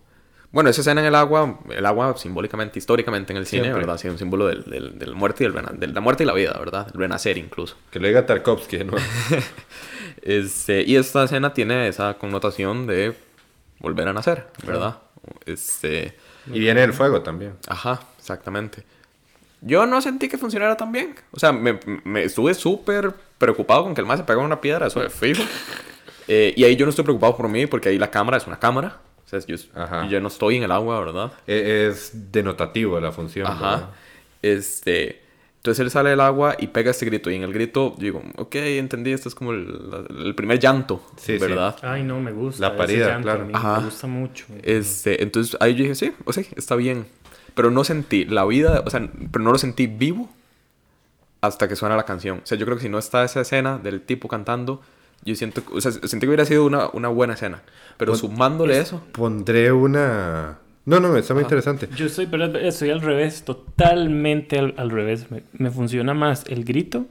Bueno, 0.53 0.71
esa 0.71 0.81
escena 0.81 1.01
en 1.03 1.09
el 1.09 1.15
agua, 1.15 1.61
el 1.71 1.85
agua 1.85 2.17
simbólicamente, 2.17 2.79
históricamente 2.79 3.33
en 3.33 3.37
el 3.37 3.47
cine, 3.47 3.65
Siempre. 3.65 3.81
¿verdad? 3.81 3.97
Ha 3.97 3.99
sido 3.99 4.13
un 4.15 4.19
símbolo 4.19 4.47
del, 4.47 4.65
del, 4.65 4.99
del 4.99 5.15
muerte 5.15 5.45
y 5.45 5.49
del 5.51 5.79
de 5.79 5.87
la 5.89 6.01
muerte 6.01 6.23
y 6.23 6.27
la 6.27 6.33
vida, 6.33 6.57
¿verdad? 6.59 6.89
El 6.93 6.99
renacer 7.01 7.37
incluso. 7.37 7.77
Que 7.91 8.01
lo 8.01 8.07
diga 8.09 8.25
Tarkovsky, 8.27 8.85
¿no? 8.85 8.93
Este, 10.23 10.83
y 10.83 10.97
esta 10.97 11.25
escena 11.25 11.53
tiene 11.53 11.87
esa 11.89 12.15
connotación 12.15 12.87
de 12.87 13.15
volver 13.79 14.09
a 14.09 14.13
nacer, 14.13 14.47
¿verdad? 14.67 14.99
Este. 15.45 16.17
y 16.47 16.59
viene 16.59 16.83
el 16.83 16.93
fuego 16.93 17.23
también. 17.23 17.55
Ajá, 17.69 18.01
exactamente. 18.27 18.83
Yo 19.61 19.87
no 19.87 20.01
sentí 20.03 20.29
que 20.29 20.37
funcionara 20.37 20.77
tan 20.77 20.91
bien. 20.93 21.15
O 21.31 21.39
sea, 21.39 21.53
me, 21.53 21.79
me 22.05 22.25
estuve 22.25 22.53
súper 22.55 23.13
preocupado 23.39 23.85
con 23.85 23.95
que 23.95 24.01
el 24.01 24.07
más 24.07 24.19
se 24.19 24.25
pegó 24.25 24.41
en 24.41 24.47
una 24.47 24.61
piedra, 24.61 24.89
eso 24.89 25.01
de 25.01 25.09
fijo. 25.11 25.43
Eh, 26.29 26.53
y 26.57 26.65
ahí 26.65 26.75
yo 26.77 26.85
no 26.87 26.91
estoy 26.91 27.05
preocupado 27.05 27.37
por 27.37 27.49
mí 27.49 27.67
porque 27.67 27.89
ahí 27.89 27.99
la 27.99 28.11
cámara 28.11 28.37
es 28.37 28.47
una 28.47 28.59
cámara. 28.59 28.99
O 29.25 29.29
sea, 29.29 29.39
yo, 29.41 29.57
Ajá. 29.75 30.07
yo 30.09 30.21
no 30.21 30.29
estoy 30.29 30.57
en 30.57 30.65
el 30.65 30.73
agua, 30.73 30.99
¿verdad? 31.01 31.33
E- 31.47 31.87
Es 31.89 32.11
denotativo 32.33 32.99
la 33.01 33.13
función. 33.13 33.47
Ajá. 33.47 33.71
¿verdad? 33.71 33.91
Este. 34.43 35.23
Entonces 35.59 35.81
él 35.85 35.91
sale 35.91 36.11
del 36.11 36.21
agua 36.21 36.55
y 36.59 36.69
pega 36.69 36.91
este 36.93 37.07
grito. 37.07 37.29
Y 37.31 37.35
en 37.37 37.43
el 37.43 37.53
grito 37.53 37.95
digo, 37.99 38.23
ok, 38.37 38.55
entendí, 38.57 39.11
esto 39.13 39.29
es 39.29 39.35
como 39.35 39.51
el, 39.53 40.33
primer 40.37 40.61
llanto, 40.61 41.05
Sí, 41.17 41.35
sí. 41.35 41.39
¿verdad? 41.39 41.77
Ay, 41.83 42.05
no, 42.05 42.21
me 42.21 42.31
gusta. 42.31 42.61
La 42.63 42.69
ese 42.69 42.77
parida, 42.77 43.07
llanto, 43.09 43.23
claro. 43.25 43.43
a 43.43 43.45
mí 43.47 43.53
Ajá. 43.55 43.79
Me 43.81 43.85
gusta 43.87 44.07
mucho. 44.07 44.45
Este, 44.63 45.23
entonces 45.25 45.57
ahí 45.59 45.75
yo 45.75 45.83
dije, 45.83 45.95
sí, 45.97 46.13
o 46.25 46.33
sea, 46.33 46.45
está 46.55 46.77
bien. 46.77 47.07
Pero 47.57 47.73
no 47.73 47.83
sentí 47.83 48.25
la 48.27 48.45
vida, 48.45 48.85
o 48.87 48.91
sea, 48.91 49.01
pero 49.33 49.45
no 49.45 49.51
lo 49.51 49.59
sentí 49.59 49.89
vivo 49.89 50.29
hasta 51.41 51.67
que 51.69 51.75
suena 51.75 51.97
la 51.97 52.05
canción. 52.05 52.39
O 52.45 52.47
sea, 52.47 52.57
yo 52.57 52.65
creo 52.67 52.77
que 52.77 52.83
si 52.85 52.89
no 52.89 52.99
está 52.99 53.25
esa 53.25 53.41
escena 53.41 53.79
del 53.79 54.01
tipo 54.03 54.29
cantando, 54.29 54.81
yo 55.25 55.35
siento, 55.35 55.63
o 55.73 55.81
sea, 55.81 55.91
sentí 55.91 56.21
que 56.21 56.27
hubiera 56.29 56.45
sido 56.45 56.65
una, 56.65 56.89
una 56.93 57.09
buena 57.09 57.35
escena. 57.35 57.63
Pero 57.97 58.13
Pues, 58.13 58.21
sumándole 58.21 58.79
eso, 58.79 59.03
Pondré 59.13 59.73
una... 59.73 60.59
No, 60.85 61.01
no, 61.01 61.17
está 61.17 61.35
muy 61.35 61.43
interesante. 61.43 61.89
Yo 61.97 62.09
soy, 62.09 62.27
pero 62.27 62.45
estoy 62.59 62.91
al 62.91 63.01
revés, 63.01 63.43
totalmente 63.45 64.59
al, 64.59 64.75
al 64.77 64.91
revés. 64.91 65.31
Me, 65.33 65.43
me 65.55 65.71
funciona 65.73 66.15
más 66.15 66.45
el 66.49 66.65
grito 66.65 67.07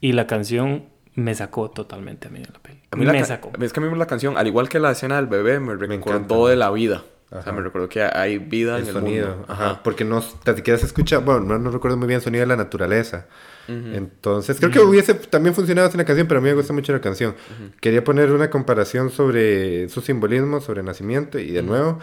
y 0.00 0.12
la 0.12 0.28
canción 0.28 0.84
me 1.14 1.34
sacó 1.34 1.68
totalmente 1.70 2.28
a 2.28 2.30
mí 2.30 2.38
de 2.38 2.46
la 2.46 2.60
peli. 2.60 2.78
a 2.92 2.96
mí 2.96 3.04
la 3.04 3.12
me 3.12 3.18
ca- 3.20 3.24
sacó. 3.24 3.50
Es 3.60 3.72
que 3.72 3.80
a 3.80 3.82
mí 3.82 3.98
la 3.98 4.06
canción, 4.06 4.36
al 4.38 4.46
igual 4.46 4.68
que 4.68 4.78
la 4.78 4.92
escena 4.92 5.16
del 5.16 5.26
bebé, 5.26 5.58
me 5.58 5.74
recordó 5.74 5.94
encanta. 6.14 6.36
de 6.50 6.56
la 6.56 6.70
vida. 6.70 7.02
O 7.30 7.34
sea, 7.34 7.40
Ajá. 7.40 7.52
me 7.52 7.60
recordó 7.62 7.88
que 7.88 8.02
hay 8.02 8.38
vida 8.38 8.76
El 8.76 8.82
en 8.82 8.88
el 8.88 8.94
sonido, 8.94 9.28
mundo. 9.36 9.44
ajá. 9.48 9.82
Porque 9.82 10.04
no, 10.04 10.24
ni 10.46 10.54
siquiera 10.54 10.78
se 10.78 10.86
escucha, 10.86 11.18
bueno, 11.18 11.40
no, 11.40 11.58
no 11.58 11.70
recuerdo 11.70 11.96
muy 11.98 12.06
bien 12.08 12.18
el 12.18 12.22
sonido 12.24 12.40
de 12.42 12.46
la 12.46 12.56
naturaleza. 12.56 13.26
Entonces, 13.70 14.56
creo 14.58 14.70
que 14.70 14.80
hubiese 14.80 15.12
también 15.12 15.54
funcionado 15.54 15.90
en 15.90 15.98
la 15.98 16.04
canción, 16.06 16.26
pero 16.26 16.38
a 16.38 16.42
mí 16.42 16.48
me 16.48 16.54
gusta 16.54 16.72
mucho 16.72 16.90
la 16.92 17.02
canción. 17.02 17.34
Quería 17.80 18.02
poner 18.02 18.32
una 18.32 18.48
comparación 18.48 19.10
sobre 19.10 19.90
su 19.90 20.00
simbolismo, 20.00 20.62
sobre 20.62 20.82
nacimiento, 20.82 21.38
y 21.38 21.50
de 21.50 21.62
nuevo, 21.62 21.98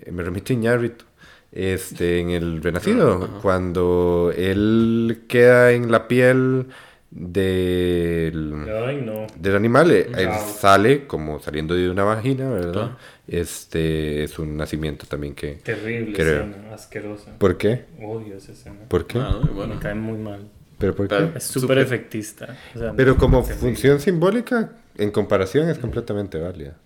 eh, 0.00 0.12
me 0.12 0.22
remito 0.22 0.52
a 0.52 0.54
Iñárritu. 0.54 1.04
Este, 1.50 2.20
en 2.20 2.30
el 2.30 2.62
Renacido, 2.62 3.40
cuando 3.42 4.32
él 4.36 5.22
queda 5.28 5.72
en 5.72 5.90
la 5.90 6.06
piel 6.06 6.66
del, 7.10 8.54
Ay, 8.86 9.00
no. 9.04 9.26
del 9.36 9.56
animal, 9.56 9.90
eh, 9.90 10.10
él 10.16 10.28
sale 10.58 11.06
como 11.06 11.40
saliendo 11.40 11.74
de 11.74 11.90
una 11.90 12.04
vagina, 12.04 12.50
¿verdad? 12.50 12.98
Este 13.26 14.24
es 14.24 14.38
un 14.38 14.56
nacimiento 14.56 15.06
también 15.06 15.34
que... 15.34 15.54
Terrible 15.56 16.12
Creo. 16.14 16.44
escena, 16.44 16.74
asquerosa. 16.74 17.38
¿Por 17.38 17.56
qué? 17.56 17.84
Odio 18.02 18.36
esa 18.36 18.52
escena. 18.52 18.80
¿Por 18.88 19.06
qué? 19.06 19.18
Ah, 19.18 19.40
bueno. 19.54 19.74
Me 19.74 19.80
cae 19.80 19.94
muy 19.94 20.18
mal. 20.18 20.48
¿Pero 20.78 20.94
por 20.94 21.08
qué? 21.08 21.32
Es 21.34 21.44
súper 21.44 21.78
efectista. 21.78 22.56
o 22.74 22.78
sea, 22.78 22.92
Pero 22.94 23.16
como 23.16 23.42
función 23.42 24.00
simbólica, 24.00 24.72
en 24.96 25.10
comparación, 25.10 25.68
es 25.68 25.78
completamente 25.78 26.38
válida. 26.38 26.76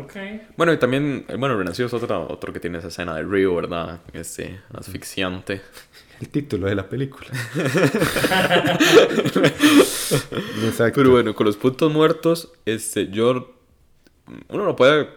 Ok. 0.00 0.14
Bueno, 0.56 0.72
y 0.72 0.78
también, 0.78 1.24
bueno, 1.38 1.56
Renacido 1.56 1.86
es 1.86 1.94
otro, 1.94 2.26
otro 2.28 2.52
que 2.52 2.58
tiene 2.60 2.78
esa 2.78 2.88
escena 2.88 3.14
del 3.14 3.30
río, 3.30 3.54
¿verdad? 3.54 4.00
Este, 4.12 4.60
asfixiante. 4.72 5.60
El 6.20 6.28
título 6.28 6.66
de 6.66 6.74
la 6.74 6.88
película. 6.88 7.26
Exacto. 10.64 11.00
Pero 11.00 11.10
bueno, 11.10 11.34
con 11.34 11.46
los 11.46 11.56
puntos 11.56 11.92
muertos, 11.92 12.52
este, 12.64 13.08
yo. 13.08 13.50
Uno 14.48 14.64
no 14.64 14.76
puede. 14.76 15.08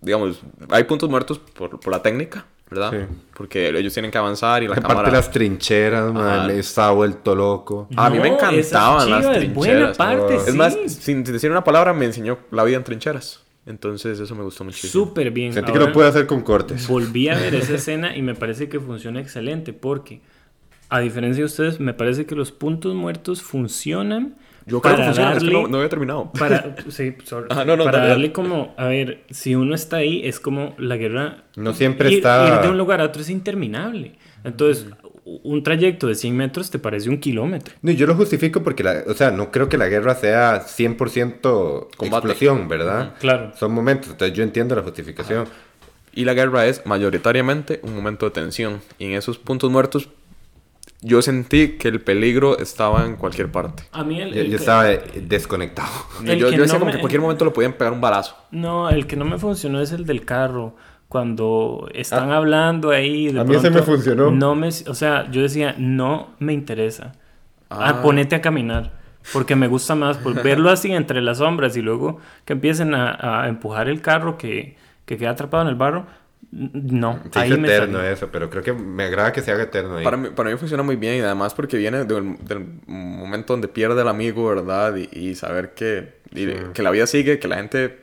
Digamos, 0.00 0.40
hay 0.70 0.84
puntos 0.84 1.10
muertos 1.10 1.38
por, 1.38 1.80
por 1.80 1.92
la 1.92 2.02
técnica, 2.02 2.46
¿verdad? 2.70 2.90
Sí. 2.92 2.98
Porque 3.36 3.68
ellos 3.68 3.92
tienen 3.92 4.10
que 4.10 4.18
avanzar 4.18 4.62
y 4.62 4.66
la 4.68 4.74
Aparte 4.74 4.88
cámara... 4.88 5.10
las 5.10 5.30
trincheras, 5.30 6.12
man, 6.12 6.50
está 6.50 6.90
vuelto 6.90 7.34
loco. 7.34 7.88
a 7.96 8.10
mí 8.10 8.18
me 8.18 8.28
encantaban 8.28 9.10
las 9.10 9.32
trincheras. 9.32 9.96
Parte, 9.96 10.36
Es 10.36 10.54
más, 10.54 10.76
sin 10.88 11.24
decir 11.24 11.50
una 11.50 11.64
palabra, 11.64 11.92
me 11.92 12.04
enseñó 12.06 12.38
la 12.50 12.64
vida 12.64 12.76
en 12.76 12.84
trincheras. 12.84 13.44
Entonces 13.66 14.20
eso 14.20 14.34
me 14.34 14.42
gustó 14.42 14.64
muchísimo. 14.64 14.92
Súper 14.92 15.30
bien. 15.30 15.52
Sentí 15.52 15.72
que 15.72 15.78
lo 15.78 15.92
puede 15.92 16.08
hacer 16.08 16.26
con 16.26 16.42
cortes. 16.42 16.86
Volví 16.86 17.28
a 17.28 17.36
ver 17.36 17.54
esa 17.54 17.74
escena 17.76 18.16
y 18.16 18.22
me 18.22 18.34
parece 18.34 18.68
que 18.68 18.78
funciona 18.78 19.20
excelente 19.20 19.72
porque, 19.72 20.20
a 20.88 21.00
diferencia 21.00 21.42
de 21.42 21.46
ustedes, 21.46 21.80
me 21.80 21.94
parece 21.94 22.26
que 22.26 22.34
los 22.34 22.52
puntos 22.52 22.94
muertos 22.94 23.42
funcionan. 23.42 24.36
Yo 24.66 24.80
creo 24.80 24.96
que 24.96 25.02
funciona, 25.02 25.32
es 25.34 25.44
que 25.44 25.50
no, 25.50 25.76
había 25.76 25.88
terminado. 25.88 26.32
Para, 26.32 26.76
sí, 26.88 27.14
ah, 27.50 27.64
no, 27.66 27.76
no, 27.76 27.84
para 27.84 28.06
darle 28.06 28.32
como, 28.32 28.74
a 28.78 28.86
ver, 28.86 29.24
si 29.30 29.54
uno 29.54 29.74
está 29.74 29.98
ahí, 29.98 30.22
es 30.24 30.40
como 30.40 30.74
la 30.78 30.96
guerra. 30.96 31.44
No 31.56 31.74
siempre 31.74 32.14
está. 32.14 32.48
Ir 32.48 32.62
de 32.62 32.70
un 32.70 32.78
lugar 32.78 33.00
a 33.00 33.04
otro 33.04 33.22
es 33.22 33.28
interminable. 33.28 34.16
Entonces, 34.42 34.86
un 35.24 35.62
trayecto 35.62 36.06
de 36.06 36.14
100 36.14 36.36
metros 36.36 36.70
te 36.70 36.78
parece 36.78 37.08
un 37.08 37.18
kilómetro. 37.18 37.74
No, 37.82 37.92
yo 37.92 38.06
lo 38.06 38.14
justifico 38.14 38.62
porque, 38.62 38.82
la, 38.82 39.04
o 39.06 39.14
sea, 39.14 39.30
no 39.30 39.50
creo 39.50 39.68
que 39.68 39.78
la 39.78 39.88
guerra 39.88 40.14
sea 40.14 40.62
100% 40.62 41.88
explosión, 42.00 42.68
¿verdad? 42.68 43.14
Claro. 43.18 43.52
Son 43.56 43.72
momentos, 43.72 44.10
entonces 44.10 44.36
yo 44.36 44.42
entiendo 44.42 44.74
la 44.74 44.82
justificación. 44.82 45.46
Y 46.16 46.24
la 46.24 46.34
guerra 46.34 46.66
es 46.66 46.86
mayoritariamente 46.86 47.80
un 47.82 47.94
momento 47.96 48.26
de 48.26 48.32
tensión. 48.32 48.80
Y 48.98 49.06
en 49.06 49.12
esos 49.14 49.38
puntos 49.38 49.70
muertos 49.70 50.08
yo 51.04 51.20
sentí 51.20 51.76
que 51.76 51.88
el 51.88 52.00
peligro 52.00 52.58
estaba 52.58 53.04
en 53.04 53.16
cualquier 53.16 53.52
parte. 53.52 53.82
A 53.92 54.02
mí 54.04 54.20
el, 54.20 54.50
yo, 54.50 54.56
estaba 54.56 54.84
desconectado. 54.84 55.92
yo, 56.24 56.32
yo 56.32 56.50
decía 56.50 56.78
como 56.78 56.90
que 56.90 56.96
en 56.96 57.00
cualquier 57.00 57.20
momento 57.20 57.44
lo 57.44 57.52
podían 57.52 57.74
pegar 57.74 57.92
un 57.92 58.00
balazo. 58.00 58.34
No, 58.50 58.88
el 58.88 59.06
que 59.06 59.14
no 59.14 59.26
me 59.26 59.38
funcionó 59.38 59.80
es 59.82 59.92
el 59.92 60.06
del 60.06 60.24
carro 60.24 60.74
cuando 61.08 61.88
están 61.92 62.32
ah. 62.32 62.38
hablando 62.38 62.90
ahí. 62.90 63.36
a 63.36 63.44
mí 63.44 63.58
se 63.58 63.70
me 63.70 63.82
funcionó. 63.82 64.30
No 64.30 64.54
me, 64.54 64.68
o 64.68 64.94
sea, 64.94 65.30
yo 65.30 65.42
decía, 65.42 65.74
no 65.76 66.30
me 66.38 66.54
interesa. 66.54 67.12
Ah. 67.68 67.88
ah 67.88 68.02
ponete 68.02 68.34
a 68.34 68.40
caminar. 68.40 68.92
Porque 69.32 69.56
me 69.56 69.68
gusta 69.68 69.94
más 69.94 70.18
verlo 70.42 70.70
así 70.70 70.90
entre 70.90 71.20
las 71.20 71.38
sombras 71.38 71.76
y 71.76 71.82
luego 71.82 72.18
que 72.46 72.54
empiecen 72.54 72.94
a, 72.94 73.46
empujar 73.46 73.88
el 73.88 74.00
carro 74.00 74.38
que, 74.38 74.76
que, 75.04 75.18
queda 75.18 75.30
atrapado 75.30 75.64
en 75.64 75.68
el 75.68 75.74
barro. 75.74 76.06
No, 76.50 77.20
sí, 77.24 77.30
ahí 77.38 77.52
es 77.52 77.58
eterno 77.58 78.02
eso, 78.02 78.28
pero 78.30 78.50
creo 78.50 78.62
que 78.62 78.72
me 78.72 79.04
agrada 79.04 79.32
que 79.32 79.42
se 79.42 79.50
haga 79.52 79.64
eterno 79.64 79.96
ahí. 79.96 80.04
Para 80.04 80.16
mí, 80.16 80.28
para 80.34 80.50
mí 80.50 80.56
funciona 80.56 80.82
muy 80.82 80.96
bien 80.96 81.16
y 81.16 81.20
además 81.20 81.54
porque 81.54 81.76
viene 81.76 82.04
del, 82.04 82.36
momento 82.86 83.52
donde 83.52 83.68
pierde 83.68 84.02
el 84.02 84.08
amigo, 84.08 84.46
¿verdad? 84.48 84.94
Y, 84.96 85.34
saber 85.34 85.74
que, 85.74 86.14
que 86.72 86.82
la 86.82 86.90
vida 86.90 87.06
sigue, 87.06 87.38
que 87.38 87.48
la 87.48 87.56
gente 87.56 87.98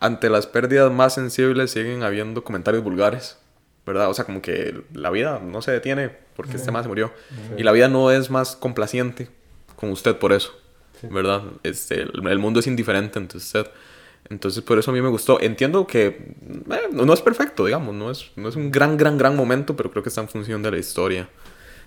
ante 0.00 0.30
las 0.30 0.46
pérdidas 0.46 0.92
más 0.92 1.14
sensibles 1.14 1.70
siguen 1.70 2.02
habiendo 2.02 2.44
comentarios 2.44 2.84
vulgares, 2.84 3.38
¿verdad? 3.84 4.08
O 4.08 4.14
sea, 4.14 4.24
como 4.24 4.42
que 4.42 4.82
la 4.92 5.10
vida 5.10 5.40
no 5.42 5.62
se 5.62 5.72
detiene 5.72 6.10
porque 6.36 6.56
este 6.56 6.70
más 6.70 6.84
se 6.84 6.88
murió. 6.88 7.12
Y 7.56 7.64
la 7.64 7.72
vida 7.72 7.88
no 7.88 8.10
es 8.10 8.30
más 8.30 8.54
complaciente 8.54 9.28
con 9.76 9.90
usted 9.90 10.16
por 10.16 10.32
eso, 10.32 10.52
¿verdad? 11.02 11.42
Este, 11.64 12.02
el, 12.02 12.38
mundo 12.38 12.60
es 12.60 12.66
indiferente 12.66 13.18
ante 13.18 13.38
usted. 13.38 13.66
Entonces, 14.30 14.62
por 14.62 14.78
eso 14.78 14.90
a 14.90 14.94
mí 14.94 15.00
me 15.00 15.08
gustó. 15.08 15.40
Entiendo 15.40 15.86
que 15.86 16.06
eh, 16.06 16.88
no, 16.92 17.12
es 17.12 17.20
perfecto, 17.22 17.64
digamos, 17.64 17.94
no 17.94 18.10
es, 18.10 18.30
no 18.36 18.48
es 18.48 18.56
un 18.56 18.70
gran, 18.70 18.96
gran, 18.96 19.16
gran 19.16 19.34
momento, 19.34 19.76
pero 19.76 19.90
creo 19.90 20.02
que 20.02 20.10
está 20.10 20.20
en 20.20 20.28
función 20.28 20.62
de 20.62 20.70
la 20.70 20.78
historia. 20.78 21.28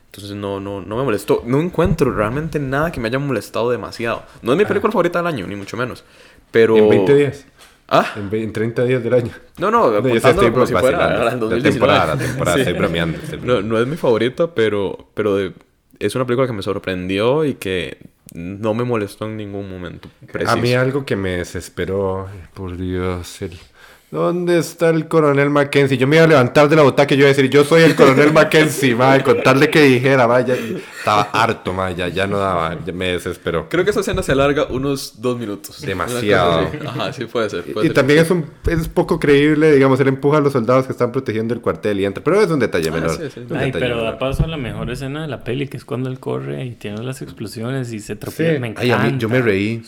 Entonces 0.07 0.35
no, 0.35 0.59
no, 0.59 0.81
no 0.81 0.97
me 0.97 1.03
molestó. 1.03 1.43
No 1.45 1.61
encuentro 1.61 2.11
realmente 2.11 2.59
nada 2.59 2.91
que 2.91 2.99
me 2.99 3.07
haya 3.07 3.19
molestado 3.19 3.69
demasiado. 3.71 4.23
No 4.41 4.51
es 4.51 4.57
mi 4.57 4.65
película 4.65 4.91
favorita 4.91 5.19
del 5.19 5.27
año, 5.27 5.47
ni 5.47 5.55
mucho 5.55 5.77
menos. 5.77 6.03
Pero... 6.51 6.75
En 6.75 6.89
20 6.89 7.15
días. 7.15 7.45
¿Ah? 7.87 8.05
En, 8.15 8.53
30 8.53 8.85
días 8.85 9.03
del 9.03 9.13
año. 9.13 9.31
No, 9.57 9.69
no, 9.69 9.91
no 9.91 9.97
estoy 9.97 10.21
si 10.65 10.73
fuera 10.73 11.25
la 11.25 11.31
temporada, 11.61 12.15
la 12.15 12.17
temporada, 12.17 12.57
estoy 12.57 12.73
bromeando. 12.73 13.19
No, 13.43 13.61
no, 13.61 13.77
es 13.77 13.85
mi 13.85 13.97
favorita, 13.97 14.53
pero, 14.53 15.09
pero 15.13 15.37
es 15.99 16.15
una 16.15 16.25
película 16.25 16.47
que 16.47 16.53
me 16.53 16.61
sorprendió 16.61 17.43
y 17.43 17.55
que 17.55 17.97
no 18.33 18.73
me 18.73 18.83
molestó 18.83 19.25
en 19.25 19.37
ningún 19.37 19.69
momento. 19.69 20.09
A 20.47 20.55
mí 20.55 20.73
algo 20.73 21.05
que 21.05 21.15
me 21.15 21.37
desesperó, 21.37 22.29
por 22.53 22.77
Dios, 22.77 23.41
el 23.41 23.57
¿Dónde 24.11 24.59
está 24.59 24.89
el 24.89 25.07
coronel 25.07 25.49
Mackenzie? 25.49 25.97
Yo 25.97 26.05
me 26.05 26.17
iba 26.17 26.25
a 26.25 26.27
levantar 26.27 26.67
de 26.67 26.75
la 26.75 26.81
butaca 26.81 27.13
y 27.13 27.17
yo 27.17 27.21
iba 27.21 27.27
a 27.27 27.33
decir, 27.33 27.49
yo 27.49 27.63
soy 27.63 27.83
el 27.83 27.95
coronel 27.95 28.33
Mackenzie, 28.33 28.93
madre, 28.93 29.23
contarle 29.23 29.69
que 29.69 29.83
dijera, 29.83 30.25
vaya. 30.25 30.53
Estaba 30.53 31.29
harto, 31.31 31.71
madre, 31.71 32.11
ya, 32.11 32.27
no 32.27 32.37
daba, 32.37 32.77
me 32.93 33.13
desesperó. 33.13 33.69
Creo 33.69 33.85
que 33.85 33.91
esa 33.91 34.01
escena 34.01 34.21
se 34.21 34.33
alarga 34.33 34.65
unos 34.65 35.21
dos 35.21 35.39
minutos. 35.39 35.79
Demasiado. 35.79 36.69
Ajá, 36.85 37.13
sí 37.13 37.23
puede 37.23 37.49
ser. 37.49 37.63
y, 37.81 37.89
también 37.91 38.19
es, 38.19 38.29
un, 38.29 38.47
es 38.67 38.89
poco 38.89 39.17
creíble, 39.17 39.71
digamos, 39.71 39.97
él 40.01 40.09
empuja 40.09 40.39
a 40.39 40.41
los 40.41 40.51
soldados 40.51 40.87
que 40.87 40.91
están 40.91 41.13
protegiendo 41.13 41.53
el 41.53 41.61
cuartel 41.61 42.01
y 42.01 42.05
entra, 42.05 42.21
pero 42.21 42.41
es 42.41 42.51
un 42.51 42.59
detalle 42.59 42.89
ah, 42.89 42.91
menor. 42.91 43.17
Ay, 43.55 43.71
pero 43.71 44.03
da 44.03 44.19
paso 44.19 44.43
a 44.43 44.47
la 44.47 44.57
mejor 44.57 44.91
escena 44.91 45.21
de 45.21 45.29
la 45.29 45.45
peli, 45.45 45.69
que 45.69 45.77
es 45.77 45.85
cuando 45.85 46.09
él 46.09 46.19
corre 46.19 46.65
y 46.65 46.71
tiene 46.71 47.01
las 47.01 47.21
explosiones 47.21 47.93
y 47.93 48.01
se 48.01 48.17
tropea. 48.17 48.59
Me 48.59 48.67
encanta. 48.67 48.81
Ay, 48.81 48.91
a 48.91 48.97
mí, 48.97 49.15
yo 49.17 49.29
me 49.29 49.41
reí. 49.41 49.81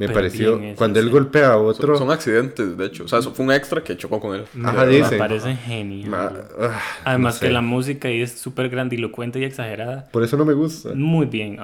me 0.00 0.08
pareció, 0.08 0.60
cuando 0.74 0.98
él 0.98 1.10
golpea 1.10 1.52
a 1.52 1.58
otro. 1.58 1.96
Son, 1.96 2.10
accidentes, 2.10 2.76
de 2.76 2.84
hecho. 2.84 3.04
O 3.04 3.08
sea, 3.08 3.22
fue 3.22 3.46
un 3.46 3.52
ex 3.76 3.84
que 3.84 3.96
chocó 3.96 4.20
con 4.20 4.36
él. 4.36 4.44
Ajá, 4.64 4.86
dice. 4.86 5.12
Me 5.12 5.18
parece 5.18 5.54
genial. 5.56 6.44
Ah, 6.58 6.80
Además 7.04 7.38
que 7.38 7.50
la 7.50 7.60
música 7.60 8.08
ahí 8.08 8.22
es 8.22 8.32
súper 8.32 8.68
grandilocuente 8.68 9.38
y 9.38 9.44
exagerada. 9.44 10.08
Por 10.10 10.22
eso 10.22 10.36
no 10.36 10.44
me 10.44 10.54
gusta. 10.54 10.90
Muy 10.94 11.26
bien. 11.26 11.58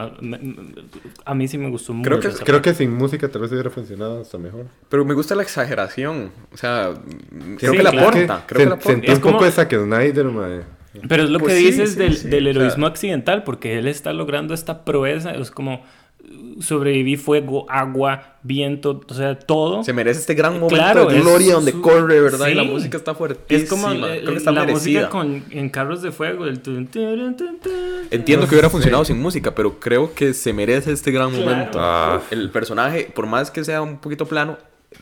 A, 1.25 1.35
mí 1.35 1.49
sí 1.49 1.59
me 1.59 1.71
gustó 1.71 1.95
creo 2.03 2.21
Que, 2.21 2.29
creo 2.29 2.63
que 2.63 2.75
sin 2.75 2.93
música 2.93 3.29
tal 3.29 3.43
vez 3.43 3.53
hubiera 3.53 3.71
funcionado 3.71 4.21
hasta 4.21 4.39
mejor. 4.39 4.67
Pero 4.89 5.05
me 5.05 5.15
gusta 5.15 5.35
la 5.35 5.43
exageración. 5.43 6.33
O 6.53 6.57
sea, 6.57 6.93
creo 7.59 7.73
que 7.73 7.83
la 7.83 7.91
aporta. 7.91 8.45
Creo 8.47 8.59
que 8.59 8.77
la 8.77 8.81
Sentí 8.81 9.11
un 9.11 9.21
poco 9.21 9.45
de 9.45 9.51
Zack 9.51 9.75
Snyder, 9.75 10.27
Pero 11.09 11.23
es 11.25 11.31
lo 11.31 11.39
pues 11.39 11.55
que 11.55 11.59
dices 11.59 11.97
del, 11.97 12.31
del 12.31 12.47
heroísmo 12.47 12.87
accidental, 12.87 13.45
porque 13.45 13.79
él 13.79 13.89
está 13.89 14.13
logrando 14.13 14.55
esta 14.55 14.85
proeza. 14.85 15.33
Es 15.33 15.51
como 15.51 15.85
sobreviví 16.61 17.17
fuego, 17.17 17.67
agua, 17.69 18.37
viento, 18.43 19.01
o 19.09 19.15
sea, 19.15 19.39
todo. 19.39 19.83
Se 19.85 19.93
merece 19.93 20.21
este 20.21 20.35
gran 20.35 20.61
momento 20.61 21.07
de 21.07 21.21
gloria 21.21 21.55
donde 21.55 21.73
corre, 21.73 22.21
¿verdad? 22.21 22.49
Y 22.49 22.55
la 22.55 22.65
música 22.65 22.97
está 22.97 23.15
fuertísima. 23.15 23.63
Es 23.63 24.43
como 24.45 24.53
la 24.53 24.65
música 24.65 25.09
con, 25.09 25.45
en 25.51 25.69
carros 25.69 26.03
de 26.03 26.13
fuego. 26.13 26.47
El 26.47 26.61
Entiendo 28.11 28.47
que 28.47 28.55
hubiera 28.55 28.71
funcionado 28.71 29.05
sin 29.05 29.21
música, 29.21 29.55
pero 29.55 29.79
creo 29.81 30.15
que 30.15 30.35
se 30.35 30.53
merece 30.53 30.93
este 30.93 31.11
gran 31.11 31.33
momento. 31.33 31.79
Ah. 31.81 32.21
El 32.31 32.51
personaje, 32.51 33.11
por 33.15 33.27
más 33.27 33.51
que 33.51 33.65
sea 33.65 33.83
un 33.83 33.99
poquito 33.99 34.27
plano, 34.27 34.59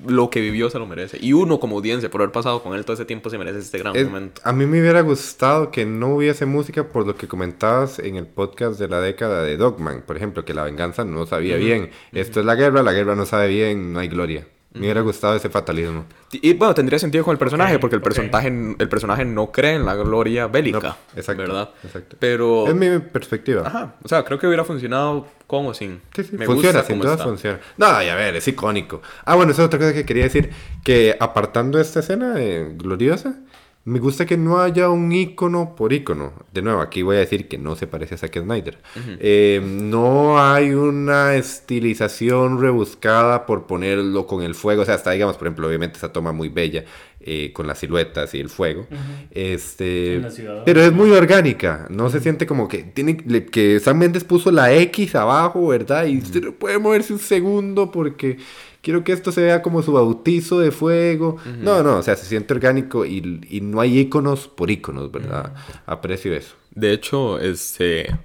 lo 0.06 0.30
que 0.30 0.40
vivió 0.40 0.70
se 0.70 0.78
lo 0.78 0.86
merece. 0.86 1.18
Y 1.20 1.32
uno 1.32 1.60
como 1.60 1.76
audiencia, 1.76 2.10
por 2.10 2.20
haber 2.20 2.32
pasado 2.32 2.62
con 2.62 2.74
él 2.74 2.84
todo 2.84 2.94
ese 2.94 3.04
tiempo, 3.04 3.30
se 3.30 3.38
merece 3.38 3.58
este 3.58 3.78
gran 3.78 3.94
momento. 4.04 4.40
A 4.44 4.52
mí 4.52 4.66
me 4.66 4.80
hubiera 4.80 5.00
gustado 5.00 5.70
que 5.70 5.84
no 5.84 6.16
hubiese 6.16 6.46
música 6.46 6.88
por 6.88 7.06
lo 7.06 7.16
que 7.16 7.28
comentabas 7.28 7.98
en 7.98 8.16
el 8.16 8.26
podcast 8.26 8.78
de 8.78 8.88
la 8.88 9.00
década 9.00 9.42
de 9.42 9.56
Dogman, 9.56 10.02
por 10.02 10.16
ejemplo, 10.16 10.44
que 10.44 10.54
la 10.54 10.64
venganza 10.64 11.04
no 11.04 11.26
sabía 11.26 11.56
bien. 11.56 11.90
Esto 12.12 12.40
es 12.40 12.46
la 12.46 12.54
guerra, 12.54 12.82
la 12.82 12.92
guerra 12.92 13.14
no 13.14 13.26
sabe 13.26 13.48
bien, 13.48 13.92
no 13.92 14.00
hay 14.00 14.08
gloria. 14.08 14.46
Me 14.74 14.80
hubiera 14.80 15.02
gustado 15.02 15.36
ese 15.36 15.50
fatalismo. 15.50 16.06
Y, 16.32 16.54
bueno, 16.54 16.74
tendría 16.74 16.98
sentido 16.98 17.24
con 17.24 17.32
el 17.32 17.38
personaje, 17.38 17.78
porque 17.78 17.96
el, 17.96 18.02
personaje, 18.02 18.48
el 18.48 18.88
personaje 18.88 19.24
no 19.24 19.52
cree 19.52 19.74
en 19.74 19.84
la 19.84 19.94
gloria 19.94 20.46
bélica. 20.46 20.96
exacto. 21.14 21.42
¿Verdad? 21.42 21.70
Exacto. 21.84 22.16
Pero. 22.18 22.66
Es 22.66 22.74
mi 22.74 22.98
perspectiva. 22.98 23.66
Ajá. 23.66 23.94
O 24.02 24.08
sea, 24.08 24.24
creo 24.24 24.38
que 24.38 24.46
hubiera 24.46 24.64
funcionado 24.64 25.26
con 25.46 25.66
o 25.66 25.74
sin. 25.74 26.00
Sí, 26.14 26.24
sí. 26.24 26.38
funciona, 26.38 26.82
sin 26.82 27.00
duda 27.00 27.18
funciona. 27.18 27.60
No, 27.76 28.02
ya 28.02 28.14
ver, 28.14 28.36
es 28.36 28.48
icónico. 28.48 29.02
Ah, 29.24 29.34
bueno, 29.34 29.52
esa 29.52 29.62
es 29.62 29.66
otra 29.66 29.78
cosa 29.78 29.92
que 29.92 30.06
quería 30.06 30.24
decir. 30.24 30.50
Que 30.82 31.16
apartando 31.20 31.78
esta 31.78 32.00
escena 32.00 32.34
eh, 32.38 32.72
gloriosa 32.74 33.36
me 33.84 33.98
gusta 33.98 34.26
que 34.26 34.36
no 34.36 34.60
haya 34.60 34.88
un 34.90 35.10
icono 35.10 35.74
por 35.74 35.92
icono. 35.92 36.32
De 36.52 36.62
nuevo, 36.62 36.80
aquí 36.80 37.02
voy 37.02 37.16
a 37.16 37.20
decir 37.20 37.48
que 37.48 37.58
no 37.58 37.74
se 37.74 37.88
parece 37.88 38.14
a 38.14 38.18
Zack 38.18 38.40
Snyder. 38.40 38.78
Eh, 39.18 39.60
no 39.64 40.40
hay 40.40 40.70
una 40.70 41.34
estilización 41.34 42.60
rebuscada 42.60 43.44
por 43.44 43.66
ponerlo 43.66 44.28
con 44.28 44.44
el 44.44 44.54
fuego. 44.54 44.82
O 44.82 44.84
sea, 44.84 44.94
hasta 44.94 45.10
digamos, 45.10 45.36
por 45.36 45.48
ejemplo, 45.48 45.66
obviamente 45.66 45.96
esa 45.96 46.12
toma 46.12 46.30
muy 46.30 46.48
bella 46.48 46.84
eh, 47.20 47.52
con 47.52 47.66
las 47.66 47.80
siluetas 47.80 48.32
y 48.34 48.40
el 48.40 48.50
fuego. 48.50 48.86
este, 49.32 50.22
pero 50.64 50.80
es 50.80 50.92
muy 50.92 51.10
orgánica. 51.10 51.88
No 51.90 52.08
se 52.08 52.20
siente 52.20 52.46
como 52.46 52.68
que 52.68 52.84
tiene 52.84 53.16
que 53.16 53.80
Sam 53.80 53.98
Mendes 53.98 54.22
puso 54.22 54.52
la 54.52 54.72
X 54.74 55.16
abajo, 55.16 55.66
¿verdad? 55.66 56.06
Y 56.06 56.18
usted 56.18 56.40
no 56.40 56.52
puede 56.52 56.78
moverse 56.78 57.12
un 57.12 57.18
segundo 57.18 57.90
porque 57.90 58.38
quiero 58.82 59.04
que 59.04 59.12
esto 59.12 59.32
se 59.32 59.40
vea 59.40 59.62
como 59.62 59.80
su 59.82 59.92
bautizo 59.92 60.58
de 60.60 60.70
fuego. 60.70 61.36
No, 61.60 61.82
no, 61.82 61.98
o 61.98 62.02
sea, 62.02 62.16
se 62.16 62.26
siente 62.26 62.52
orgánico 62.52 63.06
y, 63.06 63.40
y 63.48 63.60
no 63.62 63.80
hay 63.80 64.00
iconos 64.00 64.48
por 64.48 64.70
iconos, 64.70 65.10
¿verdad? 65.10 65.54
Aprecio 65.86 66.34
eso. 66.34 66.54
De 66.74 66.92
hecho, 66.92 67.38
este... 67.38 68.18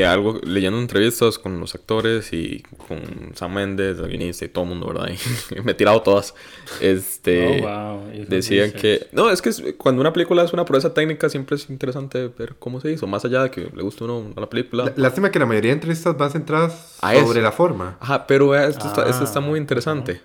eh, 0.00 0.06
algo, 0.06 0.40
leyendo 0.44 0.78
entrevistas 0.78 1.38
con 1.38 1.60
los 1.60 1.74
actores 1.74 2.32
y 2.32 2.62
con 2.86 3.32
Sam 3.34 3.54
Mendes, 3.54 3.98
el 3.98 4.08
guionista 4.08 4.44
y 4.44 4.48
todo 4.48 4.64
el 4.64 4.70
mundo, 4.70 4.86
¿verdad? 4.88 5.10
Y 5.56 5.60
me 5.60 5.72
he 5.72 5.74
tirado 5.74 6.00
todas. 6.02 6.34
Este, 6.80 7.60
Oh, 7.62 8.00
wow. 8.00 8.26
Decían 8.28 8.72
que... 8.72 9.06
No, 9.12 9.30
es 9.30 9.42
que 9.42 9.74
cuando 9.76 10.00
una 10.00 10.12
película 10.12 10.42
es 10.44 10.52
una 10.52 10.64
proeza 10.64 10.94
técnica 10.94 11.28
siempre 11.28 11.56
es 11.56 11.68
interesante 11.68 12.28
ver 12.28 12.54
cómo 12.58 12.80
se 12.80 12.90
hizo, 12.92 13.06
más 13.06 13.24
allá 13.24 13.42
de 13.44 13.50
que 13.50 13.60
le 13.74 13.82
guste 13.82 14.04
uno 14.04 14.32
a 14.36 14.40
la 14.40 14.48
película. 14.48 14.84
L- 14.84 14.92
Lástima 14.96 15.30
que 15.30 15.38
la 15.38 15.46
mayoría 15.46 15.70
de 15.70 15.74
entrevistas 15.74 16.16
van 16.16 16.30
centradas 16.30 16.98
A 17.02 17.12
sobre 17.14 17.38
eso. 17.38 17.40
la 17.42 17.52
forma. 17.52 17.96
Ajá, 18.00 18.26
pero 18.26 18.54
esto, 18.56 18.86
está, 18.86 19.08
esto 19.08 19.24
está 19.24 19.38
Ah, 19.38 19.42
muy 19.42 19.58
interesante. 19.58 20.20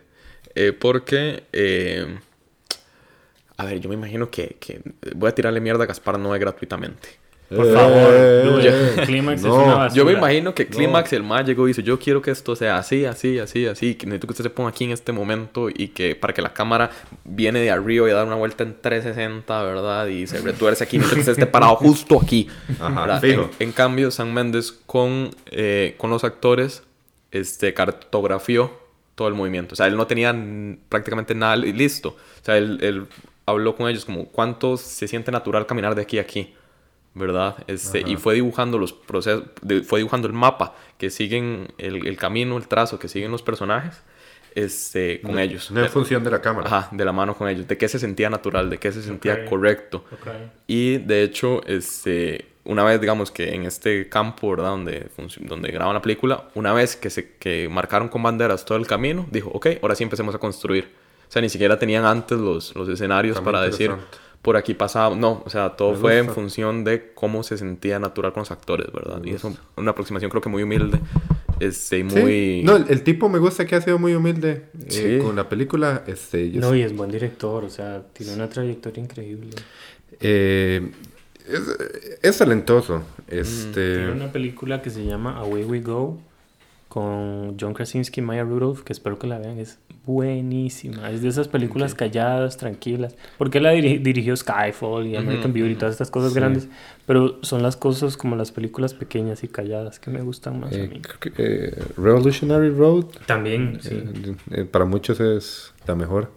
Eh, 0.56 0.74
porque, 0.74 1.44
eh, 1.54 2.18
a 3.58 3.66
ver, 3.66 3.80
yo 3.80 3.90
me 3.90 3.96
imagino 3.96 4.30
que, 4.30 4.58
que 4.60 4.82
voy 5.16 5.30
a 5.30 5.36
tirarle 5.36 5.60
mierda 5.60 5.84
a 5.84 5.88
Gaspar 5.88 6.18
Noé 6.20 6.40
gratuitamente. 6.40 7.10
Por 7.50 7.74
favor, 7.74 8.10
Eh, 8.14 8.44
Luis, 8.46 8.66
eh, 8.66 9.02
Clímax 9.06 9.42
no. 9.44 9.48
es 9.62 9.66
una 9.66 9.76
basura. 9.76 9.94
Yo 9.96 10.06
me 10.06 10.12
imagino 10.14 10.54
que 10.54 10.66
No. 10.66 10.70
Clímax, 10.72 11.14
el 11.14 11.24
más 11.24 11.46
llegó 11.46 11.66
y 11.66 11.70
dice, 11.70 11.82
yo 11.82 11.98
quiero 11.98 12.22
que 12.22 12.32
esto 12.32 12.56
sea 12.58 12.78
así, 12.78 13.06
así, 13.06 13.40
así, 13.40 13.66
así, 13.68 13.96
que 13.96 14.06
necesito 14.06 14.28
que 14.28 14.32
usted 14.34 14.44
se 14.44 14.50
ponga 14.50 14.70
aquí 14.70 14.84
en 14.84 14.92
este 14.92 15.14
momento 15.14 15.70
y 15.70 15.90
que 15.90 16.16
para 16.16 16.34
que 16.34 16.42
la 16.42 16.52
cámara 16.54 16.92
viene 17.24 17.60
de 17.62 17.72
arriba 17.72 18.10
y 18.10 18.12
da 18.12 18.26
una 18.26 18.36
vuelta 18.36 18.64
en 18.64 18.76
360, 18.82 19.64
¿verdad? 19.64 20.08
Y 20.08 20.28
se 20.28 20.42
retuerce 20.42 20.84
aquí, 20.84 20.98
necesito 20.98 21.16
que 21.16 21.20
usted 21.22 21.32
esté 21.34 21.46
parado 21.48 21.76
justo 21.78 22.20
aquí. 22.22 22.48
Ajá, 22.82 23.20
fijo. 23.22 23.50
En, 23.60 23.68
en 23.70 23.72
cambio, 23.72 24.12
Sam 24.12 24.34
Mendes 24.34 24.74
con, 24.86 25.30
eh, 25.46 25.96
con 25.98 26.10
los 26.10 26.26
actores 26.26 26.84
este, 27.32 27.74
cartografió 27.74 28.72
todo 29.16 29.30
el 29.30 29.34
movimiento. 29.36 29.74
O 29.74 29.76
sea, 29.76 29.88
él 29.88 29.96
no 29.96 30.06
tenía 30.06 30.36
prácticamente 30.90 31.34
nada 31.34 31.56
li- 31.56 31.72
listo. 31.74 32.10
O 32.10 32.46
sea, 32.46 32.58
él, 32.58 32.78
él 32.82 33.06
habló 33.46 33.76
con 33.76 33.90
ellos 33.90 34.06
como 34.06 34.26
cuánto 34.26 34.78
se 34.78 35.08
siente 35.08 35.32
natural 35.32 35.66
caminar 35.66 35.96
de 35.96 36.02
aquí 36.02 36.20
a 36.20 36.22
aquí. 36.22 36.54
¿Verdad? 37.18 37.56
Este, 37.68 38.04
y 38.06 38.16
fue 38.16 38.36
dibujando 38.36 38.78
los 38.78 38.94
procesos, 38.94 39.44
fue 39.86 40.00
dibujando 40.00 40.28
el 40.28 40.34
mapa 40.34 40.76
que 40.98 41.10
siguen 41.10 41.74
el, 41.78 42.06
el 42.08 42.18
camino, 42.18 42.58
el 42.58 42.68
trazo 42.68 43.00
que 43.00 43.08
siguen 43.08 43.32
los 43.32 43.42
personajes 43.42 44.04
este, 44.58 45.22
con 45.22 45.38
ellos. 45.38 45.70
No 45.70 45.82
en 45.82 45.90
función 45.90 46.24
de 46.24 46.32
la 46.32 46.42
cámara. 46.42 46.68
Ajá, 46.68 46.90
de 46.92 47.06
la 47.06 47.12
mano 47.12 47.36
con 47.38 47.48
ellos, 47.48 47.68
de 47.68 47.78
qué 47.78 47.88
se 47.88 48.00
sentía 48.00 48.28
natural, 48.30 48.72
de 48.72 48.80
qué 48.80 48.92
se 48.92 49.04
sentía 49.04 49.34
Ok. 49.34 49.50
correcto. 49.50 50.04
Ok. 50.12 50.28
Y 50.66 50.98
de 50.98 51.22
hecho, 51.22 51.62
este, 51.68 52.46
una 52.64 52.84
vez, 52.84 53.00
digamos 53.00 53.30
que 53.30 53.54
en 53.54 53.66
este 53.66 54.10
campo, 54.10 54.50
¿verdad? 54.50 54.70
Donde, 54.70 55.10
donde 55.42 55.72
graban 55.72 55.94
la 55.94 56.02
película, 56.02 56.50
una 56.56 56.74
vez 56.74 56.96
que, 56.96 57.12
se, 57.12 57.36
que 57.36 57.70
marcaron 57.70 58.10
con 58.10 58.24
banderas 58.24 58.66
todo 58.66 58.80
el 58.80 58.88
camino, 58.88 59.28
dijo, 59.30 59.52
ok, 59.54 59.68
ahora 59.82 59.94
sí 59.94 60.04
empecemos 60.04 60.34
a 60.34 60.40
construir. 60.40 60.92
O 61.30 61.32
sea, 61.32 61.42
ni 61.42 61.50
siquiera 61.50 61.78
tenían 61.78 62.06
antes 62.06 62.40
los, 62.40 62.76
los 62.76 62.90
escenarios 62.90 63.38
muy 63.38 63.46
para 63.46 63.62
decir. 63.62 63.92
Por 64.48 64.56
aquí 64.56 64.74
pasaba. 64.74 65.14
No, 65.14 65.44
o 65.46 65.50
sea, 65.50 65.72
todo 65.72 65.92
Me 65.92 65.98
fue 65.98 66.18
en 66.20 66.30
función 66.30 66.86
de 66.86 67.12
cómo 67.14 67.44
se 67.44 67.58
sentía 67.58 68.00
natural 68.00 68.32
con 68.32 68.40
los 68.40 68.52
actores, 68.52 68.88
¿verdad? 68.94 69.22
Y 69.26 69.32
eso, 69.32 69.54
una 69.76 69.92
aproximación 69.92 70.32
creo 70.32 70.42
que 70.42 70.48
muy 70.48 70.64
humilde, 70.64 71.02
este, 71.60 71.98
Sí. 71.98 72.04
muy... 72.06 72.62
No, 72.64 72.78
el, 72.78 72.86
el 72.88 73.04
tipo 73.04 73.28
me 73.28 73.40
gusta 73.40 73.66
que 73.66 73.76
ha 73.76 73.82
sido 73.82 74.00
muy 74.00 74.14
humilde 74.16 74.68
eh, 74.90 75.20
con 75.22 75.36
la 75.36 75.50
película. 75.50 76.06
Este, 76.08 76.50
yo 76.50 76.62
No, 76.62 76.74
y 76.74 76.82
es 76.82 76.96
buen 76.96 77.12
director, 77.12 77.66
o 77.66 77.70
sea, 77.70 78.04
tiene 78.14 78.36
una 78.36 78.48
trayectoria 78.48 79.04
increíble. 79.04 79.50
Eh, 80.22 80.92
es, 81.46 82.18
es 82.24 82.38
talentoso. 82.38 83.04
Este, 83.28 83.96
Tiene 83.98 84.14
una 84.14 84.32
película 84.32 84.82
que 84.82 84.92
se 84.92 85.04
llama 85.04 85.40
Away 85.40 85.66
We 85.66 85.82
Go 85.82 86.22
con 86.88 87.58
John 87.60 87.74
Krasinski 87.74 88.22
y 88.22 88.24
Maya 88.24 88.46
Rudolph, 88.46 88.84
que 88.84 88.94
espero 88.94 89.20
que 89.20 89.28
la 89.28 89.40
vean, 89.40 89.60
es 89.60 89.78
buenísima. 90.08 91.12
Es 91.12 91.22
de 91.22 91.28
esas 91.28 91.48
películas 91.48 91.94
calladas, 91.94 92.58
tranquilas. 92.58 93.16
Porque 93.38 93.60
la 93.60 93.74
diri- 93.76 94.02
dirigió 94.02 94.36
Skyfall 94.36 95.06
y 95.06 95.16
American 95.16 95.54
Beauty 95.54 95.74
y 95.74 95.76
todas 95.76 95.92
estas 95.94 96.10
cosas 96.10 96.32
Sí. 96.34 96.40
grandes. 96.40 96.68
Pero 97.06 97.38
son 97.44 97.62
las 97.62 97.76
cosas 97.78 98.18
como 98.18 98.36
las 98.36 98.52
películas 98.52 98.94
pequeñas 98.96 99.44
y 99.44 99.48
calladas 99.50 100.00
que 100.00 100.10
me 100.10 100.22
gustan 100.22 100.60
más 100.60 100.74
a 100.74 100.78
eh, 100.78 100.88
mí. 100.88 101.02
eh, 101.38 101.84
Revolutionary 101.98 102.70
Road. 102.72 103.06
También, 103.28 103.78
sí. 103.82 103.90
eh, 103.94 104.36
eh, 104.52 104.64
para 104.66 104.86
muchos 104.86 105.20
es 105.20 105.74
la 105.86 105.94
mejor. 105.96 106.32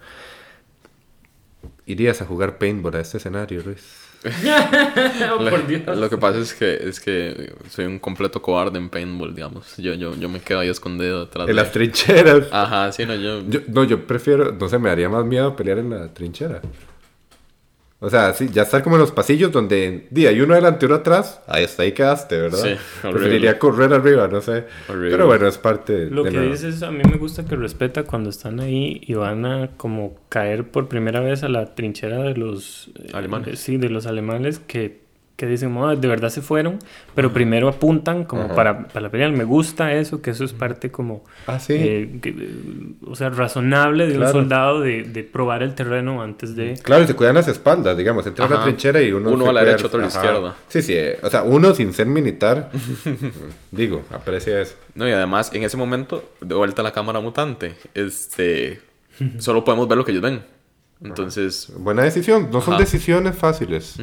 Irías 1.86 2.20
a 2.22 2.26
jugar 2.26 2.58
paintball 2.58 2.96
a 2.96 3.00
este 3.00 3.16
escenario, 3.18 3.62
Luis. 3.62 4.09
Oh, 5.38 5.42
Lo, 5.42 5.50
por 5.50 5.66
Dios. 5.66 5.96
lo 5.96 6.10
que 6.10 6.18
pasa 6.18 6.38
es 6.40 6.52
que, 6.54 6.74
es 6.74 7.00
que 7.00 7.52
soy 7.70 7.86
un 7.86 7.98
completo 7.98 8.42
cobarde 8.42 8.78
en 8.78 8.88
paintball, 8.90 9.34
digamos. 9.34 9.76
Yo, 9.76 9.94
yo, 9.94 10.14
yo 10.16 10.28
me 10.28 10.40
quedo 10.40 10.60
ahí 10.60 10.68
escondido 10.68 11.20
detrás 11.24 11.42
En 11.44 11.48
de... 11.48 11.54
las 11.54 11.72
trincheras. 11.72 12.48
Ajá, 12.52 12.92
sí, 12.92 13.06
no, 13.06 13.14
yo... 13.14 13.42
Yo, 13.48 13.60
no, 13.68 13.84
yo 13.84 14.06
prefiero, 14.06 14.52
no 14.52 14.68
sé, 14.68 14.78
me 14.78 14.88
daría 14.90 15.08
más 15.08 15.24
miedo 15.24 15.54
pelear 15.56 15.78
en 15.78 15.90
la 15.90 16.12
trinchera. 16.12 16.60
O 18.02 18.08
sea, 18.08 18.32
sí, 18.32 18.48
ya 18.50 18.62
estar 18.62 18.82
como 18.82 18.96
en 18.96 19.02
los 19.02 19.12
pasillos 19.12 19.52
donde 19.52 20.06
di, 20.10 20.26
hay 20.26 20.40
uno 20.40 20.54
adelante 20.54 20.86
y 20.86 20.86
uno 20.86 20.96
atrás, 20.96 21.42
ahí 21.46 21.64
hasta 21.64 21.82
ahí 21.82 21.92
quedaste, 21.92 22.38
¿verdad? 22.38 22.58
Sí. 22.58 22.76
Preferiría 23.02 23.58
correr 23.58 23.92
arriba, 23.92 24.26
no 24.26 24.40
sé. 24.40 24.64
Horrible. 24.88 25.10
Pero 25.10 25.26
bueno, 25.26 25.46
es 25.46 25.58
parte 25.58 26.06
Lo 26.06 26.24
de 26.24 26.30
que 26.30 26.40
dices, 26.40 26.82
a 26.82 26.90
mí 26.90 27.02
me 27.04 27.18
gusta 27.18 27.44
que 27.44 27.56
respeta 27.56 28.04
cuando 28.04 28.30
están 28.30 28.58
ahí 28.60 29.02
y 29.06 29.12
van 29.12 29.44
a 29.44 29.76
como 29.76 30.14
caer 30.30 30.70
por 30.70 30.88
primera 30.88 31.20
vez 31.20 31.42
a 31.42 31.50
la 31.50 31.74
trinchera 31.74 32.22
de 32.22 32.34
los 32.34 32.90
eh, 32.98 33.10
Alemanes. 33.12 33.58
sí, 33.60 33.76
de 33.76 33.90
los 33.90 34.06
alemanes 34.06 34.60
que, 34.60 35.02
que 35.40 35.46
dicen, 35.46 35.74
"Ah, 35.78 35.96
de 35.96 36.06
verdad 36.06 36.28
se 36.28 36.42
fueron, 36.42 36.78
pero 37.14 37.32
primero 37.32 37.66
apuntan 37.66 38.24
como 38.24 38.42
Ajá. 38.42 38.54
para, 38.54 38.88
para 38.88 39.00
la 39.00 39.08
pelea. 39.08 39.30
Me 39.30 39.44
gusta 39.44 39.94
eso, 39.94 40.20
que 40.20 40.30
eso 40.32 40.44
es 40.44 40.52
parte 40.52 40.90
como, 40.90 41.24
Ah, 41.46 41.58
sí. 41.58 41.72
eh, 41.78 42.18
que, 42.20 42.28
eh, 42.28 42.50
o 43.06 43.16
sea, 43.16 43.30
razonable 43.30 44.06
de 44.06 44.16
Claro. 44.16 44.26
un 44.26 44.32
soldado 44.42 44.80
de, 44.82 45.04
de 45.04 45.24
probar 45.24 45.62
el 45.62 45.74
terreno 45.74 46.20
antes 46.22 46.54
de... 46.56 46.74
Claro, 46.82 47.04
y 47.04 47.06
se 47.06 47.14
cuidan 47.14 47.36
las 47.36 47.48
espaldas, 47.48 47.96
digamos. 47.96 48.26
Entra 48.26 48.44
a 48.44 48.48
la 48.50 48.62
trinchera 48.64 49.00
y 49.00 49.12
uno. 49.12 49.30
Uno 49.30 49.44
se 49.44 49.50
a 49.50 49.52
la 49.54 49.64
derecha, 49.64 49.86
otro 49.86 49.98
a 49.98 50.02
la 50.02 50.08
izquierda. 50.08 50.56
Sí, 50.68 50.82
sí. 50.82 50.92
eh, 50.94 51.18
O 51.22 51.30
sea, 51.30 51.42
uno 51.42 51.74
sin 51.74 51.94
ser 51.94 52.06
militar, 52.06 52.70
digo, 53.70 54.02
aprecia 54.12 54.60
eso. 54.60 54.74
No, 54.94 55.08
y 55.08 55.12
además, 55.12 55.50
en 55.54 55.62
ese 55.62 55.76
momento, 55.76 56.22
de 56.40 56.54
vuelta 56.54 56.82
a 56.82 56.84
la 56.84 56.92
cámara 56.92 57.20
mutante, 57.20 57.74
este... 57.94 58.80
Solo 59.38 59.64
podemos 59.64 59.86
ver 59.88 59.98
lo 59.98 60.04
que 60.04 60.12
ellos 60.12 60.22
ven. 60.22 60.40
Entonces... 61.02 61.72
Buena 61.78 62.02
decisión. 62.02 62.48
No 62.52 62.60
son 62.60 62.74
Ajá. 62.74 62.82
decisiones 62.82 63.34
fáciles. 63.36 63.96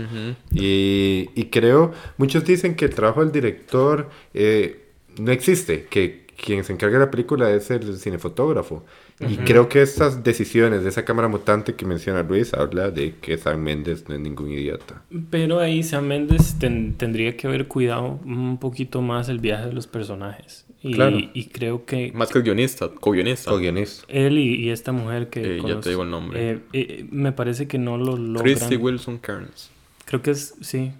Y, 0.51 1.29
y 1.35 1.45
creo, 1.45 1.91
muchos 2.17 2.43
dicen 2.45 2.75
que 2.75 2.85
el 2.85 2.95
trabajo 2.95 3.21
del 3.21 3.31
director 3.31 4.09
eh, 4.33 4.85
no 5.19 5.31
existe, 5.31 5.85
que 5.89 6.25
quien 6.43 6.63
se 6.63 6.71
encarga 6.73 6.99
de 6.99 7.05
la 7.05 7.11
película 7.11 7.49
es 7.51 7.71
el 7.71 7.97
cinefotógrafo. 7.97 8.85
Y 9.19 9.37
creo 9.37 9.67
que 9.67 9.81
estas 9.81 10.23
decisiones 10.23 10.83
de 10.83 10.89
esa 10.89 11.03
cámara 11.03 11.27
mutante 11.27 11.73
que 11.73 11.87
menciona 11.87 12.21
Luis 12.21 12.53
habla 12.53 12.91
de 12.91 13.15
que 13.15 13.35
Sam 13.39 13.61
Mendes 13.61 14.07
no 14.07 14.13
es 14.13 14.21
ningún 14.21 14.51
idiota. 14.51 15.01
Pero 15.31 15.59
ahí 15.59 15.81
Sam 15.81 16.05
Mendes 16.05 16.59
ten- 16.59 16.93
tendría 16.95 17.35
que 17.35 17.47
haber 17.47 17.67
cuidado 17.67 18.19
un 18.23 18.59
poquito 18.59 19.01
más 19.01 19.27
el 19.29 19.39
viaje 19.39 19.65
de 19.65 19.73
los 19.73 19.87
personajes. 19.87 20.66
Y, 20.83 20.93
Claro. 20.93 21.17
y 21.33 21.45
creo 21.45 21.85
que 21.85 22.11
Más 22.13 22.29
que 22.29 22.37
el 22.37 22.43
guionista, 22.43 22.89
co-guionista. 22.89 23.51
O 23.53 23.57
guionista. 23.57 24.05
Él 24.09 24.37
y, 24.37 24.55
y 24.55 24.69
esta 24.69 24.91
mujer 24.91 25.29
que... 25.29 25.57
Eh, 25.57 25.61
ya 25.67 25.79
te 25.79 25.89
digo 25.89 26.03
el 26.03 26.11
nombre. 26.11 26.51
eh, 26.51 26.59
eh, 26.73 27.05
me 27.11 27.31
parece 27.31 27.67
que 27.67 27.77
no 27.79 27.97
lo 27.97 28.15
logran. 28.15 28.43
Christy 28.43 28.75
Wilson 28.75 29.17
Cairns. 29.17 29.71
Creo 30.05 30.21
que 30.21 30.31
es, 30.31 30.55
sí. 30.61 30.91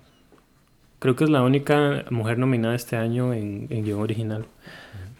Creo 1.00 1.16
que 1.16 1.26
es 1.26 1.30
la 1.30 1.44
única 1.44 2.06
mujer 2.10 2.40
nominada 2.40 2.74
este 2.76 2.96
año 2.96 3.34
en, 3.34 3.68
en 3.70 3.84
guion 3.86 4.00
original. 4.02 4.46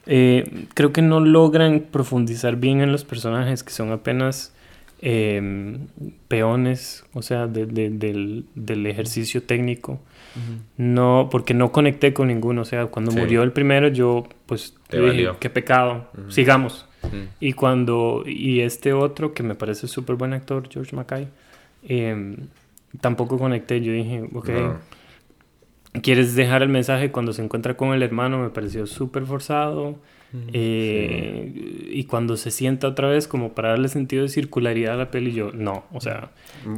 Eh, 0.08 0.66
creo 0.74 0.92
que 0.92 1.02
no 1.04 1.20
logran 1.20 1.82
profundizar 1.92 2.56
bien 2.56 2.82
en 2.82 2.92
los 2.92 3.04
personajes, 3.04 3.64
que 3.64 3.72
son 3.72 3.92
apenas 3.92 4.54
eh, 5.02 5.78
peones, 6.28 7.06
o 7.14 7.22
sea, 7.22 7.48
de- 7.48 7.66
de- 7.68 7.90
del, 7.90 8.46
del 8.56 8.86
ejercicio 8.88 9.44
técnico. 9.44 10.00
No, 10.78 11.30
porque 11.32 11.56
no 11.56 11.72
conecté 11.72 12.14
con 12.14 12.28
ninguno. 12.28 12.62
O 12.62 12.66
sea, 12.66 12.86
cuando 12.88 13.12
Sí. 13.12 13.18
murió 13.18 13.42
el 13.42 13.52
primero, 13.52 13.88
yo, 13.88 14.28
pues, 14.46 14.76
Te 14.88 14.98
dije, 14.98 15.08
valió. 15.10 15.40
qué 15.40 15.50
pecado, 15.50 16.10
sigamos. 16.30 16.86
Ujú. 17.04 17.16
Y 17.40 17.54
cuando, 17.54 18.24
y 18.26 18.60
este 18.62 18.94
otro, 18.94 19.34
que 19.34 19.42
me 19.42 19.56
parece 19.56 19.88
súper 19.88 20.16
buen 20.16 20.34
actor, 20.34 20.68
George 20.72 20.96
Mackay, 20.96 21.28
eh, 21.90 22.38
tampoco 23.02 23.40
conecté. 23.40 23.82
Yo 23.82 23.92
dije, 23.94 24.30
ok, 24.34 24.50
No. 24.50 24.78
¿quieres 26.02 26.36
dejar 26.36 26.62
el 26.64 26.70
mensaje 26.70 27.12
cuando 27.12 27.34
se 27.34 27.44
encuentra 27.44 27.76
con 27.76 27.94
el 27.94 28.04
hermano? 28.04 28.38
Me 28.40 28.50
pareció 28.50 28.86
súper 28.86 29.26
forzado. 29.26 29.96
Eh, 30.54 31.88
Y 31.92 32.04
cuando 32.04 32.38
se 32.38 32.52
sienta 32.52 32.88
otra 32.88 33.08
vez 33.10 33.28
como 33.28 33.54
para 33.54 33.70
darle 33.70 33.88
sentido 33.88 34.24
de 34.24 34.30
circularidad 34.30 34.94
a 34.94 34.98
la 34.98 35.12
peli, 35.12 35.32
yo 35.34 35.52
no, 35.52 35.86
o 35.92 36.00
sea, 36.02 36.30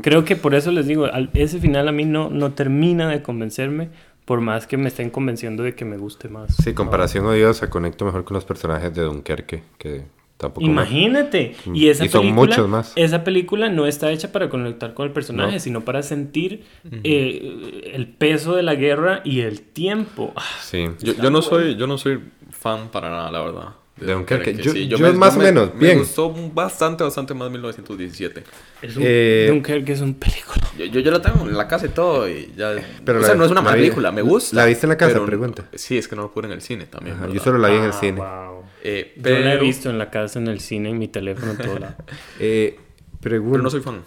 creo 0.02 0.24
que 0.24 0.36
por 0.38 0.56
eso 0.56 0.72
les 0.72 0.88
digo, 0.88 1.06
al- 1.06 1.30
ese 1.34 1.60
final 1.60 1.88
a 1.88 1.92
mí 1.92 2.06
no, 2.06 2.30
no 2.30 2.54
termina 2.54 3.10
de 3.10 3.22
convencerme, 3.22 3.90
por 4.24 4.40
más 4.42 4.66
que 4.68 4.78
me 4.78 4.88
estén 4.88 5.10
convenciendo 5.10 5.64
de 5.64 5.74
que 5.76 5.84
me 5.86 5.98
guste 5.98 6.30
más. 6.30 6.56
Sí, 6.64 6.74
comparación 6.74 7.26
odiosa, 7.26 7.70
conecto 7.70 8.06
mejor 8.06 8.24
con 8.24 8.36
los 8.36 8.46
personajes 8.46 8.94
de 8.94 9.02
Dunkerque, 9.02 9.64
que 9.78 10.04
tampoco... 10.40 10.66
me- 10.66 10.72
Imagínate. 10.72 11.56
Mm. 11.66 11.76
Y 11.76 11.90
esa 11.90 12.06
Y 12.06 12.10
son 12.10 12.22
película, 12.22 12.48
muchos 12.56 12.68
más. 12.70 12.94
Esa 12.96 13.24
película 13.24 13.70
no 13.70 13.86
está 13.86 14.10
hecha 14.12 14.32
para 14.32 14.50
conectar 14.50 14.94
con 14.96 15.06
el 15.06 15.12
personaje, 15.12 15.54
No. 15.54 15.60
sino 15.60 15.82
para 15.86 16.02
sentir 16.02 16.64
eh, 17.04 17.92
el 17.94 18.08
peso 18.08 18.56
de 18.56 18.64
la 18.64 18.76
guerra 18.76 19.22
y 19.24 19.42
el 19.42 19.62
tiempo. 19.62 20.34
Ah, 20.36 20.44
Sí. 20.64 20.88
Yo, 21.02 21.14
yo 21.14 21.30
no 21.30 21.42
soy, 21.42 21.76
yo 21.76 21.86
no 21.88 21.98
soy 21.98 22.20
fan 22.52 22.90
para 22.90 23.10
nada, 23.10 23.32
la 23.32 23.42
verdad, 23.42 23.70
De 23.98 24.14
Dunkerque. 24.14 24.54
Yo, 24.56 24.72
sí. 24.72 24.88
yo 24.88 24.98
me- 24.98 25.12
más 25.12 25.36
o 25.36 25.40
me- 25.40 25.46
menos, 25.46 25.74
Me 25.76 25.88
bien. 25.88 26.00
gustó 26.00 26.34
bastante, 26.54 27.04
bastante 27.04 27.34
más 27.34 27.52
1917. 27.52 28.44
Es 28.82 28.96
un, 28.96 29.04
Eh, 29.06 29.48
Dunkerque 29.50 29.92
es 29.92 30.00
un 30.02 30.14
película. 30.14 30.66
Yo, 30.78 30.86
yo, 30.86 31.02
yo 31.02 31.12
la 31.12 31.22
tengo 31.22 31.46
en 31.46 31.58
la 31.58 31.68
casa 31.68 31.88
y 31.88 31.90
todo 31.90 32.30
y 32.30 32.54
ya... 32.56 32.76
Pero 33.04 33.18
o 33.20 33.22
la- 33.22 33.28
sea, 33.28 33.36
no 33.36 33.44
es 33.44 33.52
una 33.52 33.60
la 33.60 33.66
mala 33.66 33.76
vi- 33.76 33.82
película, 33.84 34.12
me 34.14 34.22
gusta. 34.22 34.56
¿la 34.56 34.66
viste 34.66 34.86
en 34.86 34.90
la 34.92 34.98
casa? 34.98 35.14
pero- 35.14 35.26
Pregunta. 35.26 35.66
Sí, 35.74 35.98
es 35.98 36.08
que 36.08 36.16
no 36.16 36.22
lo 36.24 36.32
pude 36.32 36.48
en 36.48 36.54
el 36.54 36.62
cine 36.62 36.86
también, 36.86 37.18
Ajá, 37.18 37.28
yo 37.28 37.42
solo 37.42 37.58
la 37.58 37.68
vi 37.70 37.76
en 37.76 37.84
el 37.84 37.90
Ah, 37.92 37.94
cine. 38.00 38.20
wow. 38.22 38.64
Eh, 38.84 39.14
Yo 39.18 39.40
la 39.40 39.54
he 39.54 39.58
visto 39.60 39.90
en 39.90 39.98
la 39.98 40.10
casa, 40.10 40.40
en 40.40 40.48
el 40.48 40.60
cine, 40.60 40.90
en 40.90 40.98
mi 41.00 41.08
teléfono, 41.08 41.52
en 41.52 41.58
todo 41.58 41.80
lado. 41.80 41.96
Eh, 42.40 42.80
pregunta. 43.20 43.52
Pero 43.54 43.64
no 43.64 43.70
soy 43.70 43.82
fan. 43.82 44.02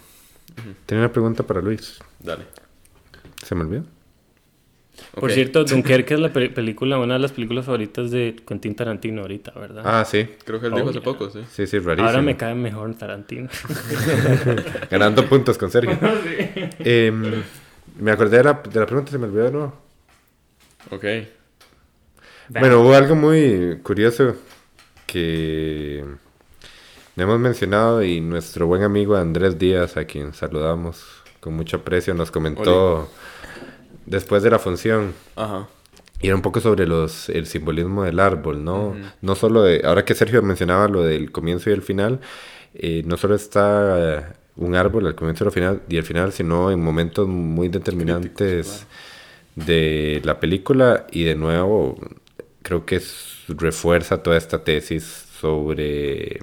Tenía 0.85 1.03
una 1.05 1.11
pregunta 1.13 1.43
para 1.43 1.61
Luis. 1.61 1.99
Dale. 2.19 2.43
¿Se 3.43 3.55
me 3.55 3.61
olvidó? 3.61 3.83
Por 5.19 5.31
cierto, 5.31 5.63
Dunkerque 5.65 6.13
es 6.15 6.19
la 6.19 6.31
pe- 6.31 6.49
película, 6.49 6.97
una 6.99 7.13
de 7.15 7.19
las 7.19 7.31
películas 7.31 7.65
favoritas 7.65 8.11
de 8.11 8.35
Quentin 8.47 8.75
Tarantino 8.75 9.21
ahorita, 9.21 9.51
¿verdad? 9.59 9.83
Ah, 9.85 10.05
sí. 10.05 10.27
Creo 10.45 10.59
que 10.59 10.67
él 10.67 10.73
dijo 10.75 10.89
hace 10.89 11.01
poco, 11.01 11.29
sí. 11.29 11.39
Sí, 11.51 11.67
sí, 11.67 11.79
rarísimo. 11.79 12.07
Ahora 12.07 12.21
me 12.21 12.35
cae 12.37 12.55
mejor 12.55 12.93
Tarantino. 12.95 13.49
Ganando 14.89 15.27
puntos 15.27 15.57
con 15.57 15.69
Sergio. 15.71 15.97
Em, 16.79 17.43
me 17.99 18.11
acordé 18.11 18.37
de 18.37 18.43
la, 18.43 18.53
de 18.53 18.79
la 18.79 18.85
pregunta, 18.85 19.11
se 19.11 19.17
me 19.17 19.25
olvidó 19.25 19.43
de 19.45 19.51
nuevo. 19.51 19.73
Ok. 20.91 21.05
Bueno, 22.49 22.81
hubo 22.81 22.93
algo 22.93 23.15
muy 23.15 23.79
curioso 23.81 24.35
que 25.13 26.03
no 27.15 27.23
hemos 27.23 27.39
mencionado 27.39 28.01
y 28.03 28.19
nuestro 28.19 28.65
buen 28.65 28.81
amigo 28.81 29.15
Andrés 29.15 29.59
Díaz, 29.59 29.97
a 29.97 30.05
quien 30.05 30.33
saludamos 30.33 31.05
con 31.39 31.53
mucho 31.53 31.77
aprecio, 31.77 32.15
nos 32.15 32.31
comentó 32.31 33.07
después 34.07 34.41
de 34.41 34.49
la 34.49 34.57
función. 34.57 35.13
Ajá. 35.35 35.67
Y 36.19 36.27
era 36.27 36.35
un 36.35 36.41
poco 36.41 36.59
sobre 36.59 36.87
los, 36.87 37.29
el 37.29 37.45
simbolismo 37.45 38.03
del 38.03 38.19
árbol, 38.19 38.63
¿no? 38.63 38.95
No 39.21 39.35
solo 39.35 39.61
de, 39.61 39.81
ahora 39.83 40.05
que 40.05 40.15
Sergio 40.15 40.41
mencionaba 40.41 40.87
lo 40.87 41.03
del 41.03 41.31
comienzo 41.31 41.69
y 41.69 41.73
el 41.73 41.81
final, 41.81 42.21
eh, 42.73 43.03
no 43.05 43.17
solo 43.17 43.35
está 43.35 44.35
un 44.55 44.75
árbol 44.75 45.05
al 45.05 45.15
comienzo 45.15 45.43
y 45.43 45.47
al 45.47 45.53
final, 45.53 45.81
y 45.89 45.97
al 45.97 46.03
final, 46.03 46.31
sino 46.31 46.71
en 46.71 46.81
momentos 46.81 47.27
muy 47.27 47.67
determinantes 47.67 48.87
de 49.55 50.21
la 50.23 50.39
película 50.39 51.05
y 51.11 51.25
de 51.25 51.35
nuevo 51.35 51.99
creo 52.63 52.85
que 52.85 52.95
es- 52.97 53.43
refuerza 53.49 54.23
toda 54.23 54.37
esta 54.37 54.63
tesis 54.63 55.03
sobre 55.39 56.39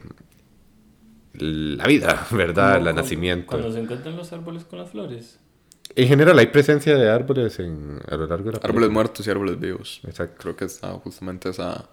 la 1.34 1.86
vida, 1.86 2.26
¿verdad? 2.30 2.76
Como 2.76 2.88
El 2.88 2.94
cu- 2.94 3.00
nacimiento. 3.00 3.46
Cuando 3.48 3.72
se 3.72 3.80
encuentran 3.80 4.16
los 4.16 4.32
árboles 4.32 4.64
con 4.64 4.78
las 4.78 4.90
flores. 4.90 5.38
En 5.96 6.06
general 6.06 6.38
hay 6.38 6.46
presencia 6.46 6.96
de 6.96 7.10
árboles 7.10 7.58
en, 7.58 7.98
a 8.08 8.14
lo 8.16 8.26
largo 8.26 8.44
de 8.44 8.52
la 8.52 8.58
Árboles 8.58 8.72
película. 8.74 8.88
muertos 8.90 9.26
y 9.26 9.30
árboles 9.30 9.58
vivos. 9.58 10.00
Exacto. 10.06 10.36
Creo 10.40 10.56
que 10.56 10.64
está 10.66 10.92
justamente 10.92 11.48
esa, 11.48 11.88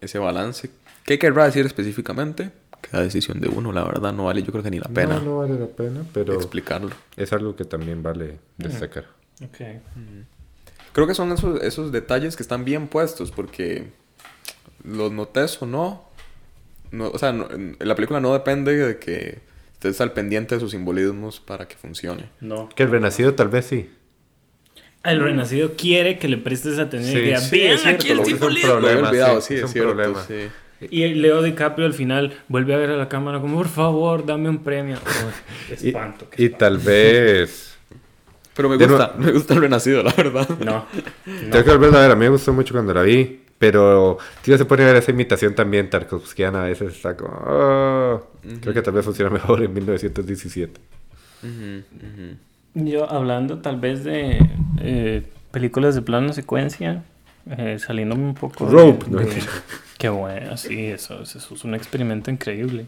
ese 0.00 0.18
balance. 0.18 0.70
¿Qué 1.06 1.18
querrá 1.18 1.46
decir 1.46 1.64
específicamente? 1.64 2.50
Cada 2.82 3.02
decisión 3.02 3.40
de 3.40 3.48
uno, 3.48 3.72
la 3.72 3.84
verdad, 3.84 4.12
no 4.12 4.24
vale 4.24 4.42
yo 4.42 4.52
creo 4.52 4.62
que 4.62 4.70
ni 4.70 4.78
la 4.78 4.88
pena 4.88 5.16
No, 5.16 5.22
no 5.22 5.36
vale 5.38 5.58
la 5.58 5.66
pena, 5.66 6.02
pero 6.12 6.34
explicarlo. 6.34 6.90
es 7.16 7.32
algo 7.32 7.54
que 7.56 7.64
también 7.64 8.02
vale 8.02 8.38
destacar. 8.58 9.06
Ok. 9.42 9.60
Creo 10.92 11.06
que 11.06 11.14
son 11.14 11.30
esos, 11.32 11.62
esos 11.62 11.92
detalles 11.92 12.36
que 12.36 12.42
están 12.42 12.64
bien 12.64 12.88
puestos 12.88 13.30
porque 13.30 13.84
los 14.84 15.12
notes 15.12 15.60
o 15.62 15.66
no, 15.66 16.04
no 16.90 17.08
o 17.10 17.18
sea, 17.18 17.32
no- 17.32 17.50
en- 17.50 17.76
la 17.78 17.94
película 17.94 18.20
no 18.20 18.32
depende 18.32 18.74
de 18.76 18.98
que 18.98 19.38
estés 19.74 20.00
al 20.00 20.12
pendiente 20.12 20.54
de 20.56 20.60
sus 20.60 20.72
simbolismos 20.72 21.40
para 21.40 21.68
que 21.68 21.76
funcione. 21.76 22.24
No. 22.40 22.68
Que 22.74 22.82
el 22.84 22.90
renacido 22.90 23.34
tal 23.34 23.48
vez 23.48 23.66
sí. 23.66 23.90
El 25.02 25.20
renacido 25.20 25.72
quiere 25.78 26.18
que 26.18 26.28
le 26.28 26.36
prestes 26.36 26.78
atención 26.78 27.12
y 27.16 27.20
Sí, 27.20 27.24
diga, 27.26 27.38
sí, 27.40 27.58
"Vean 27.58 27.74
es 27.74 27.80
cierto, 27.82 28.00
aquí 28.02 28.10
el 28.10 28.16
lo- 28.18 28.22
es 28.22 28.28
un 28.28 28.34
simbolismo". 28.34 28.68
Lo 28.68 28.74
había 28.76 28.88
problema, 28.90 29.08
olvidado, 29.08 29.40
sí, 29.40 29.46
sí, 29.48 29.54
es 29.54 29.58
es, 29.60 29.64
un 29.66 29.72
cierto, 29.72 29.90
problema. 29.94 30.24
sí. 30.26 30.48
Y 30.90 31.06
Leo 31.14 31.42
DiCaprio 31.42 31.86
al 31.86 31.92
final 31.94 32.38
vuelve 32.48 32.74
a 32.74 32.78
ver 32.78 32.90
a 32.90 32.96
la 32.96 33.08
cámara 33.08 33.38
como, 33.40 33.56
por 33.58 33.68
favor, 33.68 34.24
dame 34.26 34.48
un 34.48 34.62
premio. 34.62 34.96
Oh, 35.06 35.72
Y, 35.82 35.88
espanto. 35.88 36.26
y 36.36 36.48
tal 36.50 36.78
vez... 36.78 37.69
Pero 38.60 38.68
me 38.68 38.76
De 38.76 38.86
gusta, 38.86 39.14
me 39.18 39.32
gusta 39.32 39.54
el 39.54 39.60
renacido, 39.62 40.02
la 40.02 40.12
verdad. 40.12 40.48
No. 40.64 40.84
Tengo 41.24 41.64
que 41.64 41.70
volver 41.70 41.94
a 41.94 42.00
ver, 42.00 42.10
a 42.10 42.14
mí 42.14 42.20
me 42.20 42.28
gustó 42.28 42.52
mucho 42.52 42.74
cuando 42.74 42.92
la 42.92 43.02
vi, 43.02 43.40
pero 43.58 44.18
tío 44.42 44.58
se 44.58 44.64
pone 44.66 44.82
a 44.82 44.86
ver 44.86 44.96
esa 44.96 45.10
imitación 45.10 45.54
también 45.54 45.88
tarkovskiana, 45.88 46.62
a 46.64 46.66
veces 46.66 46.94
está 46.94 47.16
como... 47.16 47.32
"Ah". 47.46 48.20
Creo 48.60 48.74
que 48.74 48.82
tal 48.82 48.94
vez 48.94 49.04
funciona 49.04 49.30
mejor 49.30 49.62
en 49.62 49.72
1917. 49.72 50.80
Ujú, 51.42 51.48
ujú. 51.96 52.36
Yo 52.74 53.10
hablando 53.10 53.58
tal 53.58 53.80
vez 53.80 54.04
de 54.04 54.38
eh, 54.80 55.22
películas 55.50 55.94
de 55.94 56.02
plano 56.02 56.32
secuencia, 56.32 57.02
eh, 57.50 57.78
saliéndome 57.78 58.24
un 58.24 58.34
poco... 58.34 58.66
de- 58.66 58.72
Rope, 58.72 59.06
no, 59.08 59.18
de-. 59.20 59.42
Qué 59.98 60.08
bueno, 60.08 60.56
sí, 60.56 60.86
eso, 60.86 61.22
eso 61.22 61.38
es 61.54 61.64
un 61.64 61.74
experimento 61.74 62.30
increíble. 62.30 62.86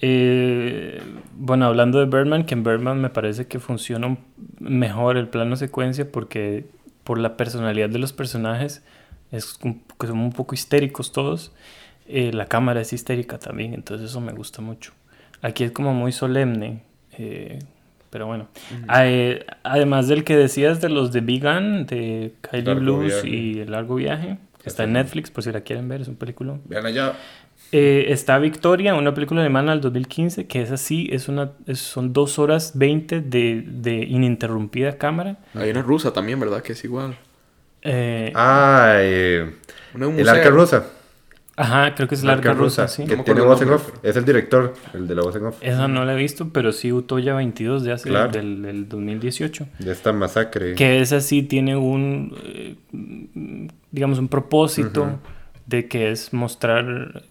Eh, 0.00 1.00
bueno, 1.36 1.66
hablando 1.66 1.98
de 1.98 2.06
Birdman, 2.06 2.44
que 2.44 2.54
en 2.54 2.64
Birdman 2.64 3.00
me 3.00 3.10
parece 3.10 3.46
que 3.46 3.58
funciona 3.58 4.06
un- 4.06 4.18
mejor 4.58 5.16
el 5.16 5.28
plano 5.28 5.56
secuencia 5.56 6.10
porque 6.10 6.64
por 7.04 7.18
la 7.18 7.36
personalidad 7.36 7.90
de 7.90 7.98
los 7.98 8.12
personajes 8.12 8.82
es 9.30 9.58
un, 9.62 9.82
que 9.98 10.06
son 10.06 10.18
un 10.18 10.32
poco 10.32 10.54
histéricos 10.54 11.12
todos. 11.12 11.52
Eh, 12.08 12.32
la 12.32 12.46
cámara 12.46 12.80
es 12.80 12.92
histérica 12.92 13.38
también, 13.38 13.74
entonces 13.74 14.10
eso 14.10 14.20
me 14.20 14.32
gusta 14.32 14.62
mucho. 14.62 14.92
Aquí 15.42 15.64
es 15.64 15.70
como 15.72 15.94
muy 15.94 16.12
solemne, 16.12 16.82
eh, 17.18 17.58
pero 18.10 18.26
bueno. 18.26 18.48
Ah, 18.88 19.06
eh, 19.06 19.44
además 19.62 20.08
del 20.08 20.24
que 20.24 20.36
decías 20.36 20.80
de 20.80 20.88
los 20.88 21.12
de 21.12 21.20
Gun, 21.20 21.86
de 21.86 22.32
Kylie 22.40 22.64
Blues 22.74 23.04
Viaje. 23.22 23.28
y 23.28 23.58
El 23.60 23.70
Largo 23.70 23.94
Viaje, 23.96 24.38
está 24.64 24.84
en 24.84 24.92
Netflix 24.94 25.30
por 25.30 25.44
si 25.44 25.52
la 25.52 25.60
quieren 25.60 25.88
ver, 25.88 26.00
es 26.00 26.08
un 26.08 26.16
película. 26.16 26.56
Vean 26.64 26.86
allá. 26.86 27.12
Eh, 27.72 28.06
está 28.12 28.38
Victoria, 28.38 28.94
una 28.94 29.14
película 29.14 29.40
alemana 29.42 29.70
del 29.72 29.80
2015, 29.80 30.46
que 30.48 30.60
es 30.62 30.72
así, 30.72 31.08
es 31.12 31.28
una, 31.28 31.52
es- 31.66 31.78
son 31.78 32.12
dos 32.12 32.38
horas 32.40 32.72
20 32.74 33.20
de, 33.20 33.64
de 33.66 33.94
ininterrumpida 34.04 34.98
cámara. 34.98 35.36
Hay 35.54 35.70
una 35.70 35.82
rusa 35.82 36.12
también, 36.12 36.40
¿verdad? 36.40 36.62
Que 36.62 36.72
es 36.72 36.82
igual. 36.84 37.16
Eh, 37.82 38.32
Ah, 38.34 38.94
eh, 38.98 39.52
el 39.94 40.28
arca 40.28 40.50
rusa. 40.50 40.84
Ajá, 41.56 41.94
creo 41.94 42.08
que 42.08 42.14
es 42.14 42.22
El 42.22 42.30
arca 42.30 42.54
Rusa, 42.54 42.88
sí. 42.88 43.04
Que 43.04 43.16
No 43.18 43.22
tiene 43.24 43.42
voz 43.42 43.60
en 43.60 43.68
off. 43.70 43.90
Es 44.02 44.16
el 44.16 44.24
director, 44.24 44.72
el 44.94 45.06
de 45.06 45.14
la 45.14 45.20
voz 45.22 45.36
en 45.36 45.44
off. 45.44 45.56
Esa 45.60 45.88
no 45.88 46.06
la 46.06 46.14
he 46.14 46.16
visto, 46.16 46.48
pero 46.54 46.72
sí 46.72 46.90
Utoya 46.90 47.34
22 47.34 47.84
de 47.84 47.92
hace 47.92 48.08
Claro. 48.08 48.32
del, 48.32 48.62
del 48.62 48.88
2018. 48.88 49.66
De 49.78 49.92
esta 49.92 50.14
masacre. 50.14 50.74
Que 50.74 51.02
esa 51.02 51.20
sí 51.20 51.42
tiene 51.42 51.76
un, 51.76 52.34
eh, 52.46 52.76
digamos, 53.90 54.18
un 54.18 54.28
propósito 54.28 55.18
de 55.70 55.86
que 55.88 56.10
es 56.10 56.32
mostrar 56.32 57.22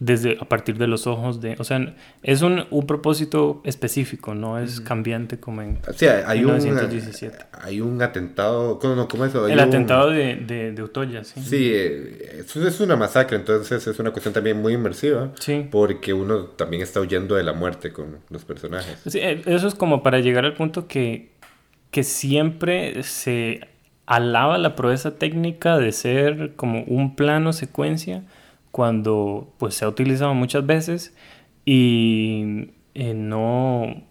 desde 0.00 0.36
a 0.40 0.44
partir 0.44 0.76
de 0.78 0.86
los 0.86 1.06
ojos 1.06 1.40
de, 1.40 1.56
o 1.58 1.64
sea, 1.64 1.94
es 2.22 2.42
un, 2.42 2.66
un 2.70 2.86
propósito 2.86 3.60
específico, 3.64 4.34
no 4.34 4.58
es 4.58 4.80
cambiante 4.80 5.40
como 5.40 5.62
en 5.62 5.78
Sí, 5.96 6.06
hay, 6.06 6.22
hay 6.26 6.44
un, 6.44 6.56
1917. 6.56 7.36
hay 7.52 7.80
un 7.80 8.00
atentado. 8.02 8.78
¿Cómo, 8.78 8.94
no, 8.94 9.08
cómo 9.08 9.24
es 9.24 9.30
eso? 9.30 9.44
Hay 9.46 9.52
el 9.52 9.58
un- 9.58 9.64
atentado 9.64 10.10
de, 10.10 10.36
de, 10.36 10.72
de 10.72 10.82
Utoya, 10.82 11.24
sí. 11.24 11.40
Sí, 11.40 11.70
eh, 11.72 12.40
eso 12.40 12.66
es 12.66 12.80
una 12.80 12.96
masacre, 12.96 13.36
entonces 13.36 13.86
es 13.86 13.98
una 13.98 14.10
cuestión 14.10 14.34
también 14.34 14.60
muy 14.60 14.74
inmersiva. 14.74 15.32
Sí. 15.40 15.66
Porque 15.70 16.12
uno 16.12 16.44
también 16.44 16.82
está 16.82 17.00
huyendo 17.00 17.34
de 17.34 17.42
la 17.44 17.52
muerte 17.52 17.92
con 17.92 18.18
los 18.30 18.44
personajes. 18.44 18.98
Sí, 19.06 19.18
eh, 19.20 19.42
eso 19.46 19.66
es 19.68 19.74
como 19.74 20.02
para 20.02 20.20
llegar 20.20 20.44
al 20.44 20.54
punto 20.54 20.86
que, 20.86 21.30
que 21.90 22.02
siempre 22.04 23.02
se 23.02 23.60
alaba 24.10 24.56
la 24.56 24.74
proeza 24.74 25.16
técnica 25.18 25.76
de 25.76 25.92
ser 25.92 26.54
como 26.56 26.82
un 26.84 27.14
plano 27.14 27.52
secuencia 27.52 28.22
cuando 28.70 29.52
pues 29.58 29.74
se 29.74 29.84
ha 29.84 29.88
utilizado 29.88 30.32
muchas 30.32 30.64
veces 30.64 31.14
y 31.66 32.70
eh, 32.94 33.12
no 33.14 34.02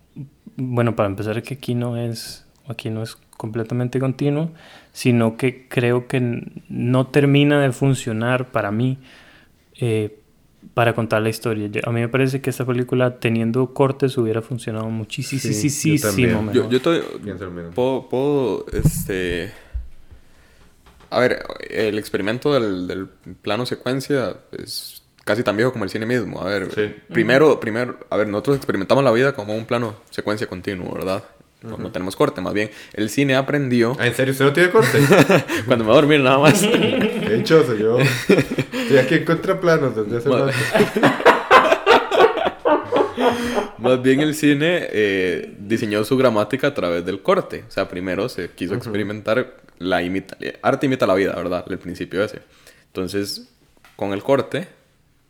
bueno 0.55 0.95
para 0.95 1.09
empezar 1.09 1.41
que 1.41 1.55
aquí 1.55 1.73
no 1.73 1.97
es 1.97 2.45
aquí 2.67 2.91
no 2.91 3.01
es 3.01 3.15
completamente 3.37 3.99
continuo 3.99 4.51
sino 4.91 5.35
que 5.35 5.67
creo 5.67 6.07
que 6.07 6.43
no 6.69 7.07
termina 7.07 7.59
de 7.59 7.71
funcionar 7.71 8.51
para 8.51 8.71
mí 8.71 8.99
eh, 9.79 10.19
para 10.73 10.93
contar 10.93 11.21
la 11.21 11.29
historia. 11.29 11.67
Yo- 11.67 11.81
a 11.85 11.91
mí 11.91 12.01
me 12.01 12.09
parece 12.09 12.41
que 12.41 12.49
esta 12.49 12.65
película, 12.65 13.19
teniendo 13.19 13.73
cortes, 13.73 14.17
hubiera 14.17 14.41
funcionado 14.41 14.89
muchísimo 14.89 15.39
Sí, 15.39 15.53
yo 15.53 16.01
también. 16.01 16.45
mejor. 16.45 16.53
Yo, 16.55 16.69
yo 16.69 16.81
mismo. 17.51 17.71
puedo, 17.71 18.09
puedo, 18.09 18.65
este... 18.73 19.51
A 21.09 21.19
ver, 21.19 21.43
el 21.69 21.97
experimento 21.97 22.53
del, 22.53 22.87
del 22.87 23.07
plano 23.41 23.65
secuencia 23.65 24.35
es 24.51 25.03
casi 25.23 25.43
tan 25.43 25.55
viejo 25.57 25.71
como 25.71 25.83
el 25.83 25.89
cine 25.89 26.05
mismo. 26.05 26.41
A 26.41 26.45
ver, 26.45 26.69
Sí. 26.73 26.93
primero, 27.13 27.59
primero, 27.59 27.97
a 28.09 28.17
ver, 28.17 28.27
nosotros 28.27 28.57
experimentamos 28.57 29.03
la 29.03 29.11
vida 29.11 29.33
como 29.33 29.55
un 29.55 29.65
plano 29.65 29.95
secuencia 30.09 30.47
continuo, 30.47 30.93
¿verdad? 30.93 31.23
No, 31.63 31.75
no 31.77 31.91
tenemos 31.91 32.15
corte, 32.15 32.39
más 32.39 32.53
bien. 32.53 32.69
El 32.93 33.09
cine 33.09 33.35
aprendió... 33.35 33.97
Ah, 33.99 34.05
¿en 34.07 34.13
serio? 34.13 34.31
¿Usted 34.31 34.45
no 34.45 34.53
tiene 34.53 34.69
corte? 34.69 34.99
Cuando 35.65 35.83
me 35.85 35.89
voy 35.89 35.97
a 35.97 36.01
dormir 36.01 36.19
nada 36.21 36.37
más. 36.37 36.61
Qué 36.61 37.33
dichoso, 37.37 37.73
yo. 37.75 37.97
Estoy 37.99 38.97
aquí 38.99 39.15
en 39.15 39.25
contraplanos 39.25 39.95
desde 39.95 40.17
hace 40.17 40.29
rato. 40.29 40.51
Más 43.79 44.01
bien 44.01 44.19
el 44.21 44.33
cine 44.35 44.87
eh, 44.91 45.53
diseñó 45.59 46.03
su 46.03 46.17
gramática 46.17 46.67
a 46.67 46.73
través 46.73 47.05
del 47.05 47.21
corte. 47.21 47.63
O 47.67 47.71
sea, 47.71 47.87
primero 47.87 48.27
se 48.29 48.49
quiso 48.49 48.73
experimentar 48.75 49.55
la 49.79 50.01
imita, 50.01 50.37
eh, 50.39 50.57
arte 50.61 50.85
imita 50.85 51.05
la 51.05 51.15
vida, 51.15 51.33
¿verdad? 51.35 51.65
El 51.69 51.79
principio 51.79 52.23
ese. 52.23 52.41
Entonces, 52.87 53.49
con 53.95 54.13
el 54.13 54.23
corte, 54.23 54.67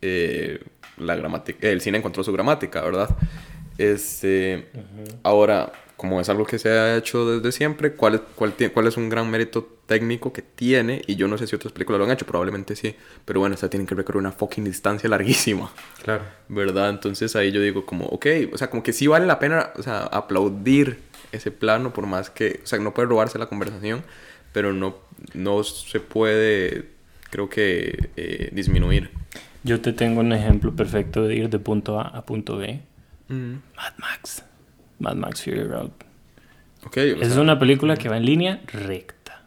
eh, 0.02 0.60
la 0.98 1.16
gramática, 1.16 1.68
el 1.68 1.82
cine 1.82 1.98
encontró 1.98 2.24
su 2.24 2.32
gramática, 2.32 2.82
¿verdad? 2.82 3.10
Este, 3.78 4.68
Ahora, 5.24 5.72
como 5.98 6.22
es 6.22 6.30
algo 6.30 6.46
que 6.46 6.60
se 6.60 6.70
ha 6.70 6.96
hecho 6.96 7.30
desde 7.30 7.52
siempre, 7.52 7.94
¿cuál 7.94 8.16
es, 8.16 8.22
cuál, 8.36 8.54
cuál 8.74 8.88
es 8.88 8.98
un 8.98 9.10
gran 9.10 9.30
mérito 9.30 9.80
técnico 9.88 10.32
que 10.32 10.44
tiene? 10.44 11.02
Y 11.08 11.16
yo 11.16 11.28
no 11.28 11.38
sé 11.38 11.48
si 11.48 11.56
otras 11.56 11.74
películas 11.74 12.00
lo 12.00 12.06
han 12.06 12.12
hecho, 12.12 12.26
probablemente 12.26 12.76
sí, 12.76 12.96
pero 13.26 13.40
bueno, 13.40 13.56
o 13.56 13.58
sea, 13.58 13.70
tienen 13.70 13.88
que 13.88 13.96
recorrer 13.96 14.20
una 14.20 14.32
fucking 14.32 14.64
distancia 14.64 15.10
larguísima. 15.10 15.72
Claro. 16.04 16.24
¿Verdad? 16.50 16.90
Entonces 16.90 17.36
ahí 17.36 17.52
yo 17.52 17.62
digo 17.62 17.86
como, 17.86 18.06
ok, 18.06 18.28
o 18.54 18.58
sea, 18.58 18.70
como 18.70 18.84
que 18.84 18.94
sí 18.94 19.08
vale 19.08 19.26
la 19.26 19.40
pena, 19.40 19.72
o 19.76 19.84
sea, 19.84 20.04
aplaudir 20.04 21.00
ese 21.32 21.52
plano, 21.52 21.94
por 21.94 22.06
más 22.06 22.30
que, 22.30 22.62
o 22.64 22.68
sea, 22.68 22.80
no 22.80 22.94
puede 22.94 23.10
robarse 23.10 23.40
la 23.40 23.48
conversación, 23.48 24.04
pero 24.58 24.74
no, 24.74 24.96
no 25.36 25.64
se 25.64 26.00
puede, 26.00 26.86
creo 27.30 27.48
que, 27.48 28.10
eh, 28.18 28.50
disminuir. 28.52 29.12
Yo 29.64 29.82
te 29.82 29.94
tengo 29.94 30.22
un 30.22 30.34
ejemplo 30.34 30.76
perfecto 30.76 31.28
de 31.28 31.36
ir 31.36 31.50
de 31.52 31.60
punto 31.60 32.00
A 32.00 32.08
a 32.08 32.26
punto 32.26 32.58
B. 32.58 32.80
Mad 33.30 33.94
Max. 34.00 34.44
Mad 34.98 35.14
Max 35.14 35.44
Fury 35.44 35.62
Road. 35.62 35.92
Okay, 36.88 37.16
es 37.22 37.38
una 37.38 37.60
película 37.60 37.98
que 37.98 38.10
va 38.10 38.18
en 38.18 38.26
línea 38.26 38.62
recta. 38.74 39.44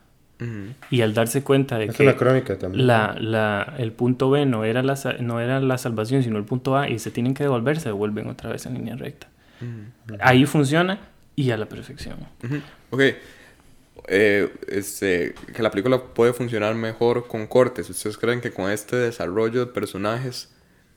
Y 0.90 1.00
al 1.00 1.12
darse 1.12 1.42
cuenta 1.42 1.76
de 1.76 1.86
es 1.86 1.96
que 1.96 2.04
una 2.04 2.14
crónica 2.14 2.56
también. 2.56 2.86
La, 2.86 3.16
la, 3.18 3.74
el 3.78 3.90
punto 3.90 4.30
B 4.30 4.46
no 4.46 4.62
era, 4.62 4.84
la, 4.84 4.94
no 5.18 5.40
era 5.40 5.58
la 5.58 5.76
salvación, 5.76 6.22
sino 6.22 6.38
el 6.38 6.44
punto 6.44 6.76
A, 6.76 6.88
y 6.88 7.00
se 7.00 7.10
tienen 7.10 7.34
que 7.34 7.42
devolver, 7.42 7.80
se 7.80 7.88
devuelven 7.88 8.28
otra 8.28 8.48
vez 8.50 8.64
en 8.64 8.74
línea 8.74 8.94
recta. 8.94 9.26
Ahí 10.20 10.46
funciona 10.46 11.00
y 11.34 11.50
a 11.50 11.56
la 11.56 11.66
perfección. 11.66 12.14
Ok. 12.90 13.02
Eh, 14.08 14.52
este, 14.68 15.34
que 15.54 15.62
la 15.62 15.70
película 15.70 16.02
puede 16.02 16.32
funcionar 16.32 16.74
mejor 16.74 17.26
con 17.26 17.46
cortes. 17.46 17.88
¿Ustedes 17.90 18.16
creen 18.16 18.40
que 18.40 18.50
con 18.50 18.70
este 18.70 18.96
desarrollo 18.96 19.60
de 19.60 19.72
personajes 19.72 20.50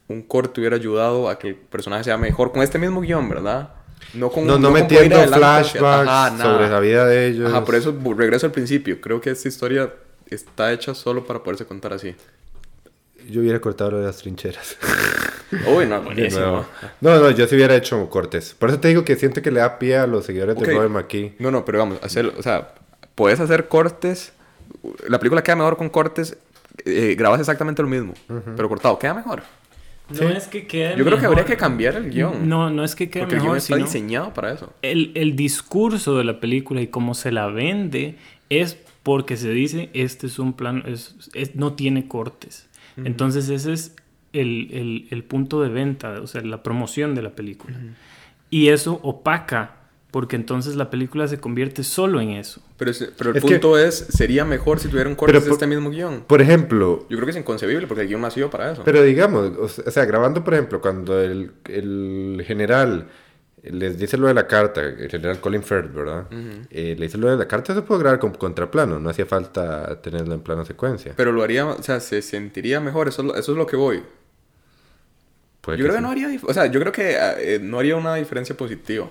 un 0.08 0.22
corte 0.22 0.60
hubiera 0.62 0.76
ayudado 0.76 1.30
a 1.30 1.40
que 1.40 1.50
el 1.50 1.56
personaje 1.56 2.04
sea 2.04 2.18
mejor 2.18 2.52
con 2.52 2.62
este 2.62 2.78
mismo 2.78 3.02
guion, 3.02 3.30
¿verdad? 3.30 3.74
No, 4.14 4.30
con, 4.30 4.46
no, 4.46 4.60
no, 4.60 4.70
metiendo 4.72 5.18
flashbacks 5.28 6.42
sobre 6.42 6.70
la 6.70 6.80
vida 6.80 7.06
de 7.06 7.28
ellos. 7.28 7.50
Ajá, 7.50 7.64
por 7.64 7.76
eso 7.76 7.96
regreso 8.16 8.46
al 8.46 8.52
principio. 8.52 9.00
Creo 9.00 9.22
que 9.22 9.32
esta 9.32 9.48
historia 9.48 9.94
está 10.30 10.72
hecha 10.72 10.94
solo 10.94 11.26
para 11.26 11.42
poderse 11.42 11.66
contar 11.66 11.94
así. 11.94 12.16
Yo 13.30 13.42
hubiera 13.42 13.62
cortado 13.62 13.92
lo 13.92 14.00
de 14.00 14.08
las 14.08 14.18
trincheras. 14.18 14.78
Uy, 15.68 15.86
no, 15.86 16.02
buenísimo. 16.02 16.66
No, 17.00 17.20
no, 17.20 17.32
yo 17.32 17.48
sí 17.48 17.56
hubiera 17.56 17.76
hecho 17.76 18.10
cortes. 18.10 18.54
Por 18.58 18.70
eso 18.70 18.80
te 18.80 18.90
digo 18.90 19.06
que 19.06 19.16
siento 19.16 19.42
que 19.42 19.52
le 19.52 19.62
da 19.62 19.80
pie 19.80 19.98
a 19.98 20.08
los 20.08 20.26
seguidores 20.26 20.58
de 20.58 20.66
Robert 20.66 20.92
McKee. 20.92 21.36
No, 21.40 21.52
no, 21.52 21.64
pero 21.64 21.80
vamos, 21.80 22.00
hacer, 22.02 22.26
o 22.26 22.42
sea, 22.42 22.74
puedes 23.16 23.40
hacer 23.40 23.68
cortes. 23.68 24.34
La 25.08 25.20
película 25.20 25.44
queda 25.44 25.56
mejor 25.56 25.78
con 25.78 25.90
cortes. 25.90 26.38
Eh, 26.86 27.16
grabas 27.18 27.40
exactamente 27.40 27.82
lo 27.82 27.88
mismo, 27.88 28.14
pero 28.56 28.68
cortado. 28.68 28.98
Queda 28.98 29.14
mejor. 29.14 29.44
No 30.10 30.30
es 30.30 30.48
que 30.48 30.68
quede 30.68 30.98
Yo 30.98 31.06
creo 31.06 31.18
que 31.18 31.26
habría 31.26 31.46
que 31.46 31.56
cambiar 31.56 31.96
el 31.96 32.10
guion. 32.10 32.48
No, 32.48 32.70
no 32.70 32.84
es 32.84 32.96
que 32.96 33.10
quede 33.10 33.24
porque 33.24 33.36
mejor. 33.36 33.50
el 33.50 33.52
guion 33.52 33.58
está 33.58 33.76
diseñado 33.78 34.34
para 34.34 34.54
eso. 34.54 34.74
El, 34.82 35.12
el, 35.16 35.36
discurso 35.36 36.18
de 36.18 36.24
la 36.24 36.40
película 36.40 36.82
y 36.82 36.88
cómo 36.88 37.14
se 37.14 37.32
la 37.32 37.48
vende 37.48 38.18
es 38.50 38.78
porque 39.04 39.38
se 39.38 39.52
dice, 39.52 39.90
este 39.94 40.28
es 40.28 40.40
un 40.40 40.54
plan, 40.54 40.84
es, 40.86 41.16
no 41.56 41.74
tiene 41.74 42.08
cortes. 42.08 42.68
Entonces 42.96 43.50
ese 43.50 43.74
es 43.74 43.96
el, 44.34 44.70
el, 44.72 45.08
el, 45.10 45.24
punto 45.24 45.62
de 45.62 45.70
venta, 45.70 46.22
o 46.22 46.28
sea, 46.28 46.42
la 46.42 46.62
promoción 46.62 47.16
de 47.16 47.24
la 47.24 47.32
película. 47.32 47.76
Y 48.50 48.68
eso 48.70 49.00
opaca 49.02 49.78
porque 50.14 50.36
entonces 50.36 50.76
la 50.76 50.92
película 50.92 51.28
se 51.28 51.40
convierte 51.40 51.84
solo 51.84 52.22
en 52.22 52.30
eso. 52.30 52.62
Pero, 52.78 52.92
pero 53.18 53.32
el 53.32 53.42
punto 53.42 53.80
es, 53.80 53.96
sería 53.96 54.46
mejor 54.46 54.80
si 54.80 54.88
tuviera 54.88 55.10
un 55.10 55.16
corte 55.16 55.40
de 55.40 55.50
este 55.50 55.66
mismo 55.66 55.90
guion. 55.90 56.26
Por 56.28 56.40
ejemplo... 56.40 57.08
Yo 57.10 57.18
creo 57.18 57.26
que 57.26 57.32
es 57.32 57.38
inconcebible 57.38 57.88
porque 57.88 58.04
el 58.04 58.10
guion 58.10 58.22
nació 58.22 58.48
para 58.52 58.74
eso. 58.74 58.84
Pero 58.86 59.02
digamos, 59.02 59.58
o 59.58 59.90
sea, 59.90 60.06
grabando 60.06 60.44
por 60.44 60.54
ejemplo, 60.54 60.82
cuando 60.82 61.20
el, 61.20 61.54
el 61.66 62.44
general 62.46 63.08
les 63.64 63.98
dice 63.98 64.18
lo 64.18 64.28
de 64.28 64.36
la 64.36 64.46
carta, 64.46 64.82
el 64.82 65.10
general 65.10 65.40
Colin 65.40 65.64
Firth, 65.64 65.92
¿verdad? 65.92 66.28
Eh, 66.70 66.96
le 66.96 67.06
dice 67.08 67.18
lo 67.18 67.32
de 67.32 67.38
la 67.38 67.48
carta, 67.48 67.74
se 67.74 67.82
puede 67.82 68.02
grabar 68.02 68.20
con 68.20 68.34
contraplano, 68.34 69.00
no 69.00 69.10
hacía 69.10 69.26
falta 69.26 70.00
tenerlo 70.00 70.36
en 70.36 70.42
plano 70.42 70.64
secuencia. 70.64 71.14
Pero 71.18 71.32
lo 71.32 71.42
haría, 71.42 71.66
o 71.66 71.82
sea, 71.82 72.00
se 72.00 72.22
sentiría 72.22 72.80
mejor, 72.80 73.08
eso, 73.08 73.36
eso 73.36 73.52
es 73.52 73.58
lo 73.58 73.66
que 73.66 73.78
voy. 73.78 73.98
yo 73.98 75.76
creo 75.76 75.96
que 75.96 76.02
no 76.02 76.12
haría, 76.12 76.30
o 76.44 76.54
sea, 76.54 76.68
yo 76.68 76.80
creo 76.80 76.92
que 76.92 77.18
eh, 77.18 77.60
no 77.60 77.80
haría 77.80 77.96
una 77.96 78.14
diferencia 78.14 78.56
positiva. 78.56 79.10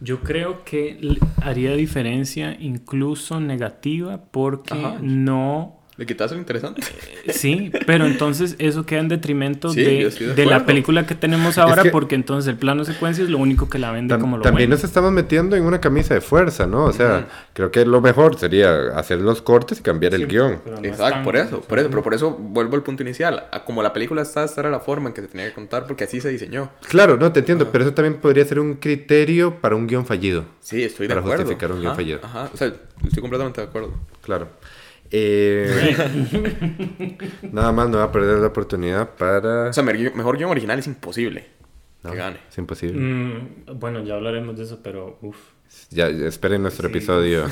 Yo 0.00 0.20
creo 0.20 0.64
que 0.64 0.98
haría 1.42 1.74
diferencia 1.74 2.56
incluso 2.58 3.38
negativa 3.38 4.22
porque 4.30 4.74
no 5.02 5.79
¿Le 6.00 6.06
quitas 6.06 6.32
lo 6.32 6.38
interesante? 6.38 6.80
Eh, 7.26 7.34
sí, 7.34 7.70
pero 7.86 8.06
entonces 8.06 8.56
eso 8.58 8.86
queda 8.86 9.00
en 9.00 9.08
detrimento 9.08 9.70
de, 9.74 10.08
de, 10.34 10.46
la 10.46 10.64
película 10.64 11.04
que 11.04 11.14
tenemos 11.14 11.58
ahora, 11.58 11.84
porque 11.92 12.14
entonces 12.14 12.48
el 12.48 12.56
plano 12.56 12.86
secuencia 12.86 13.22
es 13.22 13.28
lo 13.28 13.36
único 13.36 13.68
que 13.68 13.78
la 13.78 13.92
vende 13.92 14.18
como 14.18 14.38
lo 14.38 14.42
También 14.42 14.70
nos 14.70 14.82
estamos 14.82 15.12
metiendo 15.12 15.56
en 15.56 15.62
una 15.62 15.78
camisa 15.78 16.14
de 16.14 16.22
fuerza, 16.22 16.66
¿no? 16.66 16.84
O 16.84 16.92
sea, 16.94 17.28
creo 17.52 17.70
que 17.70 17.84
lo 17.84 18.00
mejor 18.00 18.38
sería 18.38 18.96
hacer 18.96 19.20
los 19.20 19.42
cortes 19.42 19.80
y 19.80 19.82
cambiar 19.82 20.14
el 20.14 20.26
guion. 20.26 20.62
Exacto, 20.82 21.22
por 21.22 21.36
eso, 21.36 21.60
por 21.60 21.78
eso, 21.78 21.90
pero 21.90 22.02
por 22.02 22.14
eso 22.14 22.30
vuelvo 22.30 22.76
al 22.76 22.82
punto 22.82 23.02
inicial. 23.02 23.44
Como 23.66 23.82
la 23.82 23.92
película 23.92 24.22
está, 24.22 24.42
esta 24.42 24.62
era 24.62 24.70
la 24.70 24.80
forma 24.80 25.10
en 25.10 25.14
que 25.14 25.20
se 25.20 25.28
tenía 25.28 25.48
que 25.48 25.52
contar, 25.52 25.86
porque 25.86 26.04
así 26.04 26.22
se 26.22 26.30
diseñó. 26.30 26.70
Claro, 26.88 27.18
no, 27.18 27.30
te 27.30 27.40
entiendo, 27.40 27.70
pero 27.70 27.84
eso 27.84 27.92
también 27.92 28.14
podría 28.14 28.46
ser 28.46 28.58
un 28.58 28.76
criterio 28.76 29.60
para 29.60 29.76
un 29.76 29.86
guion 29.86 30.06
fallido. 30.06 30.46
Sí, 30.60 30.82
estoy 30.82 31.08
de 31.08 31.12
acuerdo. 31.12 31.28
Para 31.28 31.42
justificar 31.42 31.72
un 31.72 31.80
guion 31.82 31.94
fallido. 31.94 32.20
Ajá, 32.22 32.48
o 32.54 32.56
sea, 32.56 32.68
estoy 33.04 33.20
completamente 33.20 33.60
de 33.60 33.66
acuerdo. 33.66 33.92
Claro. 34.22 34.48
Eh, 35.12 35.96
nada 37.52 37.72
más 37.72 37.88
no 37.88 37.98
va 37.98 38.04
a 38.04 38.12
perder 38.12 38.38
la 38.38 38.46
oportunidad 38.46 39.10
para. 39.16 39.70
O 39.70 39.72
sea, 39.72 39.82
mejor 39.82 40.36
guion 40.36 40.50
original 40.50 40.78
es 40.78 40.86
imposible 40.86 41.60
que 42.02 42.16
gane. 42.16 42.38
Es 42.48 42.58
imposible. 42.58 42.98
Mm, 42.98 43.78
bueno, 43.78 44.02
ya 44.02 44.14
hablaremos 44.14 44.56
de 44.56 44.64
eso, 44.64 44.80
pero 44.82 45.18
uff. 45.20 45.38
Ya, 45.90 46.08
esperen 46.08 46.62
nuestro 46.62 46.88
episodio 46.88 47.46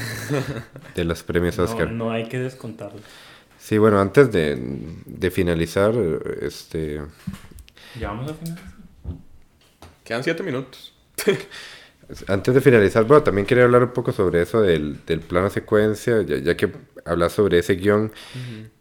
de 0.95 1.05
los 1.05 1.23
premios 1.23 1.59
Oscar. 1.59 1.91
No, 1.93 2.11
hay 2.11 2.29
que 2.29 2.39
descontarlo. 2.39 3.01
Sí, 3.59 3.79
bueno, 3.79 4.01
antes 4.01 4.33
de, 4.33 4.57
de 5.07 5.31
finalizar, 5.31 5.95
este. 6.41 7.01
¿Ya 7.99 8.09
vamos 8.09 8.31
a 8.31 8.35
finalizar? 8.35 8.73
Quedan 10.05 10.25
siete 10.25 10.43
minutos. 10.43 10.95
Antes 12.27 12.55
de 12.55 12.63
finalizar, 12.63 13.05
bueno, 13.05 13.23
también 13.23 13.47
quería 13.47 13.65
hablar 13.65 13.83
un 13.83 13.91
poco 13.91 14.13
sobre 14.13 14.41
eso 14.41 14.63
del, 14.63 15.05
del 15.05 15.21
plano 15.21 15.51
secuencia, 15.51 16.23
ya, 16.23 16.57
que 16.57 16.73
hablas 17.09 17.33
sobre 17.33 17.59
ese 17.59 17.75
guion 17.75 18.13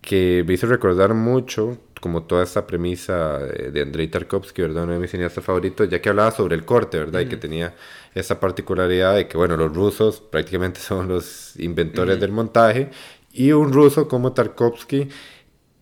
que 0.02 0.44
me 0.46 0.54
hizo 0.54 0.68
recordar 0.68 1.14
mucho 1.14 1.78
como 2.02 2.24
toda 2.24 2.44
esta 2.44 2.68
premisa 2.68 3.40
de, 3.40 3.82
Andrei 3.82 4.08
Tarkovsky, 4.08 4.62
¿verdad? 4.62 4.84
Uno 4.84 4.94
de 4.94 5.00
mis 5.00 5.12
cineastas 5.12 5.44
favoritos, 5.44 5.90
ya 5.90 6.00
que 6.00 6.10
hablaba 6.10 6.32
sobre 6.32 6.56
el 6.56 6.64
corte, 6.64 7.00
¿verdad? 7.00 7.22
Y 7.22 7.26
que 7.26 7.38
tenía 7.38 7.74
esa 8.14 8.40
particularidad 8.40 9.16
de 9.16 9.28
que, 9.28 9.36
bueno, 9.36 9.58
los 9.58 9.74
rusos 9.74 10.22
prácticamente 10.22 10.80
son 10.82 11.08
los 11.08 11.60
inventores 11.60 12.20
del 12.20 12.32
montaje 12.32 12.90
y 13.34 13.52
un 13.52 13.74
ruso 13.74 14.08
como 14.08 14.34
Tarkovsky 14.34 15.10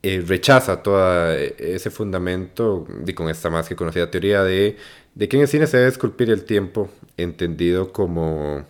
eh, 0.04 0.24
rechaza 0.26 0.84
todo 0.84 1.32
ese 1.34 1.90
fundamento 1.90 2.88
y 3.06 3.14
con 3.14 3.30
esta 3.30 3.50
más 3.50 3.68
que 3.68 3.76
conocida 3.76 4.10
teoría 4.10 4.44
de 4.44 4.78
de 5.16 5.30
que 5.30 5.38
en 5.38 5.44
el 5.44 5.48
cine 5.48 5.66
se 5.66 5.78
debe 5.78 5.90
esculpir 5.90 6.30
el 6.30 6.44
tiempo, 6.44 6.90
entendido 7.18 7.92
como 7.92 8.66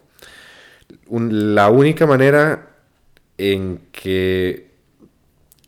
la 1.09 1.69
única 1.69 2.05
manera 2.05 2.74
en 3.37 3.81
que 3.91 4.71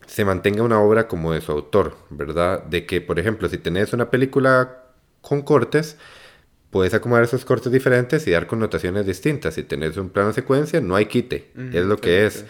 se 0.05 0.25
mantenga 0.25 0.63
una 0.63 0.79
obra 0.79 1.07
como 1.07 1.33
de 1.33 1.41
su 1.41 1.51
autor, 1.51 1.95
¿verdad? 2.09 2.63
De 2.63 2.85
que, 2.85 3.01
por 3.01 3.19
ejemplo, 3.19 3.49
si 3.49 3.57
tenés 3.57 3.93
una 3.93 4.09
película 4.09 4.83
con 5.21 5.41
cortes, 5.41 5.97
puedes 6.69 6.93
acomodar 6.93 7.23
esos 7.23 7.45
cortes 7.45 7.71
diferentes 7.71 8.27
y 8.27 8.31
dar 8.31 8.47
connotaciones 8.47 9.05
distintas. 9.05 9.55
Si 9.55 9.63
tenés 9.63 9.97
un 9.97 10.09
plano 10.09 10.33
secuencia, 10.33 10.79
no 10.79 10.95
hay 10.95 11.07
quite, 11.07 11.51
es 11.73 11.85
lo 11.85 11.97
que 11.97 12.25
es. 12.25 12.45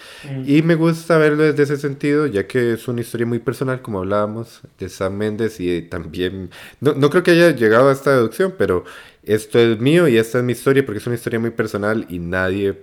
Y 0.46 0.62
me 0.62 0.76
gusta 0.76 1.18
verlo 1.18 1.44
desde 1.44 1.64
ese 1.64 1.78
sentido, 1.78 2.28
ya 2.28 2.48
que 2.48 2.74
es 2.74 2.88
una 2.88 3.02
historia 3.02 3.26
muy 3.26 3.40
personal, 3.40 3.82
como 3.82 4.00
hablábamos, 4.00 4.62
de 4.80 4.90
Sam 4.90 5.18
Méndez 5.18 5.60
y 5.60 5.82
también, 5.82 6.52
no, 6.80 6.94
no 6.94 7.10
creo 7.10 7.24
que 7.24 7.32
haya 7.32 7.52
llegado 7.52 7.90
a 7.90 7.94
esta 7.94 8.12
deducción, 8.12 8.54
pero 8.58 8.86
esto 9.24 9.60
es 9.60 9.80
mío 9.80 10.08
y 10.08 10.18
esta 10.18 10.40
es 10.40 10.44
mi 10.44 10.54
historia 10.54 10.86
porque 10.86 11.00
es 11.00 11.08
una 11.08 11.16
historia 11.16 11.40
muy 11.40 11.52
personal 11.52 12.06
y 12.10 12.20
nadie 12.20 12.78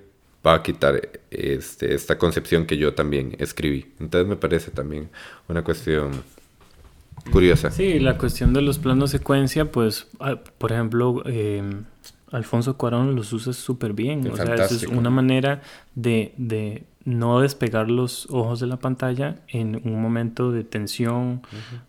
va 0.46 0.54
a 0.54 0.62
quitar 0.62 1.10
este, 1.30 1.94
esta 1.94 2.18
concepción 2.18 2.66
que 2.66 2.76
yo 2.76 2.94
también 2.94 3.36
escribí. 3.38 3.86
Entonces 3.98 4.28
me 4.28 4.36
parece 4.36 4.70
también 4.70 5.08
una 5.48 5.62
cuestión 5.62 6.12
curiosa. 7.30 7.70
Sí, 7.70 7.98
la 7.98 8.18
cuestión 8.18 8.52
de 8.52 8.62
los 8.62 8.78
planos 8.78 9.10
secuencia, 9.10 9.70
pues, 9.70 10.06
por 10.58 10.72
ejemplo, 10.72 11.22
em, 11.26 11.84
Alfonso 12.30 12.76
Cuarón 12.76 13.14
los 13.14 13.32
usa 13.32 13.52
súper 13.52 13.92
bien. 13.92 14.28
o 14.30 14.36
sea, 14.36 14.54
es 14.54 14.82
una 14.84 15.10
manera 15.10 15.62
de, 15.94 16.34
de, 16.36 16.84
no 17.04 17.40
despegar 17.40 17.90
los 17.90 18.26
ojos 18.30 18.60
de 18.60 18.66
la 18.66 18.78
pantalla 18.78 19.36
en 19.48 19.80
un 19.84 20.00
momento 20.00 20.50
de 20.50 20.64
tensión, 20.64 21.42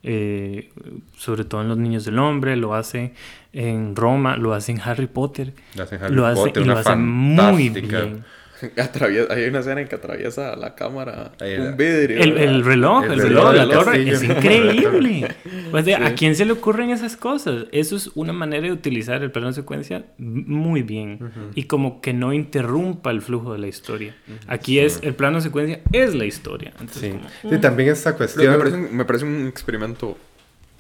eh, 0.03 0.71
sobre 1.17 1.45
todo 1.45 1.61
en 1.61 1.69
Los 1.69 1.77
Niños 1.77 2.05
del 2.05 2.19
Hombre, 2.19 2.57
lo 2.57 2.75
hace 2.75 3.13
en 3.53 3.95
Roma, 3.95 4.35
lo 4.35 4.53
hace 4.53 4.73
en 4.73 4.81
Harry 4.81 5.07
Potter. 5.07 5.53
Lo 5.75 5.83
hace 5.83 5.95
en 5.95 6.03
Harry 6.03 6.15
Potter, 6.35 6.63
y 6.63 6.65
lo 6.65 6.77
hace 6.77 6.95
muy 6.95 7.69
bien. 7.69 8.23
hay 9.29 9.47
una 9.47 9.59
escena 9.59 9.81
en 9.81 9.87
que 9.87 9.95
atraviesa 9.95 10.55
la 10.55 10.75
cámara 10.75 11.31
un 11.39 11.77
vidrio. 11.77 12.19
El, 12.19 12.63
reloj, 12.63 13.03
el, 13.05 13.21
reloj, 13.21 13.51
de 13.51 13.65
la 13.65 13.69
torre. 13.69 14.09
es 14.09 14.23
increíble. 14.23 15.35
Pues, 15.71 15.87
¿A 15.95 16.13
quién 16.13 16.35
se 16.35 16.45
le 16.45 16.53
ocurren 16.53 16.89
esas 16.89 17.15
cosas? 17.15 17.65
Eso 17.71 17.95
es 17.95 18.11
una 18.15 18.33
manera 18.33 18.63
de 18.63 18.71
utilizar 18.71 19.21
el 19.23 19.31
plano 19.31 19.47
de 19.47 19.53
secuencia 19.53 20.05
muy 20.17 20.83
bien. 20.83 21.19
Y 21.55 21.63
como 21.63 22.01
que 22.01 22.13
no 22.13 22.33
interrumpa 22.33 23.11
el 23.11 23.21
flujo 23.21 23.53
de 23.53 23.59
la 23.59 23.67
historia. 23.67 24.15
Aquí 24.47 24.79
es, 24.79 24.99
el 25.01 25.15
plano 25.15 25.37
de 25.37 25.43
secuencia 25.43 25.81
es 25.91 26.15
la 26.15 26.25
historia. 26.25 26.73
sí. 26.91 27.13
sí, 27.49 27.57
también 27.59 27.89
esta 27.89 28.15
cuestión... 28.15 28.95
me 28.95 29.05
parece 29.05 29.25
un 29.25 29.47
experimento 29.47 30.17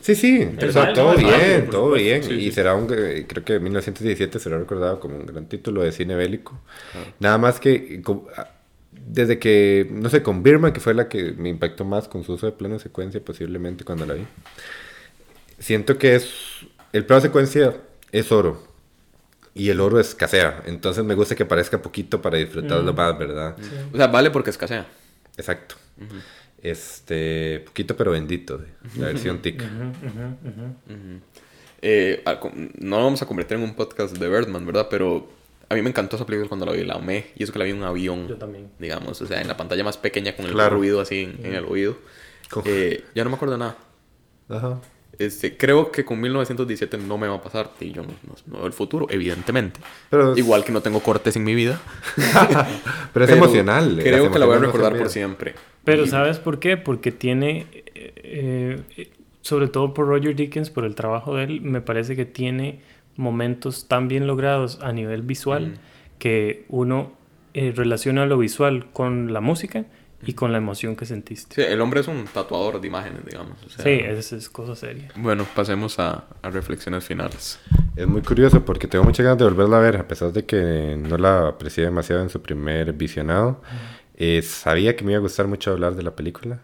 Sí, 0.05 0.13
sí, 0.13 0.47
todo 0.93 1.17
bien, 1.17 1.67
todo 1.71 1.93
bien. 1.93 2.21
y 2.31 2.51
será 2.51 2.75
un, 2.75 2.85
creo 2.85 3.43
que 3.43 3.59
1917 3.59 4.37
será 4.37 4.59
recordado 4.59 4.99
como 4.99 5.15
un 5.15 5.25
gran 5.25 5.49
título 5.49 5.81
de 5.81 5.91
cine 5.91 6.13
bélico. 6.13 6.61
Nada 7.19 7.39
más 7.39 7.59
que 7.59 8.03
ah, 8.37 8.51
desde 8.91 9.39
que, 9.39 9.87
no 9.89 10.07
sé, 10.11 10.21
con 10.21 10.43
Birman, 10.43 10.73
que 10.73 10.79
fue 10.79 10.93
la 10.93 11.09
que 11.09 11.31
me 11.31 11.49
impactó 11.49 11.85
más 11.85 12.07
con 12.07 12.23
su 12.23 12.33
uso 12.33 12.45
de 12.45 12.51
plano 12.51 12.77
secuencia 12.77 13.19
posiblemente 13.19 13.83
cuando 13.83 14.05
la 14.05 14.13
vi. 14.13 14.27
Siento 15.57 15.97
que 15.97 16.13
es, 16.13 16.29
el 16.93 17.03
plano 17.07 17.23
secuencia 17.23 17.75
es 18.11 18.31
oro. 18.31 18.61
Y 19.55 19.71
el 19.71 19.79
oro 19.79 19.99
escasea. 19.99 20.61
Entonces 20.67 21.03
me 21.03 21.15
gusta 21.15 21.33
que 21.33 21.45
parezca 21.45 21.81
poquito 21.81 22.21
para 22.21 22.37
disfrutarlo 22.37 22.93
mm. 22.93 22.95
más, 22.95 23.17
¿verdad? 23.17 23.55
O 23.91 23.97
sea, 23.97 24.05
vale 24.05 24.29
porque 24.29 24.51
escasea. 24.51 24.85
Exacto. 25.35 25.73
Este, 26.65 27.59
poquito 27.59 27.95
pero 27.95 28.09
bendito, 28.09 28.59
la 28.97 29.05
versión 29.05 29.39
TIC. 29.39 29.61
Eh, 31.79 32.23
no 32.79 32.97
lo 32.97 33.03
vamos 33.03 33.21
a 33.21 33.27
convertir 33.27 33.57
en 33.57 33.63
un 33.63 33.75
podcast 33.75 34.17
de 34.17 34.27
Birdman, 34.27 34.65
¿verdad? 34.65 34.87
Pero 34.89 35.29
a 35.69 35.75
mí 35.75 35.83
me 35.83 35.89
encantó 35.89 36.15
esa 36.15 36.25
película 36.25 36.49
cuando 36.49 36.65
la 36.65 36.71
vi, 36.71 36.83
la 36.83 36.95
amé. 36.95 37.27
Y 37.35 37.43
eso 37.43 37.53
que 37.53 37.59
la 37.59 37.65
vi 37.65 37.71
en 37.71 37.77
un 37.77 37.83
avión. 37.83 38.27
Yo 38.27 38.37
también. 38.37 38.71
Digamos, 38.79 39.21
o 39.21 39.27
sea, 39.27 39.41
en 39.41 39.47
la 39.47 39.55
pantalla 39.55 39.83
más 39.83 39.97
pequeña 39.97 40.35
con 40.35 40.47
el 40.47 40.71
ruido 40.71 41.01
así 41.01 41.31
en, 41.39 41.53
el 41.53 41.65
oído. 41.65 41.97
Eh, 42.65 43.03
ya 43.13 43.23
no 43.23 43.29
me 43.29 43.35
acuerdo 43.35 43.53
de 43.53 43.59
nada. 43.59 43.77
Ajá. 44.49 44.81
Este, 45.19 45.55
creo 45.55 45.91
que 45.91 46.03
con 46.03 46.19
1917 46.19 46.97
no 46.97 47.19
me 47.19 47.27
va 47.27 47.35
a 47.35 47.41
pasar. 47.43 47.69
Y 47.79 47.91
yo 47.91 48.01
no, 48.01 48.09
veo 48.47 48.65
el 48.65 48.73
futuro, 48.73 49.05
evidentemente. 49.11 49.79
Pero 50.09 50.35
Igual 50.35 50.65
que 50.65 50.71
no 50.71 50.81
tengo 50.81 50.99
cortes 51.01 51.35
en 51.35 51.43
mi 51.43 51.53
vida. 51.53 51.79
pero 53.13 53.25
es 53.25 53.31
emocional. 53.31 53.99
Creo 54.01 54.31
que 54.31 54.39
la 54.39 54.47
voy 54.47 54.55
a 54.55 54.59
recordar 54.61 54.97
por 54.97 55.09
siempre. 55.09 55.53
Pero 55.85 56.07
¿sabes 56.07 56.39
por 56.39 56.59
qué? 56.59 56.77
Porque 56.77 57.11
tiene, 57.11 57.67
eh, 57.93 58.81
eh, 58.97 59.09
sobre 59.41 59.67
todo 59.67 59.93
por 59.93 60.07
Roger 60.07 60.35
Dickens, 60.35 60.71
por 60.71 60.83
el 60.83 60.95
trabajo 60.95 61.35
de 61.35 61.43
él, 61.45 61.61
me 61.61 61.79
parece 61.79 62.15
que 62.15 62.25
tiene 62.25 62.79
momentos 63.15 63.87
tan 63.87 64.07
bien 64.07 64.27
logrados 64.27 64.79
a 64.81 64.91
nivel 64.91 65.21
visual 65.21 65.77
que 66.19 66.65
uno 66.69 67.13
eh, 67.53 67.71
relaciona 67.73 68.25
lo 68.25 68.37
visual 68.37 68.87
con 68.91 69.31
la 69.31 69.41
música 69.41 69.85
y 70.25 70.33
con 70.33 70.51
la 70.51 70.57
emoción 70.57 70.95
que 70.95 71.05
sentiste. 71.05 71.55
Sí, 71.55 71.61
el 71.61 71.79
hombre 71.81 71.99
es 71.99 72.07
un 72.07 72.25
tatuador 72.25 72.81
de 72.81 72.87
imágenes, 72.87 73.23
digamos. 73.25 73.57
sí, 73.67 73.89
es, 73.89 74.33
es, 74.33 74.49
cosa 74.49 74.75
seria. 74.75 75.09
Bueno, 75.15 75.45
pasemos 75.55 75.99
a, 75.99 76.25
a, 76.41 76.49
reflexiones 76.49 77.03
finales. 77.03 77.59
Es 77.95 78.07
muy 78.07 78.21
curioso 78.21 78.65
porque 78.65 78.87
tengo 78.87 79.05
muchas 79.05 79.23
ganas 79.23 79.37
de 79.37 79.45
volverla 79.45 79.77
a 79.77 79.81
ver, 79.81 79.97
a 79.97 80.07
pesar 80.07 80.33
de 80.33 80.45
que 80.45 80.97
no 80.97 81.17
la 81.17 81.49
aprecié 81.49 81.85
demasiado 81.85 82.23
en 82.23 82.29
su 82.29 82.41
primer 82.41 82.91
visionado. 82.93 83.61
Eh, 84.17 84.41
sabía 84.41 84.95
que 84.95 85.03
me 85.03 85.11
iba 85.11 85.19
a 85.19 85.21
gustar 85.21 85.47
mucho 85.47 85.71
hablar 85.71 85.95
de 85.95 86.03
la 86.03 86.15
película. 86.15 86.61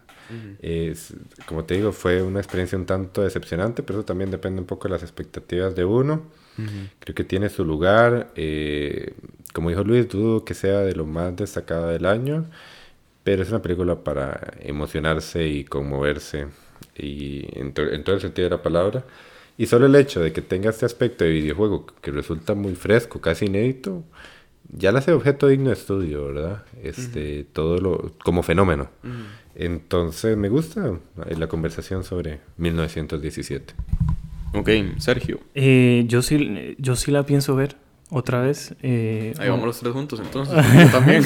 como 1.46 1.64
te 1.64 1.74
digo, 1.74 1.92
fue 1.92 2.22
una 2.22 2.40
experiencia 2.40 2.78
un 2.78 2.86
tanto 2.86 3.22
decepcionante, 3.22 3.82
pero 3.82 3.98
eso 3.98 4.06
también 4.06 4.30
depende 4.30 4.60
un 4.60 4.66
poco 4.66 4.88
de 4.88 4.94
las 4.94 5.02
expectativas 5.02 5.74
de 5.74 5.84
uno. 5.84 6.22
Creo 7.00 7.14
que 7.14 7.24
tiene 7.24 7.48
su 7.50 7.64
lugar. 7.64 8.32
Eh, 8.36 9.14
como 9.52 9.68
dijo 9.68 9.84
Luis, 9.84 10.08
dudo 10.08 10.44
que 10.44 10.54
sea 10.54 10.80
de 10.80 10.94
lo 10.94 11.04
más 11.06 11.36
destacado 11.36 11.88
del 11.88 12.06
año, 12.06 12.46
pero 13.24 13.42
es 13.42 13.50
una 13.50 13.62
película 13.62 14.02
para 14.04 14.54
emocionarse 14.60 15.46
y 15.46 15.64
conmoverse 15.64 16.46
y 16.96 17.46
en, 17.58 17.74
en 17.76 18.04
todo 18.04 18.16
el 18.16 18.22
sentido 18.22 18.48
de 18.48 18.56
la 18.56 18.62
palabra. 18.62 19.04
Y 19.58 19.66
solo 19.66 19.86
el 19.86 19.94
hecho 19.94 20.20
de 20.20 20.32
que 20.32 20.40
tenga 20.40 20.70
este 20.70 20.86
aspecto 20.86 21.24
de 21.24 21.30
videojuego 21.30 21.86
que 22.00 22.10
resulta 22.10 22.54
muy 22.54 22.74
fresco, 22.74 23.20
casi 23.20 23.46
inédito, 23.46 24.02
ya 24.72 24.90
la 24.92 25.00
hace 25.00 25.12
objeto 25.12 25.48
digno 25.48 25.68
de 25.68 25.74
estudio, 25.74 26.26
¿verdad? 26.26 26.64
Este, 26.82 27.44
todo 27.44 27.78
lo, 27.78 28.12
como 28.24 28.42
fenómeno. 28.42 28.88
Entonces 29.54 30.36
me 30.36 30.48
gusta 30.48 30.98
la 31.16 31.46
conversación 31.46 32.04
sobre 32.04 32.40
1917. 32.56 33.74
Ok, 34.54 34.68
Sergio. 34.98 35.40
Eh, 35.54 36.04
yo, 36.08 36.22
sí, 36.22 36.74
yo 36.78 36.96
sí 36.96 37.10
la 37.10 37.24
pienso 37.24 37.54
ver 37.54 37.76
otra 38.10 38.40
vez. 38.40 38.74
Eh, 38.82 39.32
Ahí 39.38 39.48
vamos 39.48 39.66
los 39.66 39.80
tres 39.80 39.92
juntos 39.92 40.20
entonces. 40.20 40.54
yo 40.78 40.90
también. 40.90 41.24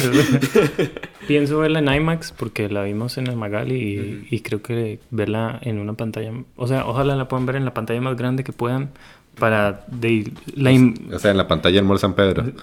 pienso 1.29 1.59
verla 1.59 1.81
en 1.81 1.89
IMAX 1.89 2.33
porque 2.33 2.69
la 2.69 2.83
vimos 2.85 3.19
en 3.19 3.27
el 3.27 3.37
Magali 3.37 4.27
y, 4.31 4.41
creo 4.41 4.63
que 4.63 5.01
verla 5.11 5.59
en 5.63 5.79
una 5.79 5.95
pantalla, 5.95 6.33
o 6.55 6.69
sea, 6.69 6.87
ojalá 6.87 7.17
la 7.17 7.27
puedan 7.27 7.47
ver 7.47 7.57
en 7.57 7.65
la 7.65 7.75
pantalla 7.75 8.01
más 8.01 8.17
grande 8.17 8.45
que 8.45 8.53
puedan 8.53 8.91
para 9.39 9.85
de 9.89 10.33
la 10.55 10.71
o 11.15 11.19
sea 11.19 11.31
en 11.31 11.37
la 11.37 11.47
pantalla 11.47 11.77
del 11.77 11.85
Mall 11.85 11.99
San 11.99 12.15
Pedro. 12.15 12.45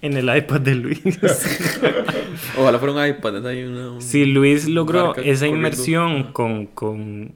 En 0.00 0.16
el 0.16 0.34
iPad 0.34 0.62
de 0.62 0.74
Luis. 0.74 1.02
Ojalá 2.56 2.78
fuera 2.78 2.94
un 2.94 3.06
iPad 3.06 3.42
si 3.98 4.24
Luis 4.24 4.66
logró 4.66 5.14
esa 5.16 5.46
inmersión 5.46 6.32
con, 6.32 6.66
con 6.66 7.32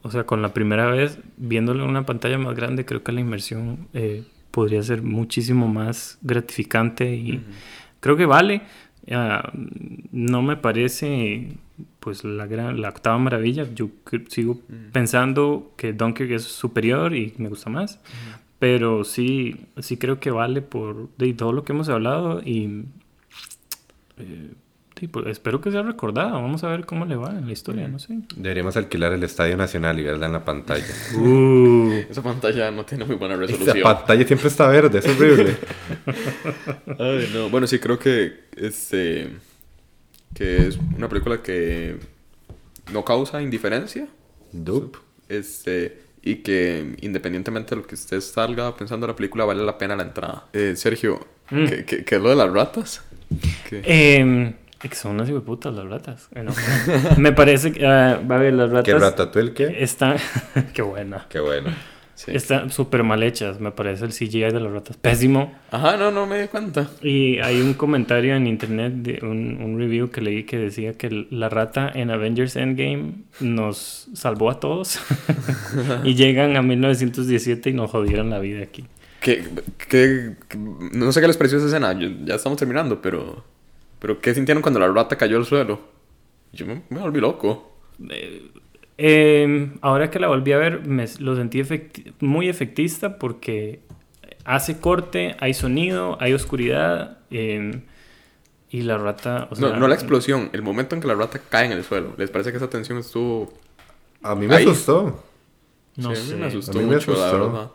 o 0.00 0.10
sea 0.10 0.24
con 0.24 0.40
la 0.40 0.54
primera 0.54 0.86
vez 0.86 1.18
viéndolo 1.36 1.84
en 1.84 1.90
una 1.90 2.06
pantalla 2.06 2.38
más 2.38 2.54
grande 2.54 2.86
creo 2.86 3.02
que 3.02 3.12
la 3.12 3.20
inmersión 3.20 3.88
eh, 3.92 4.24
podría 4.50 4.82
ser 4.82 5.02
muchísimo 5.02 5.68
más 5.68 6.16
gratificante 6.22 7.14
y 7.14 7.42
creo 8.00 8.16
que 8.16 8.26
vale. 8.26 8.62
No 10.10 10.40
me 10.40 10.56
parece 10.56 11.58
pues 12.00 12.24
la 12.24 12.46
gran 12.46 12.80
la 12.80 12.90
octava 12.90 13.18
maravilla 13.18 13.66
yo 13.74 13.90
sigo 14.28 14.60
pensando 14.92 15.72
que 15.76 15.92
Dunkirk 15.92 16.30
es 16.30 16.44
superior 16.44 17.14
y 17.14 17.34
me 17.38 17.48
gusta 17.48 17.70
más 17.70 18.00
pero 18.58 19.04
sí 19.04 19.66
sí 19.78 19.96
creo 19.96 20.20
que 20.20 20.30
vale 20.30 20.62
por 20.62 21.08
de 21.16 21.32
todo 21.34 21.52
lo 21.52 21.64
que 21.64 21.72
hemos 21.72 21.88
hablado 21.88 22.40
y 22.44 22.84
eh, 24.18 24.54
pues, 25.08 25.26
espero 25.26 25.60
que 25.60 25.70
sea 25.70 25.82
recordada. 25.82 26.32
Vamos 26.32 26.64
a 26.64 26.68
ver 26.68 26.86
cómo 26.86 27.04
le 27.04 27.16
va 27.16 27.30
en 27.30 27.46
la 27.46 27.52
historia, 27.52 27.88
no 27.88 27.98
sé. 27.98 28.18
Deberíamos 28.36 28.76
alquilar 28.76 29.12
el 29.12 29.22
Estadio 29.22 29.56
Nacional 29.56 29.98
y 29.98 30.02
verla 30.02 30.26
en 30.26 30.32
la 30.32 30.44
pantalla. 30.44 30.84
Uh. 31.14 31.90
Esa 32.10 32.22
pantalla 32.22 32.70
no 32.70 32.84
tiene 32.84 33.04
muy 33.04 33.16
buena 33.16 33.36
resolución. 33.36 33.80
La 33.80 33.96
pantalla 33.96 34.26
siempre 34.26 34.48
está 34.48 34.68
verde, 34.68 34.98
es 34.98 35.06
horrible. 35.06 35.56
Bueno, 37.50 37.66
sí, 37.66 37.78
creo 37.78 37.98
que 37.98 38.44
este 38.56 39.32
que 40.34 40.66
es 40.66 40.78
una 40.96 41.08
película 41.08 41.42
que 41.42 41.96
no 42.92 43.04
causa 43.04 43.40
indiferencia. 43.40 44.08
Dupe. 44.52 44.98
Este, 45.28 46.02
y 46.22 46.36
que 46.36 46.96
independientemente 47.00 47.74
de 47.74 47.82
lo 47.82 47.86
que 47.86 47.94
usted 47.94 48.20
salga 48.20 48.76
pensando 48.76 49.06
en 49.06 49.12
la 49.12 49.16
película, 49.16 49.44
vale 49.44 49.64
la 49.64 49.78
pena 49.78 49.96
la 49.96 50.02
entrada. 50.02 50.46
Eh, 50.52 50.74
Sergio, 50.76 51.26
mm. 51.50 51.66
¿qué, 51.86 52.04
es 52.06 52.20
lo 52.20 52.30
de 52.30 52.36
las 52.36 52.52
ratas? 52.52 53.02
Eh, 53.70 54.54
que 54.88 54.94
son 54.94 55.12
unas 55.12 55.30
putas 55.42 55.74
las 55.74 55.86
ratas. 55.86 56.28
me 57.16 57.32
parece 57.32 57.72
que. 57.72 57.80
Uh, 57.80 58.26
va 58.28 58.36
a 58.36 58.38
ver, 58.38 58.52
las 58.52 58.70
ratas. 58.70 58.84
¿Qué 58.84 58.98
ratatouille 58.98 59.54
qué? 59.54 59.82
Están. 59.82 60.18
qué 60.74 60.82
buena. 60.82 61.26
Qué 61.28 61.40
Están 62.26 62.70
súper 62.70 63.02
mal 63.02 63.22
hechas, 63.22 63.60
me 63.60 63.70
parece 63.70 64.04
el 64.04 64.12
CGI 64.12 64.52
de 64.52 64.60
las 64.60 64.72
ratas. 64.72 64.96
Pésimo. 64.96 65.52
Ajá, 65.70 65.96
no, 65.96 66.10
no 66.10 66.26
me 66.26 66.40
di 66.40 66.48
cuenta. 66.48 66.88
Y 67.02 67.38
hay 67.38 67.60
un 67.60 67.74
comentario 67.74 68.36
en 68.36 68.46
internet, 68.46 68.92
de 68.94 69.18
un, 69.22 69.60
un 69.62 69.78
review 69.78 70.10
que 70.10 70.20
leí 70.20 70.44
que 70.44 70.58
decía 70.58 70.94
que 70.94 71.26
la 71.30 71.48
rata 71.48 71.90
en 71.92 72.10
Avengers 72.10 72.56
Endgame 72.56 73.24
nos 73.40 74.08
salvó 74.14 74.50
a 74.50 74.60
todos. 74.60 74.98
y 76.04 76.14
llegan 76.14 76.56
a 76.56 76.62
1917 76.62 77.70
y 77.70 77.72
nos 77.72 77.90
jodieron 77.90 78.30
la 78.30 78.38
vida 78.38 78.62
aquí. 78.62 78.84
Que, 79.20 79.44
que, 79.88 80.36
no 80.92 81.10
sé 81.12 81.20
qué 81.20 81.26
les 81.26 81.36
pareció 81.36 81.58
esa 81.58 81.68
escena, 81.68 81.98
ya 82.24 82.34
estamos 82.34 82.58
terminando, 82.58 83.00
pero 83.00 83.42
pero 84.04 84.20
¿qué 84.20 84.34
sintieron 84.34 84.60
cuando 84.60 84.80
la 84.80 84.88
rata 84.88 85.16
cayó 85.16 85.38
al 85.38 85.46
suelo? 85.46 85.80
Yo 86.52 86.66
me, 86.66 86.82
volví 86.90 87.22
loco. 87.22 87.78
Eh, 88.10 88.50
em, 88.98 89.78
ahora 89.80 90.10
que 90.10 90.18
la 90.18 90.28
volví 90.28 90.52
a 90.52 90.58
ver, 90.58 90.86
me, 90.86 91.06
lo 91.18 91.36
sentí 91.36 91.62
muy 92.20 92.48
efectista 92.48 93.18
porque 93.18 93.80
hace 94.44 94.78
corte, 94.78 95.36
hay 95.40 95.54
sonido, 95.54 96.16
hay 96.20 96.32
oscuridad. 96.32 97.18
Em, 97.30 97.82
y 98.70 98.82
la 98.82 98.98
rata. 98.98 99.48
no, 99.58 99.76
no 99.76 99.86
la 99.86 99.94
explosión, 99.94 100.50
el 100.52 100.62
momento 100.62 100.96
en 100.96 101.00
que 101.00 101.06
la 101.06 101.14
rata 101.14 101.40
cae 101.48 101.66
en 101.66 101.72
el 101.72 101.84
suelo. 101.84 102.14
¿Les 102.16 102.30
parece 102.30 102.50
que 102.50 102.56
esa 102.56 102.68
tensión 102.68 102.98
estuvo.? 102.98 103.52
A 104.22 104.34
mí 104.34 104.46
me 104.48 104.56
asustó. 104.56 105.22
No 105.96 106.14
sí, 106.14 106.32
A 106.32 106.34
mí 106.34 106.40
me 106.40 106.46
asustó 106.46 106.80
mucho, 106.80 107.12
la 107.14 107.32
verdad. 107.32 107.70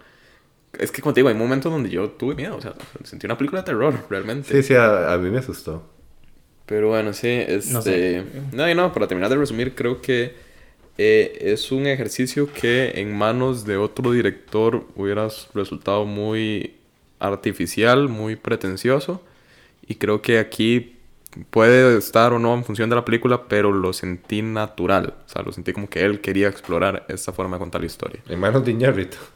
Es 0.77 0.91
que, 0.91 1.01
como 1.01 1.13
te 1.13 1.21
digo, 1.21 1.29
hay 1.29 1.35
momentos 1.35 1.71
donde 1.71 1.89
yo 1.89 2.09
tuve 2.09 2.35
miedo. 2.35 2.57
O 2.57 2.61
sea, 2.61 2.73
sentí 3.03 3.25
una 3.25 3.37
película 3.37 3.61
de 3.61 3.65
terror, 3.67 3.93
realmente. 4.09 4.49
Sí, 4.51 4.61
sí, 4.61 4.73
a 4.75 5.17
mí 5.21 5.29
me 5.29 5.39
asustó. 5.39 5.83
Pero 6.65 6.89
bueno, 6.89 7.13
sí, 7.13 7.29
este... 7.29 7.73
No, 7.73 7.81
sé. 7.81 8.23
no, 8.51 8.75
no, 8.75 8.93
para 8.93 9.07
terminar 9.07 9.29
de 9.31 9.37
resumir, 9.37 9.73
creo 9.73 10.01
que 10.01 10.35
eh, 11.01 11.53
es 11.53 11.71
un 11.71 11.87
ejercicio 11.87 12.51
que 12.51 12.91
en 12.95 13.17
manos 13.17 13.63
de 13.63 13.77
otro 13.77 14.11
director 14.11 14.85
hubiera 14.97 15.29
resultado 15.53 16.03
muy 16.03 16.75
artificial, 17.19 18.09
muy 18.09 18.35
pretencioso. 18.35 19.23
Y 19.87 19.95
creo 19.95 20.21
que 20.21 20.39
aquí 20.39 20.97
puede 21.51 21.97
estar 21.97 22.33
o 22.33 22.39
no 22.39 22.53
en 22.53 22.65
función 22.65 22.89
de 22.89 22.97
la 22.97 23.05
película, 23.05 23.47
pero 23.47 23.71
lo 23.71 23.93
sentí 23.93 24.41
natural. 24.41 25.13
O 25.25 25.29
sea, 25.29 25.41
lo 25.41 25.53
sentí 25.53 25.71
como 25.71 25.89
que 25.89 26.03
él 26.03 26.19
quería 26.19 26.49
explorar 26.49 27.05
esta 27.07 27.31
forma 27.31 27.55
de 27.55 27.59
contar 27.59 27.79
la 27.79 27.87
historia. 27.87 28.19
En 28.27 28.37
manos 28.37 28.65
de 28.65 28.71
Iñárritu. 28.71 29.17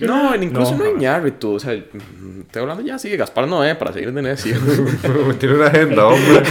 No, 0.00 0.34
incluso 0.34 0.74
no, 0.74 0.90
no 0.90 1.32
tú. 1.34 1.56
O 1.56 1.60
sea, 1.60 1.74
estoy 1.74 2.62
hablando 2.62 2.82
ya 2.82 2.94
así 2.94 3.10
de 3.10 3.18
Gaspar 3.18 3.46
Noé 3.46 3.74
para 3.74 3.92
seguir 3.92 4.10
de 4.10 4.22
necio. 4.22 4.56
Tiene 5.38 5.54
una 5.54 5.66
agenda, 5.66 6.06
hombre. 6.06 6.42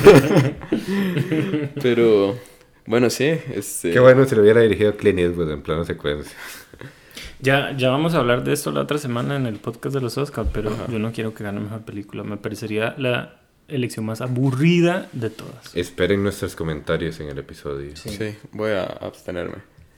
Pero, 1.82 2.38
bueno, 2.86 3.10
sí. 3.10 3.26
Este... 3.26 3.92
Qué 3.92 4.00
bueno 4.00 4.26
si 4.26 4.36
lo 4.36 4.42
hubiera 4.42 4.62
dirigido 4.62 4.96
Clint 4.96 5.20
Eastwood 5.20 5.52
en 5.52 5.62
plano 5.62 5.86
secuencia. 5.86 6.36
Ya, 7.42 7.76
ya 7.76 7.90
vamos 7.90 8.14
a 8.14 8.20
hablar 8.20 8.44
de 8.44 8.54
esto 8.54 8.72
la 8.72 8.82
otra 8.82 9.00
semana 9.00 9.36
en 9.36 9.48
el 9.48 9.56
podcast 9.56 9.96
de 9.96 10.02
los 10.02 10.16
Oscars, 10.16 10.48
pero 10.54 10.72
yo 10.88 11.00
no 11.00 11.12
quiero 11.12 11.34
que 11.34 11.44
gane 11.44 11.60
mejor 11.60 11.82
película. 11.82 12.24
Me 12.24 12.38
parecería 12.38 12.94
la 13.00 13.42
elección 13.68 14.06
más 14.06 14.22
aburrida 14.22 15.10
de 15.12 15.32
todas. 15.32 15.76
Esperen 15.76 16.22
nuestros 16.22 16.56
comentarios 16.56 17.20
en 17.20 17.30
el 17.30 17.40
episodio. 17.40 17.96
Sí, 17.96 18.36
voy 18.52 18.72
a 18.72 18.84
abstenerme. 18.84 19.56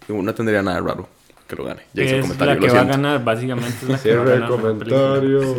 No 0.07 0.33
tendría 0.33 0.61
nada 0.61 0.79
raro 0.79 1.09
que 1.47 1.55
lo 1.55 1.65
gane. 1.65 1.81
Ya 1.93 2.03
hice 2.03 2.19
es 2.19 2.39
la 2.39 2.57
que 2.57 2.69
va 2.69 2.81
a 2.81 2.85
ganar, 2.85 3.23
básicamente. 3.23 3.77
Es 3.81 3.89
la 3.89 4.01
que 4.01 4.15
va 4.15 4.21
a 4.21 4.25
ganar 4.25 4.49
comentario. 4.49 5.55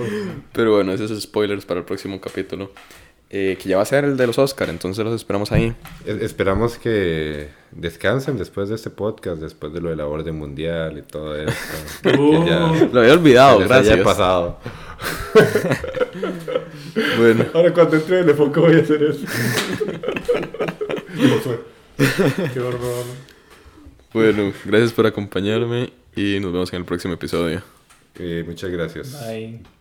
Pero 0.53 0.73
bueno, 0.73 0.93
esos 0.93 1.21
spoilers 1.21 1.67
para 1.67 1.81
el 1.81 1.87
próximo 1.87 2.21
capítulo. 2.21 2.73
Eh, 3.37 3.59
que 3.61 3.69
ya 3.69 3.79
va 3.79 3.83
a 3.83 3.85
ser 3.85 4.05
el 4.05 4.17
de 4.17 4.29
los 4.29 4.39
Oscars, 4.39 4.71
entonces 4.71 5.05
los 5.05 5.13
esperamos 5.13 5.51
ahí. 5.51 5.75
esperamos 6.07 6.79
que 6.79 7.49
descansen 7.73 8.39
después 8.39 8.69
de 8.69 8.77
este 8.77 8.91
podcast, 8.91 9.43
después 9.43 9.73
de 9.73 9.81
lo 9.81 9.91
de 9.91 9.97
la 9.97 10.07
orden 10.07 10.39
mundial 10.39 10.99
y 10.99 11.03
todo 11.03 11.35
eso. 11.37 11.53
Uh. 12.17 12.91
lo 12.93 13.01
había 13.01 13.13
olvidado, 13.13 13.59
gracias. 13.59 13.97
Ya 13.97 14.05
pasado. 14.05 14.61
bueno. 17.19 17.47
Ahora 17.55 17.75
cuando 17.75 17.97
entre 17.97 18.21
el 18.21 18.29
enfoque 18.29 18.61
voy 18.61 18.77
a 18.77 18.83
hacer 18.83 19.03
eso. 19.03 19.27
Qué 22.55 22.61
horror. 22.61 23.05
Bueno, 24.13 24.53
gracias 24.65 24.93
por 24.93 25.09
acompañarme 25.09 25.93
y 26.15 26.39
nos 26.39 26.53
vemos 26.53 26.73
en 26.73 26.79
el 26.79 26.85
próximo 26.85 27.15
episodio. 27.15 27.63
Eh, 28.17 28.45
muchas 28.47 28.71
gracias. 28.71 29.27
Bye. 29.27 29.74